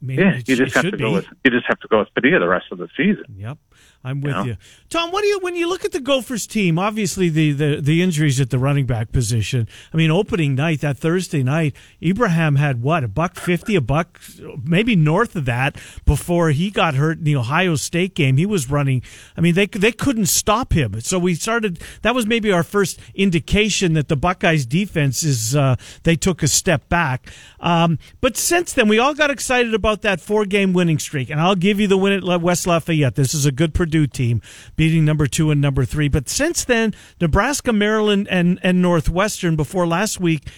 Maybe 0.00 0.22
Yeah, 0.22 0.36
it 0.36 0.48
you 0.48 0.54
sh- 0.54 0.58
just 0.58 0.74
have 0.76 0.84
should 0.84 0.92
to 0.92 0.96
be. 0.96 1.02
go 1.04 1.12
with 1.12 1.26
you 1.44 1.50
just 1.50 1.66
have 1.68 1.78
to 1.80 1.88
go 1.88 1.98
with 2.00 2.08
Padilla 2.14 2.38
the 2.40 2.48
rest 2.48 2.66
of 2.72 2.78
the 2.78 2.88
season. 2.96 3.24
Yep, 3.36 3.58
I'm 4.04 4.20
with 4.20 4.32
know? 4.32 4.44
you, 4.44 4.56
Tom. 4.90 5.10
What 5.10 5.22
do 5.22 5.26
you 5.26 5.40
when 5.40 5.56
you 5.56 5.68
look 5.68 5.84
at 5.84 5.90
the 5.90 6.00
Gophers 6.00 6.46
team? 6.46 6.78
Obviously, 6.78 7.28
the, 7.28 7.50
the 7.52 7.80
the 7.80 8.00
injuries 8.00 8.40
at 8.40 8.50
the 8.50 8.58
running 8.58 8.86
back 8.86 9.10
position. 9.10 9.66
I 9.92 9.96
mean, 9.96 10.10
opening 10.10 10.54
night 10.54 10.80
that 10.82 10.96
Thursday 10.96 11.42
night, 11.42 11.74
Ibrahim 12.00 12.56
had 12.56 12.80
what 12.80 13.02
a 13.02 13.08
buck 13.08 13.34
fifty, 13.34 13.74
a 13.74 13.80
buck 13.80 14.20
maybe 14.62 14.94
north 14.94 15.34
of 15.34 15.46
that 15.46 15.76
before 16.06 16.50
he 16.50 16.70
got 16.70 16.94
hurt 16.94 17.18
in 17.18 17.24
the 17.24 17.34
Ohio 17.36 17.74
State 17.74 18.14
game. 18.14 18.36
He 18.36 18.46
was 18.46 18.70
running. 18.70 19.02
I 19.36 19.40
mean, 19.40 19.54
they 19.54 19.66
they 19.66 19.92
couldn't 19.92 20.26
stop 20.26 20.72
him. 20.72 21.00
So 21.00 21.18
we 21.18 21.34
started. 21.34 21.80
That 22.02 22.14
was 22.14 22.24
maybe 22.24 22.52
our 22.52 22.62
first 22.62 23.00
indication 23.14 23.94
that 23.94 24.06
the 24.06 24.16
Buckeyes 24.16 24.64
defense 24.64 25.24
is 25.24 25.56
uh, 25.56 25.74
they 26.04 26.14
took 26.14 26.44
a 26.44 26.48
step 26.48 26.88
back. 26.88 27.32
Um, 27.58 27.98
but 28.20 28.36
since 28.36 28.72
then, 28.72 28.86
we 28.86 29.00
all 29.00 29.14
got 29.14 29.30
excited 29.30 29.74
about 29.74 30.02
that 30.02 30.20
four 30.20 30.44
game 30.44 30.72
winning 30.72 31.00
streak, 31.00 31.30
and 31.30 31.40
I'll 31.40 31.56
give 31.56 31.80
you 31.80 31.88
the 31.88 31.96
win 31.96 32.12
at 32.12 32.40
West 32.40 32.66
Lafayette. 32.66 33.16
This 33.16 33.34
is 33.34 33.44
a 33.44 33.52
good 33.52 33.74
Purdue 33.88 34.06
team 34.06 34.42
beating 34.76 35.06
number 35.06 35.26
two 35.26 35.50
and 35.50 35.62
number 35.62 35.86
three. 35.86 36.08
But 36.08 36.28
since 36.28 36.62
then, 36.62 36.94
Nebraska, 37.20 37.72
Maryland, 37.72 38.28
and 38.30 38.60
and 38.62 38.82
Northwestern 38.82 39.56
before 39.56 39.86
last 39.86 40.20
week. 40.20 40.48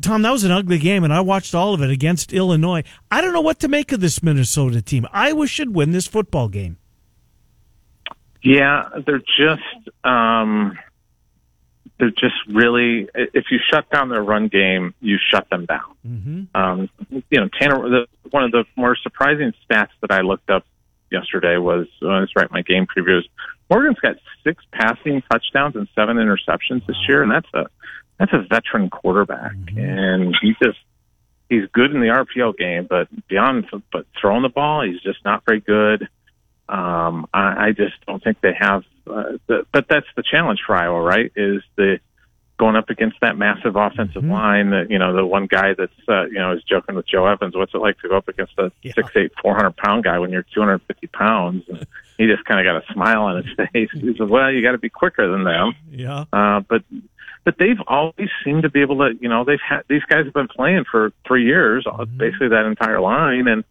Tom, 0.00 0.22
that 0.22 0.32
was 0.32 0.42
an 0.42 0.50
ugly 0.50 0.78
game, 0.78 1.04
and 1.04 1.12
I 1.12 1.20
watched 1.20 1.54
all 1.54 1.72
of 1.72 1.80
it 1.80 1.90
against 1.90 2.32
Illinois. 2.32 2.82
I 3.12 3.20
don't 3.20 3.32
know 3.32 3.42
what 3.42 3.60
to 3.60 3.68
make 3.68 3.92
of 3.92 4.00
this 4.00 4.24
Minnesota 4.24 4.82
team. 4.82 5.06
Iowa 5.12 5.46
should 5.46 5.72
win 5.72 5.92
this 5.92 6.08
football 6.08 6.48
game. 6.48 6.78
Yeah, 8.42 8.88
they're 9.06 9.18
just 9.18 10.04
um, 10.04 10.76
they're 11.98 12.10
just 12.10 12.34
really. 12.48 13.08
If 13.14 13.44
you 13.50 13.58
shut 13.70 13.88
down 13.90 14.08
their 14.08 14.22
run 14.22 14.48
game, 14.48 14.94
you 15.00 15.18
shut 15.30 15.48
them 15.50 15.66
down. 15.66 15.94
Mm-hmm. 16.06 16.56
Um, 16.56 16.88
you 17.10 17.40
know, 17.40 17.48
Tanner. 17.60 17.88
The, 17.88 18.06
one 18.30 18.42
of 18.42 18.52
the 18.52 18.64
more 18.74 18.96
surprising 18.96 19.52
stats 19.70 19.90
that 20.00 20.10
I 20.10 20.22
looked 20.22 20.50
up 20.50 20.64
yesterday 21.10 21.56
was 21.56 21.86
when 22.00 22.12
I 22.12 22.20
was 22.20 22.30
writing 22.36 22.52
my 22.52 22.62
game 22.62 22.86
previews. 22.86 23.22
Morgan's 23.70 23.98
got 24.00 24.16
six 24.44 24.62
passing 24.72 25.22
touchdowns 25.30 25.76
and 25.76 25.88
seven 25.94 26.16
interceptions 26.16 26.86
this 26.86 26.96
year, 27.08 27.22
and 27.22 27.30
that's 27.30 27.48
a 27.54 27.66
that's 28.18 28.32
a 28.32 28.42
veteran 28.48 28.90
quarterback, 28.90 29.54
and 29.76 30.36
he 30.40 30.54
just 30.62 30.78
he's 31.48 31.68
good 31.72 31.92
in 31.92 32.00
the 32.00 32.08
RPO 32.08 32.56
game, 32.56 32.86
but 32.88 33.08
beyond 33.28 33.66
but 33.92 34.06
throwing 34.20 34.42
the 34.42 34.48
ball, 34.48 34.82
he's 34.82 35.00
just 35.00 35.24
not 35.24 35.42
very 35.46 35.60
good. 35.60 36.08
Um, 36.68 37.26
I, 37.34 37.68
I 37.68 37.72
just 37.76 37.94
don't 38.06 38.22
think 38.22 38.40
they 38.40 38.54
have. 38.58 38.84
Uh, 39.06 39.36
the, 39.46 39.66
but 39.72 39.86
that's 39.88 40.06
the 40.16 40.22
challenge 40.22 40.60
for 40.66 40.74
Iowa, 40.74 41.00
right? 41.00 41.30
Is 41.36 41.62
the 41.76 41.98
going 42.56 42.76
up 42.76 42.88
against 42.88 43.16
that 43.20 43.36
massive 43.36 43.74
offensive 43.76 44.24
line. 44.24 44.70
That 44.70 44.90
you 44.90 44.98
know, 44.98 45.14
the 45.14 45.26
one 45.26 45.46
guy 45.46 45.74
that's 45.74 45.92
uh, 46.08 46.24
you 46.26 46.34
know 46.38 46.52
is 46.52 46.62
joking 46.62 46.94
with 46.94 47.06
Joe 47.06 47.26
Evans. 47.26 47.56
What's 47.56 47.74
it 47.74 47.78
like 47.78 47.98
to 48.00 48.08
go 48.08 48.16
up 48.16 48.28
against 48.28 48.52
a 48.58 48.70
Yeah. 48.82 48.92
six 48.94 49.10
eight, 49.16 49.32
four 49.42 49.54
hundred 49.54 49.76
pound 49.76 50.04
guy 50.04 50.18
when 50.18 50.30
you're 50.30 50.46
two 50.54 50.60
hundred 50.60 50.82
fifty 50.82 51.06
pounds? 51.08 51.64
And 51.68 51.86
he 52.18 52.26
just 52.26 52.44
kind 52.44 52.60
of 52.60 52.64
got 52.72 52.88
a 52.88 52.92
smile 52.92 53.22
on 53.22 53.42
his 53.44 53.54
face. 53.72 53.90
He 53.92 54.16
said, 54.16 54.28
"Well, 54.28 54.50
you 54.52 54.62
got 54.62 54.72
to 54.72 54.78
be 54.78 54.90
quicker 54.90 55.30
than 55.30 55.44
them." 55.44 55.74
Yeah. 55.90 56.24
Uh, 56.32 56.60
but 56.60 56.82
but 57.44 57.58
they've 57.58 57.80
always 57.86 58.30
seemed 58.42 58.62
to 58.62 58.70
be 58.70 58.80
able 58.80 58.96
to, 58.98 59.14
you 59.20 59.28
know, 59.28 59.44
they've 59.44 59.60
had 59.60 59.82
these 59.88 60.02
guys 60.04 60.24
have 60.24 60.32
been 60.32 60.48
playing 60.48 60.84
for 60.90 61.12
three 61.26 61.44
years, 61.44 61.84
uh 61.86 62.04
basically 62.06 62.48
that 62.48 62.64
entire 62.66 63.00
line, 63.00 63.48
and 63.48 63.64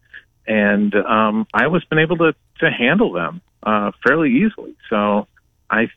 and 0.45 0.93
um, 0.95 1.47
Iowa's 1.53 1.83
been 1.85 1.99
able 1.99 2.17
to 2.17 2.35
to 2.59 2.69
handle 2.69 3.11
them 3.13 3.41
uh, 3.63 3.91
fairly 4.05 4.29
easily. 4.43 4.75
So 4.89 5.27
I, 5.69 5.87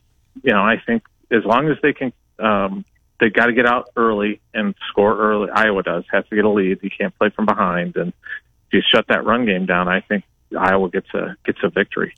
you 0.42 0.53
know, 0.53 0.62
I 0.62 0.81
think 0.87 1.03
as 1.31 1.44
long 1.44 1.68
as 1.68 1.77
they 1.83 1.92
can, 1.92 2.12
um, 2.38 2.85
they 3.20 3.31
got 3.31 3.46
to 3.46 3.53
get 3.53 3.66
out 3.66 3.90
early 3.96 4.40
and 4.53 4.75
score 4.88 5.16
early. 5.16 5.51
Iowa 5.51 5.83
does 5.83 6.05
has 6.11 6.25
to 6.29 6.37
get 6.37 6.44
a 6.44 6.51
lead. 6.51 6.79
You 6.83 6.90
can't 6.96 7.16
play 7.18 7.31
from 7.31 7.46
behind, 7.46 7.96
and 7.96 8.09
if 8.09 8.72
you 8.72 8.83
shut 8.94 9.07
that 9.09 9.25
run 9.25 9.46
game 9.46 9.66
down, 9.66 9.88
I 9.88 10.01
think 10.01 10.25
Iowa 10.59 10.90
gets 10.90 11.09
a 11.14 11.37
gets 11.44 11.59
a 11.62 11.70
victory. 11.70 12.14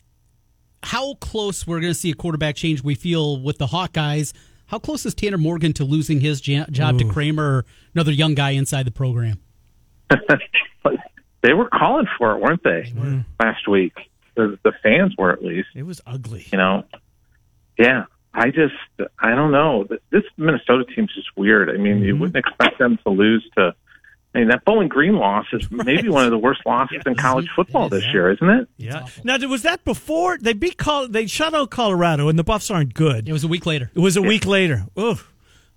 How 0.82 1.14
close 1.14 1.66
we're 1.66 1.80
going 1.80 1.92
to 1.92 1.98
see 1.98 2.10
a 2.10 2.14
quarterback 2.14 2.54
change 2.54 2.82
we 2.82 2.94
feel 2.94 3.40
with 3.40 3.58
the 3.58 3.66
Hawkeyes? 3.66 4.32
How 4.66 4.78
close 4.78 5.04
is 5.06 5.14
Tanner 5.14 5.38
Morgan 5.38 5.72
to 5.74 5.84
losing 5.84 6.20
his 6.20 6.46
ja- 6.46 6.66
job 6.70 6.98
to 6.98 7.08
Kramer 7.08 7.58
or 7.58 7.64
another 7.94 8.12
young 8.12 8.34
guy 8.34 8.50
inside 8.50 8.86
the 8.86 8.92
program? 8.92 9.40
they 11.42 11.52
were 11.52 11.68
calling 11.68 12.06
for 12.18 12.36
it, 12.36 12.40
weren't 12.40 12.62
they? 12.62 12.92
Last 13.40 13.66
week, 13.66 13.94
the, 14.36 14.58
the 14.62 14.72
fans 14.82 15.14
were 15.16 15.32
at 15.32 15.42
least. 15.42 15.68
It 15.74 15.84
was 15.84 16.00
ugly. 16.06 16.46
You 16.52 16.58
know, 16.58 16.84
yeah. 17.78 18.04
I 18.34 18.50
just, 18.50 18.74
I 19.18 19.34
don't 19.34 19.52
know. 19.52 19.86
This 20.10 20.22
Minnesota 20.36 20.84
team's 20.84 21.14
just 21.14 21.28
weird. 21.36 21.70
I 21.70 21.74
mean, 21.74 22.02
you 22.02 22.12
mm-hmm. 22.12 22.20
wouldn't 22.20 22.36
expect 22.36 22.78
them 22.78 22.98
to 23.04 23.10
lose 23.10 23.48
to. 23.56 23.74
I 24.34 24.40
mean, 24.40 24.48
that 24.48 24.64
Bowling 24.64 24.88
Green 24.88 25.16
loss 25.16 25.46
is 25.52 25.70
maybe 25.70 26.10
one 26.10 26.24
of 26.26 26.30
the 26.30 26.38
worst 26.38 26.60
losses 26.66 27.02
in 27.06 27.14
college 27.14 27.48
football 27.56 27.88
this 27.88 28.04
year, 28.12 28.30
isn't 28.30 28.48
it? 28.48 28.68
Yeah. 28.76 29.06
Now, 29.24 29.38
was 29.48 29.62
that 29.62 29.84
before 29.84 30.36
they 30.38 30.52
beat 30.52 30.76
Col- 30.76 31.08
They 31.08 31.26
shut 31.26 31.54
out 31.54 31.70
Colorado, 31.70 32.28
and 32.28 32.38
the 32.38 32.44
Buffs 32.44 32.70
aren't 32.70 32.92
good. 32.92 33.28
It 33.28 33.32
was 33.32 33.42
a 33.42 33.48
week 33.48 33.64
later. 33.64 33.90
It 33.94 34.00
was 34.00 34.16
a 34.16 34.22
week 34.22 34.44
later. 34.44 34.86
Oh, 34.96 35.20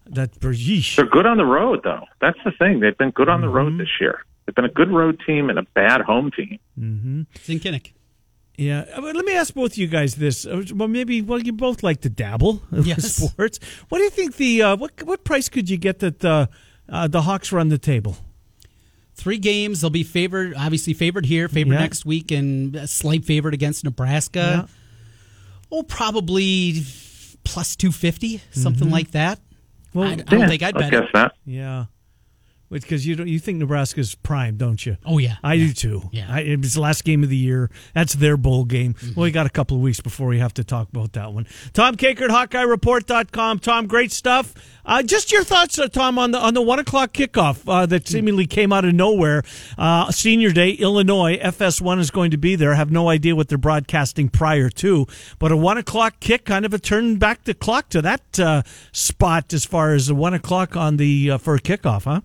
that 0.05 0.33
yeesh. 0.39 0.97
They're 0.97 1.05
good 1.05 1.25
on 1.25 1.37
the 1.37 1.45
road, 1.45 1.79
though. 1.83 2.03
That's 2.19 2.37
the 2.43 2.51
thing. 2.51 2.81
They've 2.81 2.97
been 2.97 3.11
good 3.11 3.29
on 3.29 3.39
the 3.39 3.49
road 3.49 3.69
mm-hmm. 3.69 3.79
this 3.79 4.01
year. 4.01 4.25
They've 4.45 4.55
been 4.55 4.65
a 4.65 4.69
good 4.69 4.91
road 4.91 5.21
team 5.25 5.49
and 5.49 5.57
a 5.57 5.63
bad 5.73 6.01
home 6.01 6.29
team. 6.31 6.59
Mm-hmm. 6.77 7.21
It's 7.33 7.49
in 7.49 7.59
Kinnick. 7.59 7.93
Yeah, 8.61 8.85
Uh, 8.95 9.01
but 9.01 9.15
let 9.15 9.25
me 9.25 9.33
ask 9.33 9.53
both 9.55 9.71
of 9.71 9.77
you 9.77 9.87
guys 9.87 10.15
this. 10.15 10.45
Uh, 10.45 10.63
Well, 10.75 10.87
maybe 10.87 11.21
well, 11.21 11.39
you 11.39 11.51
both 11.53 11.81
like 11.83 12.01
to 12.01 12.09
dabble 12.09 12.61
in 12.71 12.83
Yes. 12.83 13.15
sports. 13.15 13.59
What 13.89 13.97
do 13.97 14.03
you 14.03 14.09
think 14.11 14.35
the 14.37 14.61
uh, 14.61 14.75
what 14.75 14.91
what 15.03 15.23
price 15.23 15.49
could 15.49 15.69
you 15.69 15.77
get 15.77 15.99
that 15.99 16.23
uh, 16.23 16.45
uh, 16.87 17.07
the 17.07 17.21
Hawks 17.23 17.51
run 17.51 17.69
the 17.69 17.77
table? 17.79 18.17
Three 19.15 19.37
games. 19.39 19.81
They'll 19.81 19.89
be 19.89 20.03
favored, 20.03 20.53
obviously 20.55 20.93
favored 20.93 21.25
here, 21.25 21.47
favored 21.49 21.73
Yeah. 21.73 21.79
next 21.79 22.05
week, 22.05 22.31
and 22.31 22.75
a 22.75 22.87
slight 22.87 23.25
favorite 23.25 23.53
against 23.53 23.83
Nebraska. 23.83 24.67
Oh, 25.71 25.83
probably 25.83 26.83
plus 27.43 27.75
250, 27.75 28.41
something 28.51 28.83
Mm-hmm. 28.85 28.93
like 28.93 29.11
that. 29.11 29.39
Well, 29.93 30.07
I, 30.07 30.11
I 30.13 30.15
don't 30.15 30.39
Yeah, 30.41 30.47
think 30.47 30.63
I'd 30.63 30.75
I 30.77 30.79
bet 30.79 30.91
guess 30.91 31.03
it. 31.03 31.13
that. 31.13 31.31
Yeah, 31.45 31.85
because 32.79 33.05
you 33.05 33.15
don't 33.15 33.27
you 33.27 33.39
think 33.39 33.57
Nebraska's 33.57 34.15
prime, 34.15 34.55
don't 34.57 34.85
you? 34.85 34.97
Oh, 35.05 35.17
yeah. 35.17 35.35
I 35.43 35.57
do 35.57 35.73
too. 35.73 36.09
Yeah. 36.11 36.27
I, 36.29 36.39
it 36.39 36.59
was 36.61 36.75
the 36.75 36.81
last 36.81 37.03
game 37.03 37.23
of 37.23 37.29
the 37.29 37.37
year. 37.37 37.69
That's 37.93 38.13
their 38.13 38.37
bowl 38.37 38.63
game. 38.65 38.95
Well, 39.15 39.23
we 39.23 39.31
got 39.31 39.45
a 39.45 39.49
couple 39.49 39.77
of 39.77 39.83
weeks 39.83 39.99
before 39.99 40.27
we 40.27 40.39
have 40.39 40.53
to 40.55 40.63
talk 40.63 40.89
about 40.89 41.13
that 41.13 41.33
one. 41.33 41.47
Tom 41.73 41.95
Kakert, 41.95 42.29
HawkeyeReport.com. 42.29 43.59
Tom, 43.59 43.87
great 43.87 44.11
stuff. 44.11 44.53
Uh, 44.85 45.03
just 45.03 45.31
your 45.31 45.43
thoughts, 45.43 45.77
uh, 45.77 45.87
Tom, 45.87 46.17
on 46.17 46.31
the 46.31 46.39
on 46.39 46.53
the 46.53 46.61
one 46.61 46.79
o'clock 46.79 47.13
kickoff 47.13 47.61
uh, 47.67 47.85
that 47.85 48.07
seemingly 48.07 48.47
came 48.47 48.73
out 48.73 48.85
of 48.85 48.93
nowhere. 48.93 49.43
Uh, 49.77 50.11
Senior 50.11 50.51
Day, 50.51 50.71
Illinois, 50.71 51.37
FS1 51.37 51.99
is 51.99 52.09
going 52.09 52.31
to 52.31 52.37
be 52.37 52.55
there. 52.55 52.73
I 52.73 52.75
have 52.75 52.91
no 52.91 53.09
idea 53.09 53.35
what 53.35 53.47
they're 53.47 53.57
broadcasting 53.57 54.29
prior 54.29 54.69
to, 54.69 55.05
but 55.39 55.51
a 55.51 55.57
one 55.57 55.77
o'clock 55.77 56.19
kick, 56.19 56.45
kind 56.45 56.65
of 56.65 56.73
a 56.73 56.79
turn 56.79 57.17
back 57.17 57.43
the 57.43 57.53
clock 57.53 57.89
to 57.89 58.01
that 58.01 58.39
uh, 58.39 58.63
spot 58.91 59.53
as 59.53 59.65
far 59.65 59.93
as 59.93 60.07
the 60.07 60.15
one 60.15 60.33
o'clock 60.33 60.75
on 60.75 60.97
the 60.97 61.31
uh, 61.31 61.37
for 61.37 61.55
a 61.55 61.59
kickoff, 61.59 62.05
huh? 62.05 62.21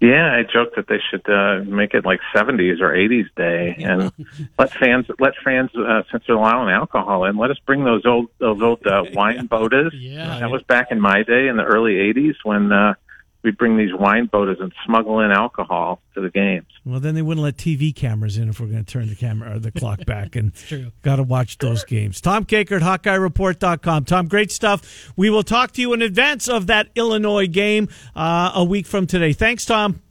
Yeah, 0.00 0.34
I 0.34 0.44
joked 0.50 0.76
that 0.76 0.86
they 0.88 0.98
should 1.10 1.28
uh, 1.28 1.62
make 1.64 1.92
it 1.92 2.06
like 2.06 2.20
70s 2.34 2.80
or 2.80 2.94
80s 2.94 3.26
day, 3.36 3.76
and 3.84 4.10
let 4.58 4.72
fans 4.72 5.06
let 5.18 5.34
fans 5.44 5.70
uh, 5.76 6.02
since 6.10 6.24
they're 6.26 6.36
allowing 6.36 6.72
alcohol 6.72 7.26
in, 7.26 7.36
let 7.36 7.50
us 7.50 7.58
bring 7.66 7.84
those 7.84 8.06
old 8.06 8.28
those 8.38 8.62
old 8.62 8.86
uh, 8.86 9.04
wine 9.12 9.46
bodas. 9.46 9.90
Yeah. 9.92 10.38
that 10.40 10.50
was 10.50 10.62
back 10.62 10.90
in 10.90 11.00
my 11.00 11.22
day 11.22 11.48
in 11.48 11.58
the 11.58 11.64
early 11.64 11.94
80s 11.94 12.36
when 12.44 12.72
uh, 12.72 12.94
we'd 13.42 13.56
bring 13.56 13.76
these 13.76 13.94
wine 13.94 14.28
bodas 14.28 14.62
and 14.62 14.72
smuggle 14.84 15.20
in 15.20 15.30
alcohol 15.30 16.00
to 16.14 16.20
the 16.20 16.30
games. 16.30 16.66
Well, 16.84 17.00
then 17.00 17.14
they 17.14 17.22
wouldn't 17.22 17.42
let 17.42 17.56
TV 17.56 17.94
cameras 17.94 18.36
in 18.36 18.48
if 18.48 18.60
we're 18.60 18.66
going 18.66 18.84
to 18.84 18.92
turn 18.92 19.08
the 19.08 19.14
camera 19.14 19.56
or 19.56 19.58
the 19.58 19.72
clock 19.72 20.04
back, 20.04 20.36
and 20.36 20.52
got 21.02 21.16
to 21.16 21.22
watch 21.22 21.58
those 21.58 21.84
games. 21.84 22.20
Tom 22.20 22.44
Kakert, 22.44 22.80
HawkeyeReport.com. 22.80 24.04
Tom, 24.04 24.28
great 24.28 24.52
stuff. 24.52 25.12
We 25.16 25.30
will 25.30 25.42
talk 25.42 25.72
to 25.72 25.80
you 25.80 25.92
in 25.92 26.02
advance 26.02 26.48
of 26.48 26.66
that 26.68 26.88
Illinois 26.94 27.46
game 27.46 27.88
uh, 28.14 28.52
a 28.54 28.64
week 28.64 28.86
from 28.86 29.06
today. 29.06 29.32
Thanks, 29.32 29.64
Tom. 29.64 30.02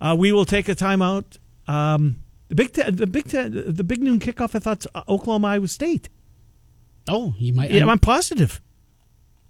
Uh, 0.00 0.14
we 0.18 0.30
will 0.32 0.44
take 0.44 0.68
a 0.68 0.74
timeout. 0.74 1.38
Um 1.66 2.16
the 2.48 2.54
Big 2.54 2.72
Ten, 2.72 2.94
the 2.94 3.08
Big 3.08 3.26
Ten, 3.28 3.64
the 3.66 3.82
Big 3.82 4.00
Noon 4.00 4.20
kickoff. 4.20 4.54
I 4.54 4.60
thought's 4.60 4.86
uh, 4.94 5.02
Oklahoma 5.08 5.48
Iowa 5.48 5.66
State. 5.66 6.08
Oh, 7.08 7.34
you 7.38 7.52
might. 7.52 7.70
Yeah, 7.70 7.86
I'm 7.86 7.98
positive. 7.98 8.60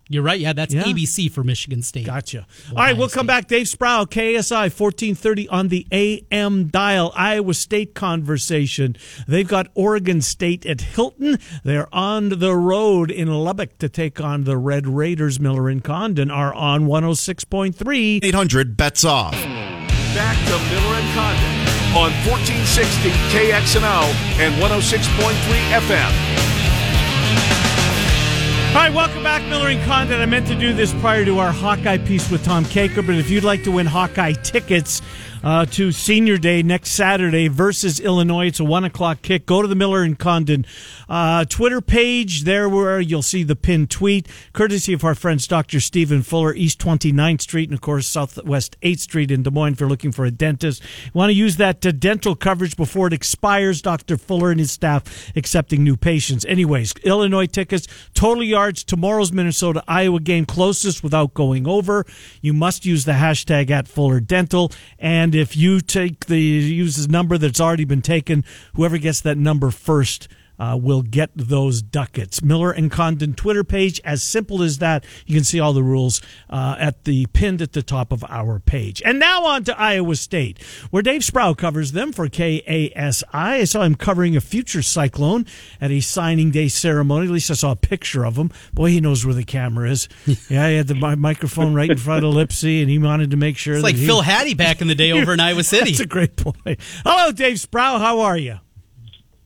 you're 0.09 0.23
right. 0.23 0.39
Yeah, 0.39 0.53
that's 0.53 0.73
Yeah. 0.73 0.85
ABC 0.85 1.29
for 1.29 1.43
Michigan 1.43 1.83
State. 1.83 2.07
Gotcha. 2.07 2.47
All 2.71 2.77
right, 2.77 2.97
we'll 2.97 3.09
come 3.09 3.27
back. 3.27 3.49
Dave 3.49 3.67
Sprau, 3.67 4.05
KASI, 4.07 4.71
1430 4.71 5.49
on 5.49 5.67
the 5.67 5.85
AM 5.91 6.69
dial. 6.69 7.13
Iowa 7.17 7.55
State 7.55 7.95
conversation. 7.97 8.97
They've 9.27 9.49
got 9.49 9.67
Oregon 9.75 10.21
State 10.21 10.65
at 10.65 10.81
Hilton. 10.81 11.39
They're 11.65 11.93
on 11.93 12.29
the 12.29 12.55
road 12.55 13.11
in 13.11 13.27
Lubbock 13.29 13.79
to 13.79 13.89
take 13.89 14.21
on 14.21 14.45
the 14.45 14.57
Red 14.57 14.87
Raiders. 14.87 15.41
Miller 15.41 15.69
and 15.69 15.83
Condon 15.83 16.31
are 16.31 16.55
on 16.55 16.87
106.3. 16.87 18.21
800 18.23 18.77
bets 18.77 19.05
off. 19.05 19.33
Back 19.33 20.37
to 20.47 20.59
Miller 20.71 20.95
and 21.01 21.15
Condon 21.15 21.53
on 21.97 22.13
1460 22.29 23.11
KXNO 23.35 24.03
and 24.39 24.55
106.3 24.63 25.35
FM. 25.81 26.36
All 28.77 28.83
right, 28.83 28.93
welcome 28.93 29.23
back, 29.23 29.43
Miller 29.49 29.69
and 29.69 29.83
Condon. 29.85 30.21
I 30.21 30.27
meant 30.27 30.47
to 30.49 30.55
do 30.55 30.75
this 30.75 30.93
prior 31.01 31.25
to 31.25 31.39
our 31.39 31.51
Hawkeye 31.51 31.97
piece 31.97 32.31
with 32.31 32.45
Tom 32.45 32.67
Kakert, 32.67 33.07
but 33.07 33.15
if 33.15 33.31
you'd 33.31 33.43
like 33.43 33.63
to 33.63 33.73
win 33.73 33.87
Hawkeye 33.87 34.35
tickets 34.35 35.01
uh, 35.47 35.65
to 35.65 35.93
Senior 35.93 36.39
Day 36.39 36.61
next 36.61 36.91
Saturday 36.91 37.47
versus 37.47 38.01
Illinois, 38.01 38.49
it's 38.49 38.59
a 38.59 38.65
one 38.65 38.83
o'clock 38.83 39.23
kick. 39.23 39.47
Go 39.47 39.63
to 39.63 39.69
the 39.69 39.77
Miller 39.77 40.03
and 40.03 40.19
Condon 40.19 40.67
uh, 41.09 41.45
Twitter 41.45 41.81
page, 41.81 42.43
there 42.43 42.69
where 42.69 43.01
you'll 43.01 43.23
see 43.23 43.45
the 43.45 43.55
pinned 43.55 43.89
tweet, 43.89 44.27
courtesy 44.53 44.93
of 44.93 45.05
our 45.05 45.15
friends 45.15 45.47
Dr. 45.47 45.79
Stephen 45.79 46.25
Fuller, 46.25 46.53
East 46.53 46.81
29th 46.81 47.43
Street, 47.43 47.69
and 47.69 47.75
of 47.75 47.81
course 47.81 48.09
Southwest 48.09 48.77
8th 48.81 48.99
Street 48.99 49.31
in 49.31 49.45
Des 49.45 49.53
Moines. 49.53 49.75
If 49.75 49.79
you're 49.79 49.89
looking 49.89 50.11
for 50.11 50.25
a 50.25 50.33
dentist, 50.33 50.83
you 51.05 51.13
want 51.15 51.31
to 51.31 51.35
use 51.35 51.59
that 51.59 51.87
uh, 51.87 51.93
dental 51.93 52.35
coverage 52.35 52.77
before 52.77 53.07
it 53.07 53.13
expires. 53.13 53.81
Dr. 53.81 54.17
Fuller 54.17 54.51
and 54.51 54.59
his 54.59 54.73
staff 54.73 55.31
accepting 55.37 55.85
new 55.85 55.97
patients. 55.97 56.45
Anyways, 56.47 56.93
Illinois 57.05 57.47
tickets, 57.47 57.87
total 58.15 58.43
yards, 58.43 58.83
tomorrow's 58.83 59.31
Minnesota 59.31 59.85
Iowa 59.87 60.19
game 60.19 60.45
closest 60.45 61.05
without 61.05 61.35
going 61.35 61.69
over. 61.69 62.05
You 62.41 62.53
must 62.53 62.85
use 62.85 63.05
the 63.05 63.13
hashtag 63.13 63.71
at 63.71 63.87
Fuller 63.87 64.19
Dental. 64.19 64.73
And 64.99 65.36
if 65.37 65.57
you 65.57 65.81
take 65.81 66.27
the 66.27 66.39
use 66.41 66.97
the 66.97 67.11
number 67.11 67.39
that's 67.39 67.61
already 67.61 67.85
been 67.85 68.03
taken, 68.03 68.45
whoever 68.75 68.99
gets 68.99 69.21
that 69.23 69.39
number 69.39 69.71
first 69.71 70.29
uh, 70.59 70.79
will 70.81 71.03
get 71.03 71.31
those 71.35 71.83
ducats. 71.83 72.43
Miller 72.43 72.71
and 72.71 72.91
Condon 72.91 73.35
Twitter 73.35 73.65
page, 73.65 74.01
as 74.05 74.23
simple 74.23 74.63
as 74.63 74.79
that. 74.79 75.05
You 75.27 75.35
can 75.35 75.45
see 75.45 75.61
all 75.61 75.73
the 75.73 75.83
rules 75.83 76.23
uh, 76.49 76.77
at 76.79 77.05
the 77.05 77.27
pinned 77.27 77.63
at 77.63 77.73
the 77.73 77.83
top 77.83 78.13
of 78.13 78.25
our 78.29 78.59
page. 78.59 79.03
And 79.05 79.19
now 79.19 79.45
on 79.45 79.65
to 79.65 79.79
Iowa 79.79 80.17
State, 80.17 80.63
where 80.91 81.03
Dave 81.03 81.23
Sprau 81.23 81.57
covers 81.57 81.93
them 81.93 82.13
for 82.13 82.29
KASI. 82.29 83.23
I 83.33 83.65
saw 83.65 83.83
him 83.83 83.95
covering 83.95 84.37
a 84.37 84.41
future 84.41 84.83
cyclone 84.83 85.47
at 85.81 85.91
a 85.91 86.01
signing 86.01 86.51
day 86.51 86.69
ceremony. 86.69 87.27
At 87.27 87.33
least 87.33 87.51
I 87.51 87.55
saw 87.55 87.73
a 87.73 87.77
picture 87.77 88.25
of 88.25 88.37
him. 88.37 88.51
Boy, 88.73 88.91
he 88.91 89.01
knows 89.01 89.25
where 89.25 89.35
the 89.35 89.45
camera 89.45 89.91
is. 89.91 90.09
yeah, 90.49 90.69
he 90.69 90.77
had 90.77 90.87
the 90.87 91.17
microphone 91.17 91.75
right 91.75 91.91
in 91.91 91.99
front 91.99 92.25
of 92.25 92.35
Lipsey, 92.35 92.81
and 92.81 92.91
he 92.91 92.99
wanted 92.99 93.31
to 93.31 93.37
make 93.37 93.57
sure 93.57 93.75
It's 93.75 93.83
like 93.83 93.97
he, 93.97 94.07
Phil 94.07 94.23
Haddy 94.23 94.55
back 94.55 94.81
in 94.81 94.89
the 94.89 94.95
day 94.95 95.13
over 95.13 95.33
in 95.33 95.41
Iowa 95.41 95.63
City. 95.65 95.91
That's 95.91 96.01
a 96.01 96.07
great 96.07 96.37
point. 96.37 96.81
Hello, 97.05 97.33
Dave 97.33 97.57
Sprau. 97.57 97.99
How 97.99 98.21
are 98.21 98.37
you? 98.37 98.59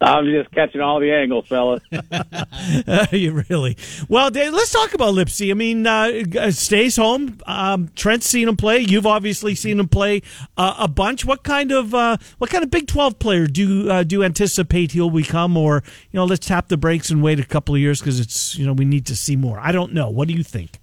I'm 0.01 0.25
just 0.27 0.51
catching 0.53 0.81
all 0.81 0.99
the 0.99 1.13
angles, 1.13 1.47
fellas. 1.47 1.83
You 3.13 3.45
really 3.49 3.77
well, 4.09 4.31
Dave. 4.31 4.53
Let's 4.53 4.73
talk 4.73 4.95
about 4.95 5.15
Lipsey. 5.15 5.51
I 5.51 5.55
mean, 5.55 5.87
uh, 5.87 6.23
uh, 6.39 6.51
stays 6.51 6.97
home. 6.97 7.39
Um, 7.47 7.91
Trent's 7.95 8.27
seen 8.27 8.49
him 8.49 8.57
play. 8.57 8.79
You've 8.79 9.07
obviously 9.07 9.55
seen 9.55 9.79
him 9.79 9.89
play 9.89 10.23
uh, 10.57 10.77
a 10.79 10.89
bunch. 10.89 11.25
What 11.25 11.43
kind 11.43 11.73
of 11.73 11.95
uh, 11.95 12.17
what 12.39 12.51
kind 12.51 12.65
of 12.65 12.71
Big 12.71 12.87
Twelve 12.87 13.19
player 13.19 13.47
do 13.47 13.67
you, 13.85 13.91
uh, 13.91 14.03
do 14.03 14.17
you 14.17 14.25
anticipate 14.25 14.93
he'll 14.93 15.11
become? 15.11 15.57
Or 15.57 15.83
you 16.11 16.19
know, 16.19 16.25
let's 16.25 16.47
tap 16.47 16.69
the 16.69 16.77
brakes 16.77 17.11
and 17.11 17.23
wait 17.23 17.41
a 17.41 17.45
couple 17.45 17.75
of 17.75 17.81
years 17.81 18.01
because 18.01 18.21
it's 18.21 18.57
you 18.57 18.67
know 18.67 18.73
we 18.73 18.85
need 18.85 19.07
to 19.07 19.17
see 19.17 19.37
more. 19.37 19.59
I 19.61 19.73
don't 19.73 19.93
know. 19.93 20.09
What 20.09 20.29
do 20.29 20.35
you 20.35 20.45
think? 20.45 20.81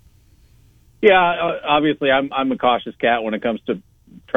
yeah, 1.01 1.59
obviously, 1.65 2.11
I'm 2.11 2.31
I'm 2.33 2.51
a 2.51 2.57
cautious 2.57 2.95
cat 2.95 3.23
when 3.23 3.33
it 3.33 3.41
comes 3.41 3.61
to 3.67 3.81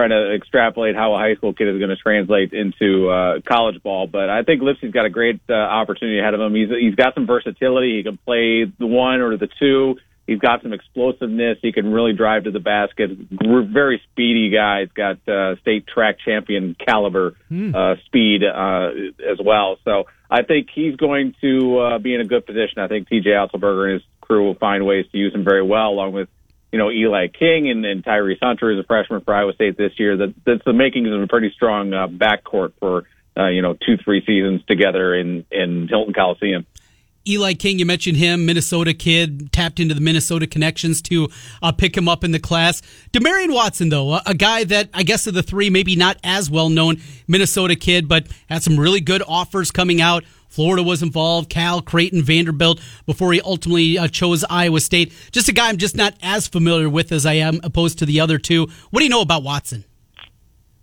trying 0.00 0.10
to 0.10 0.34
extrapolate 0.34 0.94
how 0.94 1.14
a 1.14 1.18
high 1.18 1.34
school 1.34 1.52
kid 1.52 1.68
is 1.68 1.78
going 1.78 1.90
to 1.90 1.96
translate 1.96 2.52
into 2.52 3.10
uh, 3.10 3.40
college 3.46 3.82
ball. 3.82 4.06
But 4.06 4.30
I 4.30 4.42
think 4.42 4.62
Lipsey's 4.62 4.92
got 4.92 5.04
a 5.04 5.10
great 5.10 5.40
uh, 5.48 5.52
opportunity 5.52 6.18
ahead 6.18 6.34
of 6.34 6.40
him. 6.40 6.54
He's 6.54 6.68
he's 6.70 6.94
got 6.94 7.14
some 7.14 7.26
versatility. 7.26 7.98
He 7.98 8.02
can 8.02 8.16
play 8.16 8.64
the 8.64 8.86
one 8.86 9.20
or 9.20 9.36
the 9.36 9.48
two. 9.58 9.96
He's 10.26 10.38
got 10.38 10.62
some 10.62 10.72
explosiveness. 10.72 11.58
He 11.60 11.72
can 11.72 11.92
really 11.92 12.12
drive 12.12 12.44
to 12.44 12.52
the 12.52 12.60
basket. 12.60 13.10
Very 13.30 14.00
speedy 14.10 14.50
guy. 14.50 14.82
He's 14.82 14.92
got 14.92 15.16
uh, 15.28 15.56
state 15.60 15.86
track 15.88 16.18
champion 16.24 16.76
caliber 16.78 17.34
uh, 17.74 17.96
speed 18.06 18.42
uh, 18.44 18.90
as 19.28 19.38
well. 19.44 19.78
So 19.84 20.04
I 20.30 20.44
think 20.44 20.68
he's 20.72 20.94
going 20.94 21.34
to 21.40 21.78
uh, 21.78 21.98
be 21.98 22.14
in 22.14 22.20
a 22.20 22.26
good 22.26 22.46
position. 22.46 22.78
I 22.78 22.86
think 22.86 23.08
TJ 23.08 23.26
Otzelberger 23.26 23.86
and 23.86 23.92
his 23.94 24.02
crew 24.20 24.46
will 24.46 24.54
find 24.54 24.86
ways 24.86 25.06
to 25.10 25.18
use 25.18 25.34
him 25.34 25.42
very 25.42 25.64
well, 25.66 25.88
along 25.88 26.12
with 26.12 26.28
you 26.72 26.78
know 26.78 26.90
Eli 26.90 27.28
King 27.28 27.70
and, 27.70 27.84
and 27.84 28.04
Tyrese 28.04 28.38
Hunter 28.40 28.70
as 28.72 28.78
a 28.78 28.86
freshman 28.86 29.20
for 29.22 29.34
Iowa 29.34 29.52
State 29.54 29.76
this 29.76 29.92
year. 29.98 30.16
That 30.16 30.34
that's 30.44 30.64
the 30.64 30.72
makings 30.72 31.12
of 31.12 31.20
a 31.20 31.26
pretty 31.26 31.52
strong 31.54 31.92
uh, 31.92 32.08
backcourt 32.08 32.72
for 32.78 33.04
uh, 33.36 33.48
you 33.48 33.62
know 33.62 33.74
two 33.74 33.96
three 34.04 34.24
seasons 34.24 34.64
together 34.66 35.14
in 35.14 35.44
in 35.50 35.88
Hilton 35.88 36.14
Coliseum. 36.14 36.66
Eli 37.28 37.52
King, 37.52 37.78
you 37.78 37.84
mentioned 37.84 38.16
him, 38.16 38.46
Minnesota 38.46 38.94
kid, 38.94 39.52
tapped 39.52 39.78
into 39.78 39.94
the 39.94 40.00
Minnesota 40.00 40.46
connections 40.46 41.02
to 41.02 41.28
uh, 41.62 41.70
pick 41.70 41.94
him 41.94 42.08
up 42.08 42.24
in 42.24 42.30
the 42.30 42.38
class. 42.38 42.80
Demarion 43.12 43.52
Watson, 43.52 43.90
though, 43.90 44.14
a, 44.14 44.22
a 44.26 44.34
guy 44.34 44.64
that 44.64 44.88
I 44.94 45.02
guess 45.02 45.26
of 45.26 45.34
the 45.34 45.42
three, 45.42 45.68
maybe 45.68 45.96
not 45.96 46.16
as 46.24 46.50
well 46.50 46.70
known 46.70 46.96
Minnesota 47.28 47.76
kid, 47.76 48.08
but 48.08 48.26
had 48.48 48.62
some 48.62 48.80
really 48.80 49.00
good 49.00 49.22
offers 49.28 49.70
coming 49.70 50.00
out. 50.00 50.24
Florida 50.50 50.82
was 50.82 51.02
involved, 51.02 51.48
Cal, 51.48 51.80
Creighton, 51.80 52.22
Vanderbilt, 52.22 52.80
before 53.06 53.32
he 53.32 53.40
ultimately 53.40 53.96
uh, 53.96 54.08
chose 54.08 54.44
Iowa 54.50 54.80
State. 54.80 55.12
Just 55.32 55.48
a 55.48 55.52
guy 55.52 55.68
I'm 55.68 55.78
just 55.78 55.96
not 55.96 56.14
as 56.22 56.46
familiar 56.46 56.90
with 56.90 57.12
as 57.12 57.24
I 57.24 57.34
am 57.34 57.60
opposed 57.62 57.98
to 58.00 58.06
the 58.06 58.20
other 58.20 58.36
two. 58.36 58.68
What 58.90 59.00
do 59.00 59.04
you 59.04 59.10
know 59.10 59.22
about 59.22 59.42
Watson? 59.42 59.84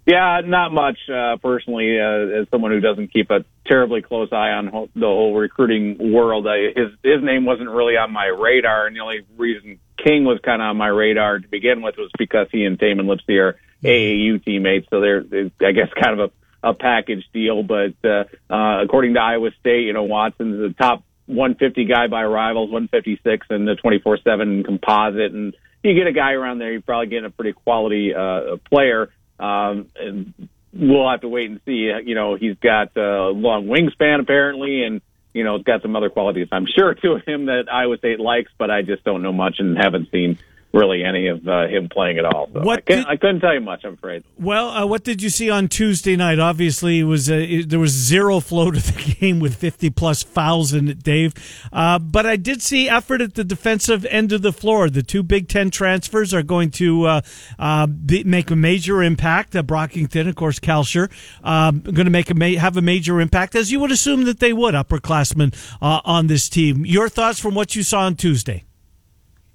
Yeah, 0.07 0.39
not 0.45 0.71
much 0.71 0.97
uh, 1.13 1.35
personally. 1.43 1.99
Uh, 1.99 2.41
as 2.41 2.47
someone 2.49 2.71
who 2.71 2.79
doesn't 2.79 3.11
keep 3.11 3.29
a 3.29 3.43
terribly 3.65 4.01
close 4.01 4.29
eye 4.31 4.51
on 4.51 4.67
ho- 4.67 4.89
the 4.95 5.05
whole 5.05 5.35
recruiting 5.35 6.13
world, 6.13 6.47
I, 6.47 6.67
his 6.73 6.91
his 7.03 7.21
name 7.21 7.43
wasn't 7.43 7.69
really 7.69 7.97
on 7.97 8.13
my 8.13 8.27
radar, 8.27 8.87
and 8.87 8.95
the 8.95 9.01
only 9.01 9.25
reason 9.35 9.79
King 10.01 10.23
was 10.23 10.39
kind 10.45 10.61
of 10.61 10.67
on 10.67 10.77
my 10.77 10.87
radar 10.87 11.39
to 11.39 11.47
begin 11.49 11.81
with 11.81 11.97
was 11.97 12.09
because 12.17 12.47
he 12.53 12.63
and 12.63 12.79
Tamin 12.79 13.05
Lipsey 13.05 13.37
are 13.37 13.59
AAU 13.83 14.43
teammates, 14.45 14.87
so 14.89 15.01
they're, 15.01 15.23
they're 15.23 15.51
I 15.59 15.73
guess 15.73 15.89
kind 16.01 16.17
of 16.17 16.31
a, 16.31 16.46
a 16.69 16.73
package 16.73 17.27
deal. 17.33 17.63
But 17.63 17.95
uh, 18.03 18.25
uh, 18.49 18.83
according 18.83 19.13
to 19.15 19.19
Iowa 19.19 19.51
State, 19.59 19.85
you 19.85 19.93
know 19.93 20.03
Watson's 20.03 20.59
the 20.59 20.73
top 20.77 21.03
150 21.27 21.85
guy 21.85 22.07
by 22.07 22.23
rivals, 22.23 22.71
156 22.71 23.47
in 23.49 23.65
the 23.65 23.75
24/7 23.75 24.65
composite, 24.65 25.33
and 25.33 25.55
you 25.83 25.93
get 25.93 26.07
a 26.07 26.13
guy 26.13 26.33
around 26.33 26.59
there, 26.59 26.71
you're 26.71 26.81
probably 26.81 27.07
getting 27.07 27.25
a 27.25 27.29
pretty 27.29 27.53
quality 27.53 28.13
uh, 28.13 28.57
player. 28.69 29.09
Um, 29.39 29.87
and 29.95 30.33
we'll 30.73 31.09
have 31.09 31.21
to 31.21 31.29
wait 31.29 31.49
and 31.49 31.59
see. 31.65 31.91
You 32.03 32.15
know, 32.15 32.35
he's 32.35 32.57
got 32.57 32.95
a 32.97 33.29
long 33.29 33.67
wingspan 33.67 34.19
apparently, 34.19 34.83
and 34.83 35.01
you 35.33 35.43
know, 35.43 35.55
it's 35.55 35.65
got 35.65 35.81
some 35.81 35.95
other 35.95 36.09
qualities 36.09 36.47
I'm 36.51 36.65
sure 36.65 36.93
to 37.03 37.17
him 37.25 37.45
that 37.45 37.65
Iowa 37.71 37.97
State 37.97 38.19
likes, 38.19 38.51
but 38.57 38.71
I 38.71 38.81
just 38.81 39.03
don't 39.03 39.21
know 39.21 39.33
much 39.33 39.59
and 39.59 39.77
haven't 39.77 40.11
seen 40.11 40.39
really 40.73 41.03
any 41.03 41.27
of 41.27 41.47
uh, 41.47 41.67
him 41.67 41.89
playing 41.89 42.17
at 42.19 42.25
all. 42.25 42.49
So 42.53 42.59
What 42.61 42.83
I, 42.89 42.95
did- 42.95 43.05
I 43.07 43.15
couldn't 43.17 43.39
tell 43.39 43.53
you 43.53 43.61
much. 43.61 43.83
I'm 43.83 43.93
afraid. 43.93 44.23
Well, 44.37 44.69
uh, 44.69 44.85
what 44.85 45.03
did 45.03 45.21
you 45.21 45.29
see 45.29 45.49
on 45.49 45.67
Tuesday 45.69 46.15
night? 46.15 46.39
Obviously, 46.39 46.99
it 46.99 47.05
was 47.05 47.29
uh, 47.29 47.63
there 47.65 47.79
was 47.79 47.91
zero 47.91 48.39
flow 48.39 48.71
to 48.71 48.79
the 48.79 49.15
game 49.19 49.39
with 49.39 49.55
fifty 49.55 49.89
plus 49.89 50.23
fouls 50.23 50.73
in 50.73 50.87
it, 50.89 51.01
Dave. 51.03 51.33
Uh, 51.73 51.97
but 51.99 52.25
I 52.25 52.35
did 52.35 52.61
see 52.61 52.87
effort 52.89 53.21
at 53.21 53.33
the 53.35 53.43
defensive 53.43 54.05
end 54.05 54.31
of 54.31 54.41
the 54.41 54.53
floor. 54.53 54.89
The 54.89 55.03
two 55.03 55.23
Big 55.23 55.47
Ten 55.47 55.71
transfers 55.71 56.33
are 56.33 56.43
going 56.43 56.71
to 56.71 57.05
uh, 57.05 57.21
uh, 57.57 57.87
be, 57.87 58.23
make 58.23 58.51
a 58.51 58.55
major 58.55 59.01
impact. 59.01 59.55
Uh, 59.55 59.63
Brockington, 59.63 60.27
of 60.27 60.35
course, 60.35 60.59
Kalscheur, 60.59 61.09
um, 61.43 61.79
going 61.81 62.05
to 62.05 62.11
make 62.11 62.29
a 62.29 62.35
ma- 62.35 62.59
have 62.59 62.77
a 62.77 62.81
major 62.81 63.19
impact, 63.19 63.55
as 63.55 63.71
you 63.71 63.79
would 63.79 63.91
assume 63.91 64.25
that 64.25 64.39
they 64.39 64.53
would, 64.53 64.73
upperclassmen 64.75 65.55
uh, 65.81 66.01
on 66.05 66.27
this 66.27 66.49
team. 66.49 66.85
Your 66.85 67.09
thoughts 67.09 67.39
from 67.39 67.55
what 67.55 67.75
you 67.75 67.83
saw 67.83 68.01
on 68.01 68.15
Tuesday? 68.15 68.63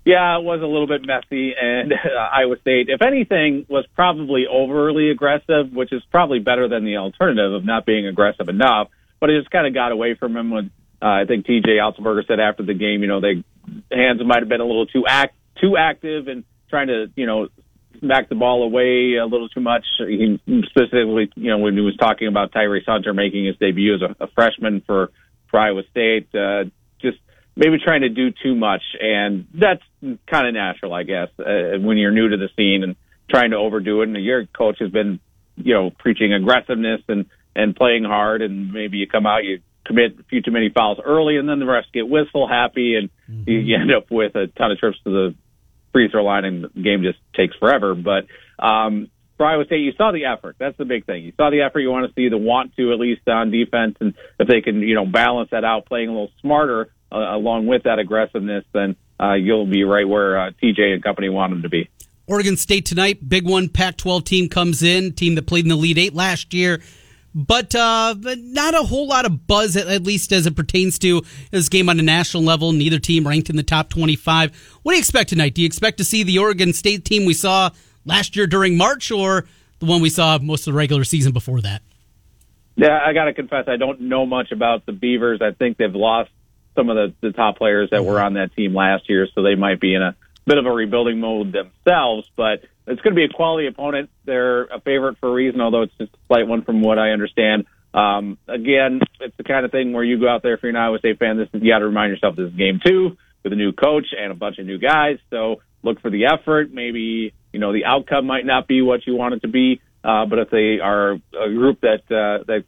Yeah, 0.05 0.37
it 0.39 0.43
was 0.43 0.61
a 0.61 0.67
little 0.67 0.89
bit 0.89 1.07
messy, 1.07 1.53
and 1.61 1.93
uh, 1.93 2.37
Iowa 2.37 2.57
State, 2.61 2.89
if 2.89 3.03
anything, 3.03 3.67
was 3.69 3.87
probably 3.95 4.47
overly 4.51 5.11
aggressive, 5.11 5.73
which 5.73 5.93
is 5.93 6.03
probably 6.11 6.41
better 6.41 6.69
than 6.69 6.85
the 6.85 6.97
alternative 6.97 7.53
of 7.53 7.65
not 7.65 7.87
being 7.87 8.07
aggressive 8.07 8.49
enough. 8.49 8.89
But 9.21 9.31
it 9.31 9.39
just 9.39 9.51
kind 9.53 9.67
of 9.67 9.75
got 9.75 9.93
away 9.93 10.17
from 10.19 10.37
him 10.37 10.51
when 10.51 10.71
uh, 11.01 11.07
I 11.07 11.25
think 11.27 11.47
T.J. 11.47 11.69
Otzelberger 11.79 12.27
said 12.27 12.41
after 12.41 12.65
the 12.65 12.75
game, 12.75 13.03
you 13.03 13.09
know, 13.09 13.21
they 13.21 13.45
hands 13.93 14.21
might 14.25 14.41
have 14.41 14.49
been 14.49 14.61
a 14.61 14.67
little 14.67 14.87
too 14.87 15.05
act 15.07 15.37
too 15.61 15.77
active 15.77 16.27
and 16.27 16.45
trying 16.69 16.89
to, 16.89 17.07
you 17.15 17.27
know, 17.27 17.49
smack 18.01 18.29
the 18.29 18.35
ball 18.35 18.65
away 18.65 19.15
a 19.21 19.27
little 19.27 19.49
too 19.49 19.61
much. 19.61 19.85
He 19.99 20.41
specifically, 20.67 21.31
you 21.37 21.51
know, 21.51 21.59
when 21.59 21.75
he 21.75 21.81
was 21.81 21.97
talking 21.97 22.27
about 22.27 22.53
Tyrese 22.53 22.87
Hunter 22.87 23.15
making 23.15 23.47
his 23.47 23.57
debut 23.59 23.95
as 23.95 24.03
a, 24.03 24.25
a 24.25 24.27
freshman 24.29 24.83
for, 24.87 25.13
for 25.51 25.61
Iowa 25.61 25.83
State, 25.91 26.29
uh, 26.35 26.65
maybe 27.57 27.79
trying 27.79 28.03
to 28.03 28.09
do 28.09 28.31
too 28.43 28.55
much, 28.55 28.83
and 29.01 29.47
that's 29.55 29.83
kind 30.31 30.47
of 30.47 30.55
natural, 30.55 30.95
I 30.95 31.03
guess, 31.03 31.29
uh, 31.39 31.79
when 31.79 31.99
you're 31.99 32.13
new 32.13 32.29
to 32.29 32.37
the 32.37 32.49
scene 32.57 32.83
and 32.83 32.97
trying 33.31 33.51
to 33.51 33.57
overdo 33.57 34.03
it. 34.03 34.09
And 34.09 34.25
your 34.25 34.47
coach 34.47 34.79
has 34.81 34.91
been, 34.91 35.21
you 35.57 35.75
know, 35.75 35.91
preaching 35.91 36.33
aggressiveness 36.33 37.03
and 37.09 37.27
and 37.55 37.77
playing 37.77 38.05
hard, 38.05 38.41
and 38.41 38.73
maybe 38.73 38.97
you 38.97 39.07
come 39.07 39.27
out, 39.27 39.45
you 39.45 39.61
commit 39.85 40.19
a 40.19 40.23
few 40.25 40.41
too 40.41 40.51
many 40.51 40.71
fouls 40.71 40.99
early, 41.05 41.37
and 41.37 41.47
then 41.49 41.59
the 41.59 41.67
refs 41.67 41.93
get 41.93 42.09
whistle 42.09 42.49
happy, 42.49 42.97
and 42.97 43.11
you, 43.47 43.59
you 43.59 43.77
end 43.77 43.93
up 43.95 44.11
with 44.11 44.35
a 44.37 44.47
ton 44.47 44.71
of 44.71 44.79
trips 44.79 44.97
to 45.05 45.11
the 45.11 45.35
free 45.93 46.09
throw 46.09 46.25
line, 46.25 46.47
and 46.47 46.65
the 46.65 46.83
game 46.83 47.03
just 47.03 47.19
takes 47.35 47.55
forever. 47.57 47.95
But 47.95 48.27
um, 48.59 49.11
for 49.37 49.45
Iowa 49.45 49.67
State, 49.67 49.81
you 49.81 49.93
saw 49.99 50.13
the 50.13 50.25
effort. 50.25 50.57
That's 50.59 50.79
the 50.79 50.87
big 50.87 51.05
thing. 51.05 51.25
You 51.25 51.33
saw 51.37 51.51
the 51.51 51.63
effort. 51.63 51.81
You 51.81 51.91
want 51.91 52.07
to 52.07 52.15
see 52.15 52.29
the 52.31 52.39
want 52.39 52.75
to 52.77 52.93
at 52.93 52.99
least 52.99 53.29
on 53.29 53.51
defense, 53.51 53.97
and 54.01 54.15
if 54.39 54.49
they 54.49 54.63
can, 54.63 54.81
you 54.81 54.95
know, 54.95 55.05
balance 55.05 55.51
that 55.51 55.65
out, 55.65 55.85
playing 55.85 56.09
a 56.09 56.13
little 56.13 56.33
smarter 56.41 56.91
along 57.13 57.67
with 57.67 57.85
that 57.85 57.99
aggressiveness, 57.99 58.65
then 58.73 58.97
uh, 59.21 59.35
you'll 59.35 59.67
be 59.67 59.85
right 59.85 60.09
where 60.09 60.39
uh, 60.39 60.51
TJ 60.63 60.95
and 60.95 61.03
company 61.03 61.29
want 61.29 61.53
them 61.53 61.63
to 61.63 61.69
be. 61.69 61.89
Oregon 62.27 62.57
State 62.57 62.87
tonight, 62.87 63.29
big 63.29 63.47
one. 63.47 63.69
Pac-12 63.69 64.25
team 64.25 64.49
comes 64.49 64.83
in, 64.83 65.13
team 65.13 65.35
that 65.35 65.47
played 65.47 65.65
in 65.65 65.69
the 65.69 65.75
Elite 65.75 65.99
Eight 65.99 66.15
last 66.15 66.55
year, 66.55 66.81
but 67.35 67.75
uh, 67.75 68.15
not 68.21 68.75
a 68.75 68.83
whole 68.83 69.09
lot 69.09 69.27
of 69.27 69.47
buzz, 69.47 69.77
at, 69.77 69.87
at 69.89 70.03
least 70.05 70.33
as 70.33 70.47
it 70.47 70.57
pertains 70.57 70.99
to 71.01 71.23
this 71.51 71.69
game 71.69 71.89
on 71.89 71.99
a 71.99 72.03
national 72.03 72.43
level. 72.43 72.73
Neither 72.73 72.99
team 72.99 73.27
ranked 73.27 73.51
in 73.51 73.57
the 73.57 73.63
top 73.63 73.91
25. 73.91 74.79
What 74.83 74.93
do 74.93 74.97
you 74.97 75.01
expect 75.01 75.31
tonight? 75.31 75.55
Do 75.55 75.63
you 75.63 75.67
expect 75.67 75.99
to 75.99 76.05
see 76.05 76.23
the 76.23 76.39
Oregon 76.39 76.73
State 76.73 77.05
team 77.05 77.25
we 77.25 77.35
saw 77.35 77.71
last 78.05 78.37
year 78.37 78.47
during 78.47 78.77
March, 78.77 79.11
or 79.11 79.47
the 79.81 79.87
one 79.87 80.01
we 80.01 80.11
saw 80.11 80.39
most 80.39 80.67
of 80.67 80.73
the 80.73 80.79
regular 80.79 81.05
season 81.05 81.33
before 81.33 81.61
that? 81.61 81.83
Yeah, 82.77 82.99
I 83.05 83.13
got 83.13 83.25
to 83.25 83.35
confess, 83.35 83.65
I 83.69 83.77
don't 83.77 84.01
know 84.03 84.25
much 84.25 84.51
about 84.51 84.87
the 84.87 84.93
Beavers. 84.93 85.43
I 85.43 85.51
think 85.51 85.77
they've 85.77 85.95
lost 85.95 86.31
some 86.75 86.89
of 86.89 86.97
the, 86.97 87.15
the 87.29 87.33
top 87.33 87.59
players 87.59 87.91
that 87.91 88.05
were 88.05 88.21
on 88.21 88.35
that 88.35 88.55
team 88.55 88.75
last 88.75 89.09
year, 89.09 89.29
so 89.35 89.43
they 89.43 89.55
might 89.55 89.81
be 89.81 89.95
in 89.95 90.03
a 90.03 90.17
bit 90.47 90.59
of 90.59 90.67
a 90.67 90.71
rebuilding 90.71 91.21
mode 91.21 91.53
themselves. 91.53 92.31
But 92.37 92.65
it's 92.87 93.01
going 93.01 93.15
to 93.15 93.17
be 93.17 93.25
a 93.25 93.29
quality 93.29 93.67
opponent. 93.67 94.11
They're 94.25 94.65
a 94.65 94.81
favorite 94.81 95.19
for 95.19 95.29
a 95.29 95.33
reason, 95.33 95.61
although 95.61 95.83
it's 95.83 95.95
just 95.99 96.13
a 96.15 96.19
slight 96.29 96.47
one 96.47 96.63
from 96.63 96.81
what 96.81 96.99
I 96.99 97.11
understand. 97.11 97.67
Um, 97.95 98.39
again, 98.49 99.01
it's 99.21 99.37
the 99.37 99.45
kind 99.45 99.65
of 99.65 99.71
thing 99.71 99.93
where 99.93 100.05
you 100.05 100.19
go 100.19 100.29
out 100.29 100.43
there 100.43 100.55
if 100.55 100.63
you're 100.63 100.71
an 100.71 100.77
Iowa 100.77 100.99
State 100.99 101.19
fan. 101.19 101.37
This 101.37 101.49
is, 101.53 101.63
you 101.63 101.73
got 101.73 101.81
to 101.81 101.87
remind 101.87 102.11
yourself 102.11 102.37
this 102.37 102.49
is 102.49 102.57
game 102.57 102.81
two 102.85 103.17
with 103.43 103.53
a 103.53 103.57
new 103.57 103.73
coach 103.73 104.07
and 104.19 104.33
a 104.33 104.35
bunch 104.35 104.59
of 104.59 104.67
new 104.67 104.79
guys. 104.79 105.19
So 105.31 105.61
look 105.83 106.01
for 106.01 106.11
the 106.11 106.27
effort. 106.27 106.73
Maybe 106.73 107.35
you 107.53 107.61
know 107.61 107.73
the 107.73 107.85
outcome 107.85 108.27
might 108.27 108.47
not 108.47 108.67
be 108.67 108.83
what 108.83 109.07
you 109.07 109.15
want 109.15 109.35
it 109.35 109.41
to 109.41 109.49
be, 109.49 109.81
uh, 110.03 110.27
but 110.27 110.39
if 110.39 110.51
they 110.51 110.79
are 110.83 111.13
a 111.13 111.49
group 111.49 111.83
that 111.83 112.03
uh, 112.11 112.45
that 112.47 112.65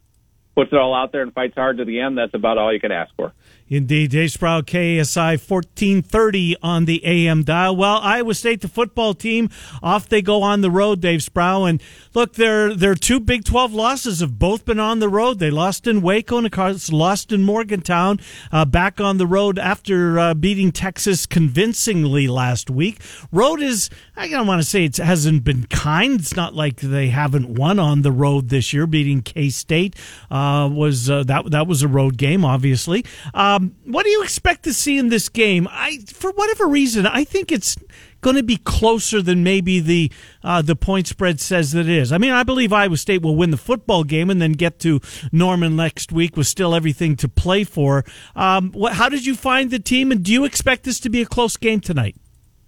puts 0.54 0.72
it 0.72 0.78
all 0.78 0.94
out 0.94 1.12
there 1.12 1.22
and 1.22 1.32
fights 1.32 1.54
hard 1.54 1.78
to 1.78 1.84
the 1.84 2.00
end, 2.00 2.16
that's 2.18 2.34
about 2.34 2.58
all 2.58 2.72
you 2.72 2.80
can 2.80 2.92
ask 2.92 3.14
for. 3.16 3.32
Indeed, 3.66 4.10
Dave 4.10 4.28
Sprau, 4.28 4.62
KASI 4.62 5.40
1430 5.40 6.56
on 6.62 6.84
the 6.84 7.02
AM 7.02 7.44
dial. 7.44 7.74
Well, 7.74 7.98
Iowa 8.02 8.34
State, 8.34 8.60
the 8.60 8.68
football 8.68 9.14
team, 9.14 9.48
off 9.82 10.06
they 10.06 10.20
go 10.20 10.42
on 10.42 10.60
the 10.60 10.70
road, 10.70 11.00
Dave 11.00 11.20
Sprau. 11.20 11.68
And 11.68 11.82
look, 12.12 12.34
their, 12.34 12.74
their 12.74 12.94
two 12.94 13.20
Big 13.20 13.42
12 13.44 13.72
losses 13.72 14.20
have 14.20 14.38
both 14.38 14.66
been 14.66 14.78
on 14.78 14.98
the 14.98 15.08
road. 15.08 15.38
They 15.38 15.50
lost 15.50 15.86
in 15.86 16.02
Waco 16.02 16.36
and, 16.36 16.46
of 16.46 16.52
course, 16.52 16.92
lost 16.92 17.32
in 17.32 17.42
Morgantown, 17.42 18.20
uh, 18.52 18.66
back 18.66 19.00
on 19.00 19.16
the 19.16 19.26
road 19.26 19.58
after 19.58 20.18
uh, 20.18 20.34
beating 20.34 20.70
Texas 20.70 21.24
convincingly 21.24 22.28
last 22.28 22.68
week. 22.68 23.00
Road 23.32 23.62
is, 23.62 23.88
I 24.14 24.28
don't 24.28 24.46
want 24.46 24.60
to 24.60 24.68
say 24.68 24.84
it 24.84 24.98
hasn't 24.98 25.42
been 25.42 25.66
kind. 25.68 26.20
It's 26.20 26.36
not 26.36 26.54
like 26.54 26.80
they 26.80 27.08
haven't 27.08 27.48
won 27.48 27.78
on 27.78 28.02
the 28.02 28.12
road 28.12 28.50
this 28.50 28.74
year. 28.74 28.86
Beating 28.86 29.22
K 29.22 29.48
State 29.48 29.96
uh, 30.30 30.34
was 30.72 31.10
uh, 31.10 31.24
that 31.24 31.50
that 31.50 31.66
was 31.66 31.82
a 31.82 31.88
road 31.88 32.16
game, 32.16 32.44
obviously. 32.44 33.04
Um, 33.32 33.74
what 33.84 34.04
do 34.04 34.10
you 34.10 34.22
expect 34.22 34.64
to 34.64 34.74
see 34.74 34.98
in 34.98 35.08
this 35.08 35.28
game? 35.28 35.68
I, 35.70 35.98
for 36.06 36.30
whatever 36.32 36.66
reason, 36.66 37.06
I 37.06 37.24
think 37.24 37.52
it's 37.52 37.76
going 38.20 38.36
to 38.36 38.42
be 38.42 38.56
closer 38.56 39.20
than 39.20 39.44
maybe 39.44 39.80
the 39.80 40.10
uh, 40.42 40.62
the 40.62 40.74
point 40.74 41.06
spread 41.06 41.40
says 41.40 41.72
that 41.72 41.80
it 41.80 41.88
is. 41.88 42.10
I 42.10 42.18
mean, 42.18 42.32
I 42.32 42.42
believe 42.42 42.72
Iowa 42.72 42.96
State 42.96 43.22
will 43.22 43.36
win 43.36 43.50
the 43.50 43.56
football 43.56 44.02
game 44.02 44.30
and 44.30 44.40
then 44.40 44.52
get 44.52 44.78
to 44.80 45.00
Norman 45.30 45.76
next 45.76 46.10
week 46.10 46.36
with 46.36 46.46
still 46.46 46.74
everything 46.74 47.16
to 47.16 47.28
play 47.28 47.64
for. 47.64 48.04
Um, 48.34 48.72
what, 48.72 48.94
how 48.94 49.08
did 49.08 49.26
you 49.26 49.34
find 49.34 49.70
the 49.70 49.78
team, 49.78 50.10
and 50.10 50.24
do 50.24 50.32
you 50.32 50.44
expect 50.44 50.84
this 50.84 50.98
to 51.00 51.10
be 51.10 51.22
a 51.22 51.26
close 51.26 51.56
game 51.56 51.80
tonight 51.80 52.16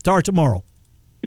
or 0.06 0.22
tomorrow? 0.22 0.62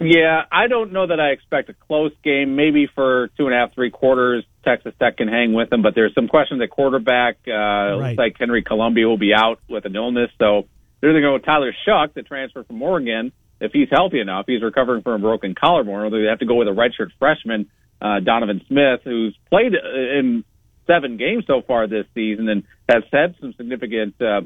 Yeah, 0.02 0.44
I 0.50 0.68
don't 0.68 0.94
know 0.94 1.08
that 1.08 1.20
I 1.20 1.30
expect 1.30 1.70
a 1.70 1.74
close 1.74 2.14
game. 2.24 2.56
Maybe 2.56 2.88
for 2.88 3.30
two 3.36 3.48
and 3.48 3.54
a 3.54 3.58
half, 3.58 3.74
three 3.74 3.92
quarters, 3.92 4.46
Texas 4.64 4.94
Tech 5.00 5.18
can 5.18 5.28
hang 5.28 5.54
with 5.54 5.70
them. 5.70 5.82
But 5.82 5.96
there's 5.96 6.14
some 6.14 6.28
questions 6.28 6.62
at 6.62 6.70
quarterback. 6.70 7.38
Uh, 7.48 7.52
Right. 7.52 7.96
Looks 8.10 8.18
like 8.18 8.36
Henry 8.40 8.64
Colombi 8.64 9.06
will 9.06 9.18
be 9.18 9.34
out 9.34 9.60
with 9.70 9.86
an 9.86 9.96
illness. 9.96 10.30
So 10.38 10.68
they're 11.02 11.12
going 11.12 11.22
to 11.24 11.28
go 11.28 11.34
with 11.34 11.46
Tyler 11.46 11.74
Shough, 11.88 12.14
the 12.14 12.24
transfer 12.24 12.64
from 12.64 12.82
Oregon. 12.82 13.32
If 13.62 13.72
he's 13.74 13.90
healthy 13.92 14.20
enough, 14.22 14.46
he's 14.48 14.62
recovering 14.62 15.02
from 15.02 15.14
a 15.14 15.20
broken 15.20 15.54
collarbone. 15.56 16.12
They 16.12 16.30
have 16.30 16.40
to 16.40 16.46
go 16.46 16.56
with 16.56 16.68
a 16.68 16.72
redshirt 16.72 17.12
freshman, 17.20 17.70
uh, 18.02 18.20
Donovan 18.22 18.62
Smith, 18.68 19.02
who's 19.04 19.36
played 19.50 19.74
uh, 19.76 20.18
in 20.20 20.44
seven 20.88 21.18
games 21.18 21.44
so 21.46 21.62
far 21.62 21.88
this 21.88 22.06
season 22.14 22.48
and 22.48 22.64
has 22.88 23.04
had 23.12 23.36
some 23.42 23.54
significant, 23.58 24.16
uh, 24.22 24.42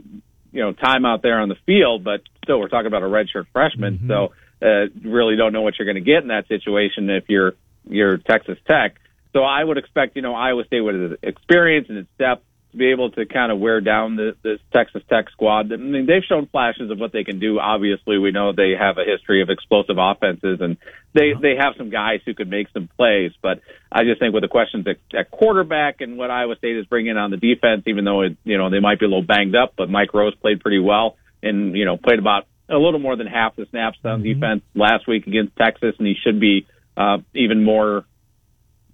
you 0.52 0.62
know, 0.62 0.74
time 0.74 1.06
out 1.06 1.22
there 1.22 1.40
on 1.40 1.50
the 1.50 1.56
field. 1.66 2.04
But 2.04 2.22
still, 2.44 2.60
we're 2.60 2.70
talking 2.70 2.88
about 2.88 3.04
a 3.04 3.08
redshirt 3.08 3.46
freshman. 3.54 4.00
So 4.08 4.34
uh, 4.66 4.88
really 5.08 5.36
don't 5.36 5.54
know 5.54 5.62
what 5.62 5.78
you're 5.78 5.86
going 5.86 6.04
to 6.04 6.12
get 6.12 6.22
in 6.24 6.30
that 6.30 6.48
situation 6.48 7.10
if 7.10 7.26
you're 7.30 7.54
you're 7.88 8.18
Texas 8.18 8.58
Tech. 8.68 8.96
So 9.34 9.44
I 9.44 9.64
would 9.64 9.78
expect 9.78 10.16
you 10.16 10.22
know 10.22 10.36
Iowa 10.36 10.64
State 10.66 10.82
with 10.82 10.96
its 10.96 11.24
experience 11.24 11.88
and 11.90 11.98
its 12.00 12.10
depth 12.18 12.44
to 12.72 12.78
be 12.78 12.92
able 12.92 13.12
to 13.12 13.26
kind 13.26 13.52
of 13.52 13.60
wear 13.60 13.82
down 13.82 14.16
the, 14.16 14.36
this 14.42 14.60
Texas 14.72 15.04
Tech 15.08 15.30
squad. 15.32 15.72
I 15.72 15.78
mean, 15.78 16.08
they've 16.08 16.24
shown 16.28 16.48
flashes 16.48 16.90
of 16.90 17.00
what 17.00 17.12
they 17.12 17.24
can 17.24 17.40
do. 17.40 17.60
Obviously, 17.60 18.18
we 18.18 18.32
know 18.32 18.52
they 18.52 18.72
have 18.78 18.98
a 18.98 19.04
history 19.06 19.42
of 19.44 19.50
explosive 19.50 19.98
offenses, 20.00 20.60
and 20.60 20.78
they 21.14 21.34
they 21.40 21.56
have 21.60 21.74
some 21.78 21.90
guys 21.90 22.22
who 22.26 22.34
could 22.34 22.50
make 22.50 22.68
some 22.74 22.90
plays. 22.98 23.32
But 23.42 23.62
I 23.92 24.04
just 24.04 24.20
think 24.20 24.34
with 24.34 24.44
the 24.44 24.50
questions 24.50 24.86
at, 24.88 24.98
at 25.18 25.32
quarterback 25.32 26.02
and 26.02 26.18
what 26.18 26.32
Iowa 26.32 26.56
State 26.58 26.78
is 26.78 26.86
bringing 26.86 27.18
on 27.18 27.32
the 27.32 27.38
defense, 27.38 27.84
even 27.88 28.06
though 28.06 28.22
it, 28.22 28.38
you 28.44 28.58
know 28.58 28.70
they 28.70 28.80
might 28.80 29.00
be 29.00 29.06
a 29.06 29.10
little 29.10 29.24
banged 29.24 29.56
up, 29.56 29.74
but 29.78 29.90
Mike 29.90 30.14
Rose 30.14 30.36
played 30.36 30.60
pretty 30.60 30.80
well 30.80 31.18
and 31.44 31.76
you 31.78 31.86
know 31.86 31.98
played 31.98 32.20
about 32.20 32.48
a 32.70 32.78
little 32.78 33.00
more 33.00 33.16
than 33.16 33.28
half 33.28 33.56
the 33.56 33.66
snaps 33.70 33.98
on 34.04 34.24
defense 34.24 34.62
last 34.74 35.08
week 35.08 35.28
against 35.28 35.56
Texas, 35.56 35.96
and 36.00 36.08
he 36.08 36.16
should 36.24 36.40
be 36.40 36.66
uh, 36.98 37.18
even 37.36 37.64
more 37.64 38.06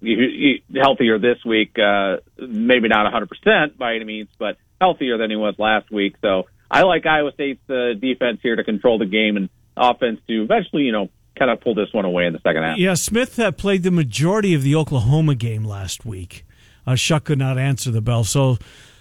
healthier 0.02 1.18
this 1.18 1.44
week. 1.44 1.78
Uh, 1.78 2.18
maybe 2.38 2.88
not 2.88 3.12
100% 3.12 3.76
by 3.76 3.94
any 3.94 4.04
means, 4.04 4.28
but 4.38 4.56
healthier 4.80 5.18
than 5.18 5.30
he 5.30 5.36
was 5.36 5.54
last 5.58 5.90
week. 5.90 6.16
So 6.22 6.44
I 6.70 6.82
like 6.82 7.04
Iowa 7.06 7.32
State's 7.32 7.68
uh, 7.68 7.94
defense 8.00 8.40
here 8.42 8.56
to 8.56 8.64
control 8.64 8.98
the 8.98 9.06
game 9.06 9.36
and 9.36 9.48
offense 9.76 10.20
to 10.28 10.42
eventually, 10.42 10.82
you 10.82 10.92
know, 10.92 11.08
kind 11.38 11.50
of 11.50 11.60
pull 11.60 11.74
this 11.74 11.92
one 11.92 12.04
away 12.04 12.26
in 12.26 12.32
the 12.32 12.40
second 12.40 12.62
half. 12.62 12.78
Yeah, 12.78 12.94
Smith 12.94 13.38
uh, 13.38 13.52
played 13.52 13.82
the 13.82 13.90
majority 13.90 14.54
of 14.54 14.62
the 14.62 14.74
Oklahoma 14.74 15.34
game 15.34 15.64
last 15.64 16.04
week. 16.04 16.44
Uh, 16.86 16.92
Shough 16.92 17.24
could 17.24 17.38
not 17.38 17.58
answer 17.58 17.90
the 17.90 18.00
bell, 18.00 18.24
so 18.24 18.58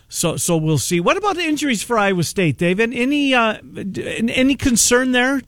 so 0.09 0.37
so 0.37 0.57
we'll 0.57 0.77
see. 0.77 0.99
What 0.99 1.17
about 1.17 1.35
the 1.35 1.43
injuries 1.43 1.83
for 1.83 1.97
Iowa 1.97 2.23
State, 2.23 2.57
Dave? 2.57 2.79
And 2.79 2.93
any 2.93 3.33
uh, 3.33 3.57
any 3.95 4.55
concern 4.55 5.11
there? 5.11 5.41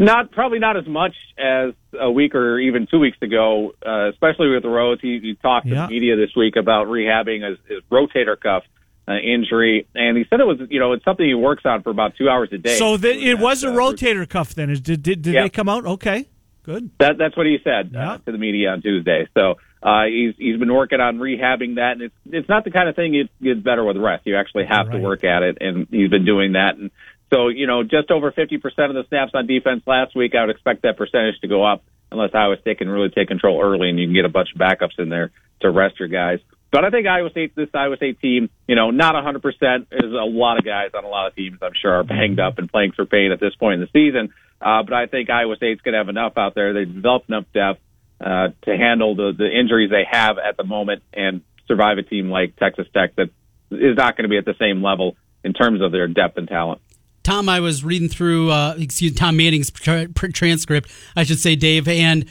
Not 0.00 0.30
probably 0.30 0.60
not 0.60 0.76
as 0.76 0.86
much 0.86 1.14
as 1.36 1.74
a 1.98 2.10
week 2.10 2.34
or 2.36 2.58
even 2.60 2.86
two 2.86 3.00
weeks 3.00 3.18
ago, 3.20 3.74
uh, 3.84 4.10
especially 4.10 4.48
with 4.50 4.64
Rose. 4.64 4.98
He, 5.02 5.18
he 5.20 5.34
talked 5.34 5.66
to 5.66 5.74
the 5.74 5.88
media 5.88 6.14
this 6.16 6.30
week 6.36 6.54
about 6.56 6.86
rehabbing 6.86 7.48
his, 7.48 7.58
his 7.68 7.82
rotator 7.90 8.38
cuff. 8.40 8.62
uh, 9.08 9.14
injury, 9.16 9.88
and 9.94 10.16
he 10.18 10.24
said 10.28 10.38
it 10.38 10.46
was 10.46 10.58
you 10.68 10.78
know 10.78 10.92
it's 10.92 11.02
something 11.04 11.26
he 11.26 11.32
works 11.34 11.62
on 11.64 11.82
for 11.82 11.88
about 11.90 12.14
two 12.16 12.28
hours 12.28 12.50
a 12.52 12.58
day. 12.58 12.76
So 12.76 12.96
the, 12.98 13.10
it 13.10 13.38
was 13.38 13.64
a 13.64 13.70
Uh, 13.70 13.72
rotator 13.72 14.28
cuff 14.28 14.54
then. 14.54 14.68
Did, 14.68 14.82
did, 14.82 15.02
did 15.02 15.26
Yeah. 15.34 15.42
they 15.44 15.48
come 15.48 15.66
out? 15.68 15.86
Okay, 15.86 16.26
good. 16.62 16.90
That, 16.98 17.16
that's 17.18 17.34
what 17.34 17.46
he 17.46 17.56
said 17.64 17.90
Yeah. 17.94 18.12
uh, 18.12 18.18
to 18.18 18.32
the 18.32 18.38
media 18.38 18.70
on 18.70 18.82
Tuesday. 18.82 19.26
So 19.32 19.54
uh, 19.82 20.04
he's 20.04 20.34
he's 20.36 20.58
been 20.58 20.72
working 20.72 21.00
on 21.00 21.16
rehabbing 21.18 21.76
that, 21.76 21.92
and 21.92 22.02
it's 22.02 22.14
it's 22.26 22.48
not 22.50 22.64
the 22.64 22.70
kind 22.70 22.88
of 22.88 22.96
thing 22.96 23.14
it 23.14 23.30
gets 23.42 23.60
better 23.60 23.82
with 23.82 23.96
rest. 23.96 24.26
You 24.26 24.36
actually 24.36 24.66
have 24.66 24.88
Right. 24.88 24.98
to 24.98 25.02
work 25.02 25.24
at 25.24 25.42
it, 25.42 25.58
and 25.62 25.86
he's 25.90 26.10
been 26.10 26.26
doing 26.26 26.52
that. 26.52 26.76
And 26.76 26.90
so 27.32 27.48
you 27.48 27.66
know, 27.66 27.82
just 27.82 28.10
over 28.10 28.32
fifty 28.32 28.58
percent 28.58 28.90
of 28.90 28.94
the 28.94 29.04
snaps 29.08 29.32
on 29.34 29.46
defense 29.46 29.82
last 29.86 30.16
week. 30.16 30.34
I 30.34 30.42
would 30.42 30.50
expect 30.50 30.82
that 30.82 30.96
percentage 30.96 31.40
to 31.40 31.48
go 31.48 31.64
up 31.64 31.82
unless 32.10 32.30
Iowa 32.34 32.56
State 32.60 32.78
can 32.78 32.88
really 32.88 33.10
take 33.10 33.28
control 33.28 33.60
early, 33.62 33.90
and 33.90 33.98
you 33.98 34.06
can 34.06 34.14
get 34.14 34.24
a 34.24 34.30
bunch 34.30 34.48
of 34.54 34.60
backups 34.60 34.98
in 34.98 35.08
there 35.08 35.30
to 35.60 35.70
rest 35.70 35.98
your 35.98 36.08
guys. 36.08 36.40
But 36.70 36.84
I 36.84 36.90
think 36.90 37.06
Iowa 37.06 37.30
State, 37.30 37.54
this 37.54 37.68
Iowa 37.72 37.96
State 37.96 38.20
team, 38.20 38.50
you 38.66 38.76
know, 38.76 38.90
not 38.90 39.14
100% 39.14 39.86
is 39.90 40.12
a 40.12 40.24
lot 40.24 40.58
of 40.58 40.64
guys 40.64 40.90
on 40.94 41.04
a 41.04 41.08
lot 41.08 41.26
of 41.26 41.34
teams, 41.34 41.58
I'm 41.62 41.72
sure, 41.80 41.94
are 41.94 42.04
banged 42.04 42.40
up 42.40 42.58
and 42.58 42.70
playing 42.70 42.92
for 42.92 43.06
pain 43.06 43.32
at 43.32 43.40
this 43.40 43.54
point 43.54 43.80
in 43.80 43.80
the 43.80 43.88
season. 43.92 44.34
Uh, 44.60 44.82
but 44.82 44.92
I 44.92 45.06
think 45.06 45.30
Iowa 45.30 45.56
State's 45.56 45.80
going 45.80 45.94
to 45.94 45.98
have 45.98 46.08
enough 46.08 46.36
out 46.36 46.54
there. 46.54 46.74
They've 46.74 46.92
developed 46.92 47.28
enough 47.28 47.44
depth 47.54 47.80
uh, 48.20 48.48
to 48.62 48.76
handle 48.76 49.14
the, 49.14 49.32
the 49.36 49.48
injuries 49.48 49.90
they 49.90 50.04
have 50.10 50.36
at 50.38 50.56
the 50.56 50.64
moment 50.64 51.02
and 51.14 51.42
survive 51.66 51.98
a 51.98 52.02
team 52.02 52.28
like 52.28 52.56
Texas 52.56 52.86
Tech 52.92 53.14
that 53.16 53.30
is 53.70 53.96
not 53.96 54.16
going 54.16 54.24
to 54.24 54.28
be 54.28 54.38
at 54.38 54.44
the 54.44 54.56
same 54.58 54.82
level 54.82 55.16
in 55.44 55.52
terms 55.52 55.80
of 55.80 55.92
their 55.92 56.08
depth 56.08 56.36
and 56.36 56.48
talent. 56.48 56.80
Tom, 57.28 57.46
I 57.46 57.60
was 57.60 57.84
reading 57.84 58.08
through 58.08 58.50
uh, 58.50 58.74
excuse 58.78 59.12
Tom 59.12 59.36
Manning's 59.36 59.70
tra- 59.70 60.08
transcript, 60.08 60.90
I 61.14 61.24
should 61.24 61.38
say, 61.38 61.56
Dave, 61.56 61.86
and 61.86 62.24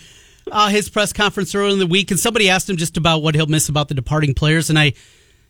uh, 0.52 0.70
his 0.70 0.90
press 0.90 1.14
conference 1.14 1.54
earlier 1.54 1.72
in 1.72 1.78
the 1.78 1.86
week, 1.86 2.10
and 2.10 2.20
somebody 2.20 2.50
asked 2.50 2.68
him 2.68 2.78
just 2.78 2.98
about 2.98 3.22
what 3.22 3.36
he'll 3.36 3.46
miss 3.46 3.70
about 3.70 3.90
the 3.90 3.94
departing 3.94 4.34
players, 4.34 4.72
and 4.72 4.80
I 4.80 4.94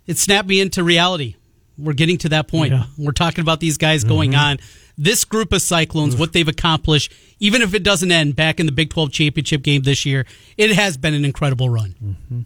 it 0.05 0.17
snapped 0.17 0.49
me 0.49 0.59
into 0.59 0.83
reality. 0.83 1.35
We're 1.77 1.93
getting 1.93 2.17
to 2.17 2.29
that 2.29 2.49
point. 2.49 2.73
Yeah. 2.73 2.87
We're 2.97 3.13
talking 3.13 3.41
about 3.41 3.61
these 3.61 3.77
guys 3.77 4.03
going 4.03 4.35
on. 4.35 4.57
This 4.97 5.23
group 5.23 5.53
of 5.53 5.61
Cyclones, 5.61 6.17
what 6.17 6.33
they've 6.33 6.45
accomplished, 6.45 7.13
even 7.39 7.61
if 7.61 7.73
it 7.73 7.83
doesn't 7.83 8.11
end 8.11 8.35
back 8.35 8.59
in 8.59 8.65
the 8.65 8.73
Big 8.73 8.89
12 8.89 9.13
championship 9.13 9.61
game 9.61 9.83
this 9.83 10.05
year, 10.05 10.25
it 10.57 10.73
has 10.73 10.97
been 10.97 11.13
an 11.13 11.23
incredible 11.23 11.69
run. 11.69 12.45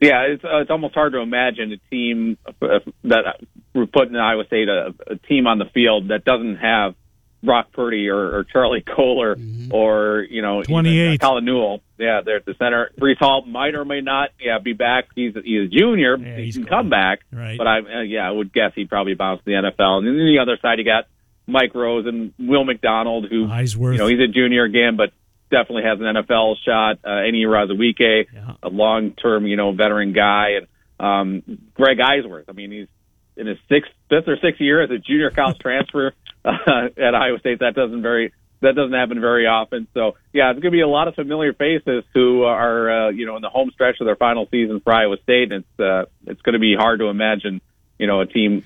Yeah, 0.00 0.22
it's 0.22 0.44
uh, 0.44 0.58
it's 0.58 0.72
almost 0.72 0.94
hard 0.94 1.12
to 1.12 1.20
imagine 1.20 1.70
a 1.70 1.76
team 1.88 2.36
uh, 2.60 2.80
that 3.04 3.40
we're 3.86 4.00
putting 4.00 4.14
in 4.14 4.20
Iowa 4.20 4.44
State 4.46 4.68
a, 4.68 4.94
a 5.06 5.16
team 5.16 5.46
on 5.46 5.58
the 5.58 5.66
field 5.66 6.08
that 6.08 6.24
doesn't 6.24 6.56
have 6.56 6.94
Brock 7.42 7.72
Purdy 7.72 8.08
or, 8.08 8.38
or 8.38 8.44
Charlie 8.44 8.80
Kolar 8.82 9.36
or 9.70 10.26
you 10.28 10.42
know 10.42 10.60
uh, 10.60 10.64
28. 10.64 11.20
Colin 11.20 11.44
Newell. 11.44 11.82
Yeah, 11.98 12.20
they're 12.24 12.36
at 12.36 12.44
the 12.44 12.54
center. 12.58 12.90
Breece 13.00 13.18
Hall 13.18 13.44
might 13.46 13.74
or 13.74 13.84
may 13.84 14.00
not 14.00 14.30
yeah 14.40 14.58
be 14.58 14.72
back. 14.72 15.06
He's 15.14 15.34
he's 15.34 15.66
a 15.66 15.68
junior. 15.68 16.16
Yeah, 16.18 16.36
he 16.38 16.52
can 16.52 16.62
gone. 16.62 16.68
come 16.70 16.90
back. 16.90 17.20
Right. 17.32 17.56
But 17.58 17.66
I 17.66 17.78
uh, 17.80 18.00
yeah 18.02 18.26
I 18.26 18.30
would 18.30 18.52
guess 18.52 18.72
he'd 18.74 18.88
probably 18.88 19.14
bounce 19.14 19.40
to 19.40 19.44
the 19.44 19.52
NFL. 19.52 19.98
And 19.98 20.06
then 20.06 20.16
the 20.16 20.38
other 20.42 20.58
side 20.60 20.78
you 20.78 20.84
got 20.84 21.04
Mike 21.46 21.74
Rose 21.74 22.06
and 22.06 22.32
Will 22.38 22.64
McDonald 22.64 23.26
who 23.30 23.46
Eisworth. 23.46 23.92
you 23.92 23.98
know 23.98 24.08
he's 24.08 24.20
a 24.20 24.26
junior 24.28 24.64
again, 24.64 24.96
but 24.96 25.12
definitely 25.50 25.84
has 25.84 26.00
an 26.00 26.06
NFL 26.06 26.56
shot. 26.64 26.98
Uh, 27.04 27.08
Enyi 27.22 27.44
Uwazurike, 27.46 28.26
Yeah. 28.34 28.54
a 28.62 28.68
long 28.68 29.12
term, 29.12 29.46
you 29.46 29.56
know, 29.56 29.70
veteran 29.72 30.12
guy, 30.12 30.56
and 30.58 30.66
um, 30.98 31.42
Greg 31.74 31.98
Eisworth. 31.98 32.46
I 32.48 32.52
mean, 32.52 32.72
he's 32.72 32.88
in 33.36 33.46
his 33.46 33.58
sixth, 33.68 33.92
fifth 34.08 34.28
or 34.28 34.36
sixth 34.40 34.60
year 34.60 34.82
as 34.82 34.90
a 34.90 34.98
junior 34.98 35.30
college 35.30 35.58
transfer 35.60 36.12
uh, 36.44 36.88
at 36.96 37.14
Iowa 37.14 37.38
State. 37.40 37.60
That 37.60 37.74
doesn't 37.74 38.02
very 38.02 38.32
that 38.62 38.74
doesn't 38.74 38.94
happen 38.94 39.20
very 39.20 39.46
often. 39.46 39.86
So 39.94 40.16
yeah, 40.32 40.50
it's 40.50 40.60
going 40.60 40.72
to 40.72 40.76
be 40.76 40.80
a 40.80 40.88
lot 40.88 41.08
of 41.08 41.14
familiar 41.14 41.52
faces 41.52 42.04
who 42.14 42.44
are 42.44 43.08
uh, 43.08 43.10
you 43.10 43.26
know 43.26 43.36
in 43.36 43.42
the 43.42 43.50
home 43.50 43.70
stretch 43.72 44.00
of 44.00 44.06
their 44.06 44.16
final 44.16 44.46
season 44.50 44.80
for 44.80 44.92
Iowa 44.92 45.16
State, 45.22 45.52
and 45.52 45.64
it's 45.64 45.80
uh, 45.80 46.04
it's 46.26 46.42
going 46.42 46.54
to 46.54 46.58
be 46.58 46.74
hard 46.76 47.00
to 47.00 47.06
imagine 47.06 47.60
you 47.98 48.06
know 48.06 48.20
a 48.20 48.26
team 48.26 48.64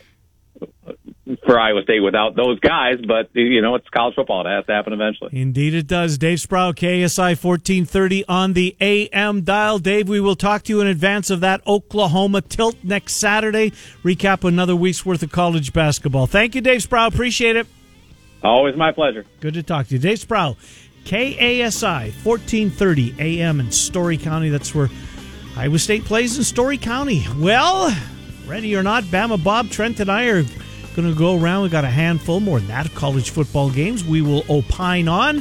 for 1.47 1.59
Iowa 1.59 1.83
State 1.83 2.01
without 2.01 2.37
those 2.37 2.59
guys. 2.61 2.99
But 3.07 3.31
you 3.35 3.61
know, 3.63 3.75
it's 3.75 3.89
college 3.89 4.15
football; 4.15 4.47
it 4.47 4.51
has 4.51 4.67
to 4.67 4.73
happen 4.73 4.93
eventually. 4.93 5.31
Indeed, 5.33 5.75
it 5.75 5.87
does. 5.87 6.19
Dave 6.19 6.39
Sprau, 6.39 6.73
KASI 6.75 7.43
1430 7.43 8.25
on 8.27 8.53
the 8.53 8.77
AM 8.81 9.43
dial. 9.43 9.79
Dave, 9.79 10.09
we 10.09 10.21
will 10.21 10.37
talk 10.37 10.63
to 10.65 10.73
you 10.73 10.81
in 10.81 10.87
advance 10.87 11.31
of 11.31 11.41
that 11.41 11.67
Oklahoma 11.67 12.43
tilt 12.43 12.77
next 12.83 13.15
Saturday. 13.15 13.71
Recap 14.03 14.47
another 14.47 14.77
week's 14.77 15.05
worth 15.05 15.23
of 15.23 15.33
college 15.33 15.73
basketball. 15.73 16.27
Thank 16.27 16.55
you, 16.55 16.61
Dave 16.61 16.81
Sprau. 16.83 17.07
Appreciate 17.07 17.57
it. 17.57 17.67
Always 18.43 18.77
my 18.77 18.93
pleasure. 18.93 19.27
Good 19.41 19.55
to 19.55 19.63
talk 19.63 19.89
to 19.89 19.95
you. 19.95 20.01
Dave 20.01 20.19
Sprau, 20.19 20.57
KASI 21.05 22.13
1430 22.25 23.15
AM 23.19 23.61
in 23.61 23.71
Story 23.71 24.17
County. 24.17 24.49
That's 24.49 24.75
where 24.75 24.89
Iowa 25.57 25.79
State 25.79 26.05
plays 26.05 26.39
in 26.39 26.45
Story 26.45 26.79
County. 26.79 27.27
Well, 27.39 27.95
ready 28.51 28.74
or 28.74 28.82
not, 28.82 29.05
Bama 29.05 29.42
Bob, 29.42 29.70
Trent, 29.70 30.01
and 30.01 30.11
I 30.11 30.24
are 30.24 30.42
going 30.96 31.09
to 31.09 31.14
go 31.14 31.38
around. 31.38 31.62
we 31.62 31.68
got 31.68 31.84
a 31.84 31.88
handful 31.88 32.40
more 32.40 32.59
than 32.59 32.66
that 32.66 32.92
college 32.96 33.30
football 33.30 33.70
games 33.70 34.05
we 34.05 34.22
will 34.22 34.44
opine 34.51 35.07
on. 35.07 35.40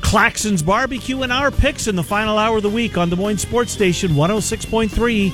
Claxon's 0.00 0.62
Barbecue 0.62 1.20
and 1.20 1.30
our 1.30 1.50
picks 1.50 1.86
in 1.86 1.96
the 1.96 2.02
final 2.02 2.38
hour 2.38 2.56
of 2.56 2.62
the 2.62 2.70
week 2.70 2.96
on 2.96 3.10
Des 3.10 3.16
Moines 3.16 3.36
Sports 3.36 3.72
Station 3.72 4.12
106.3 4.12 5.30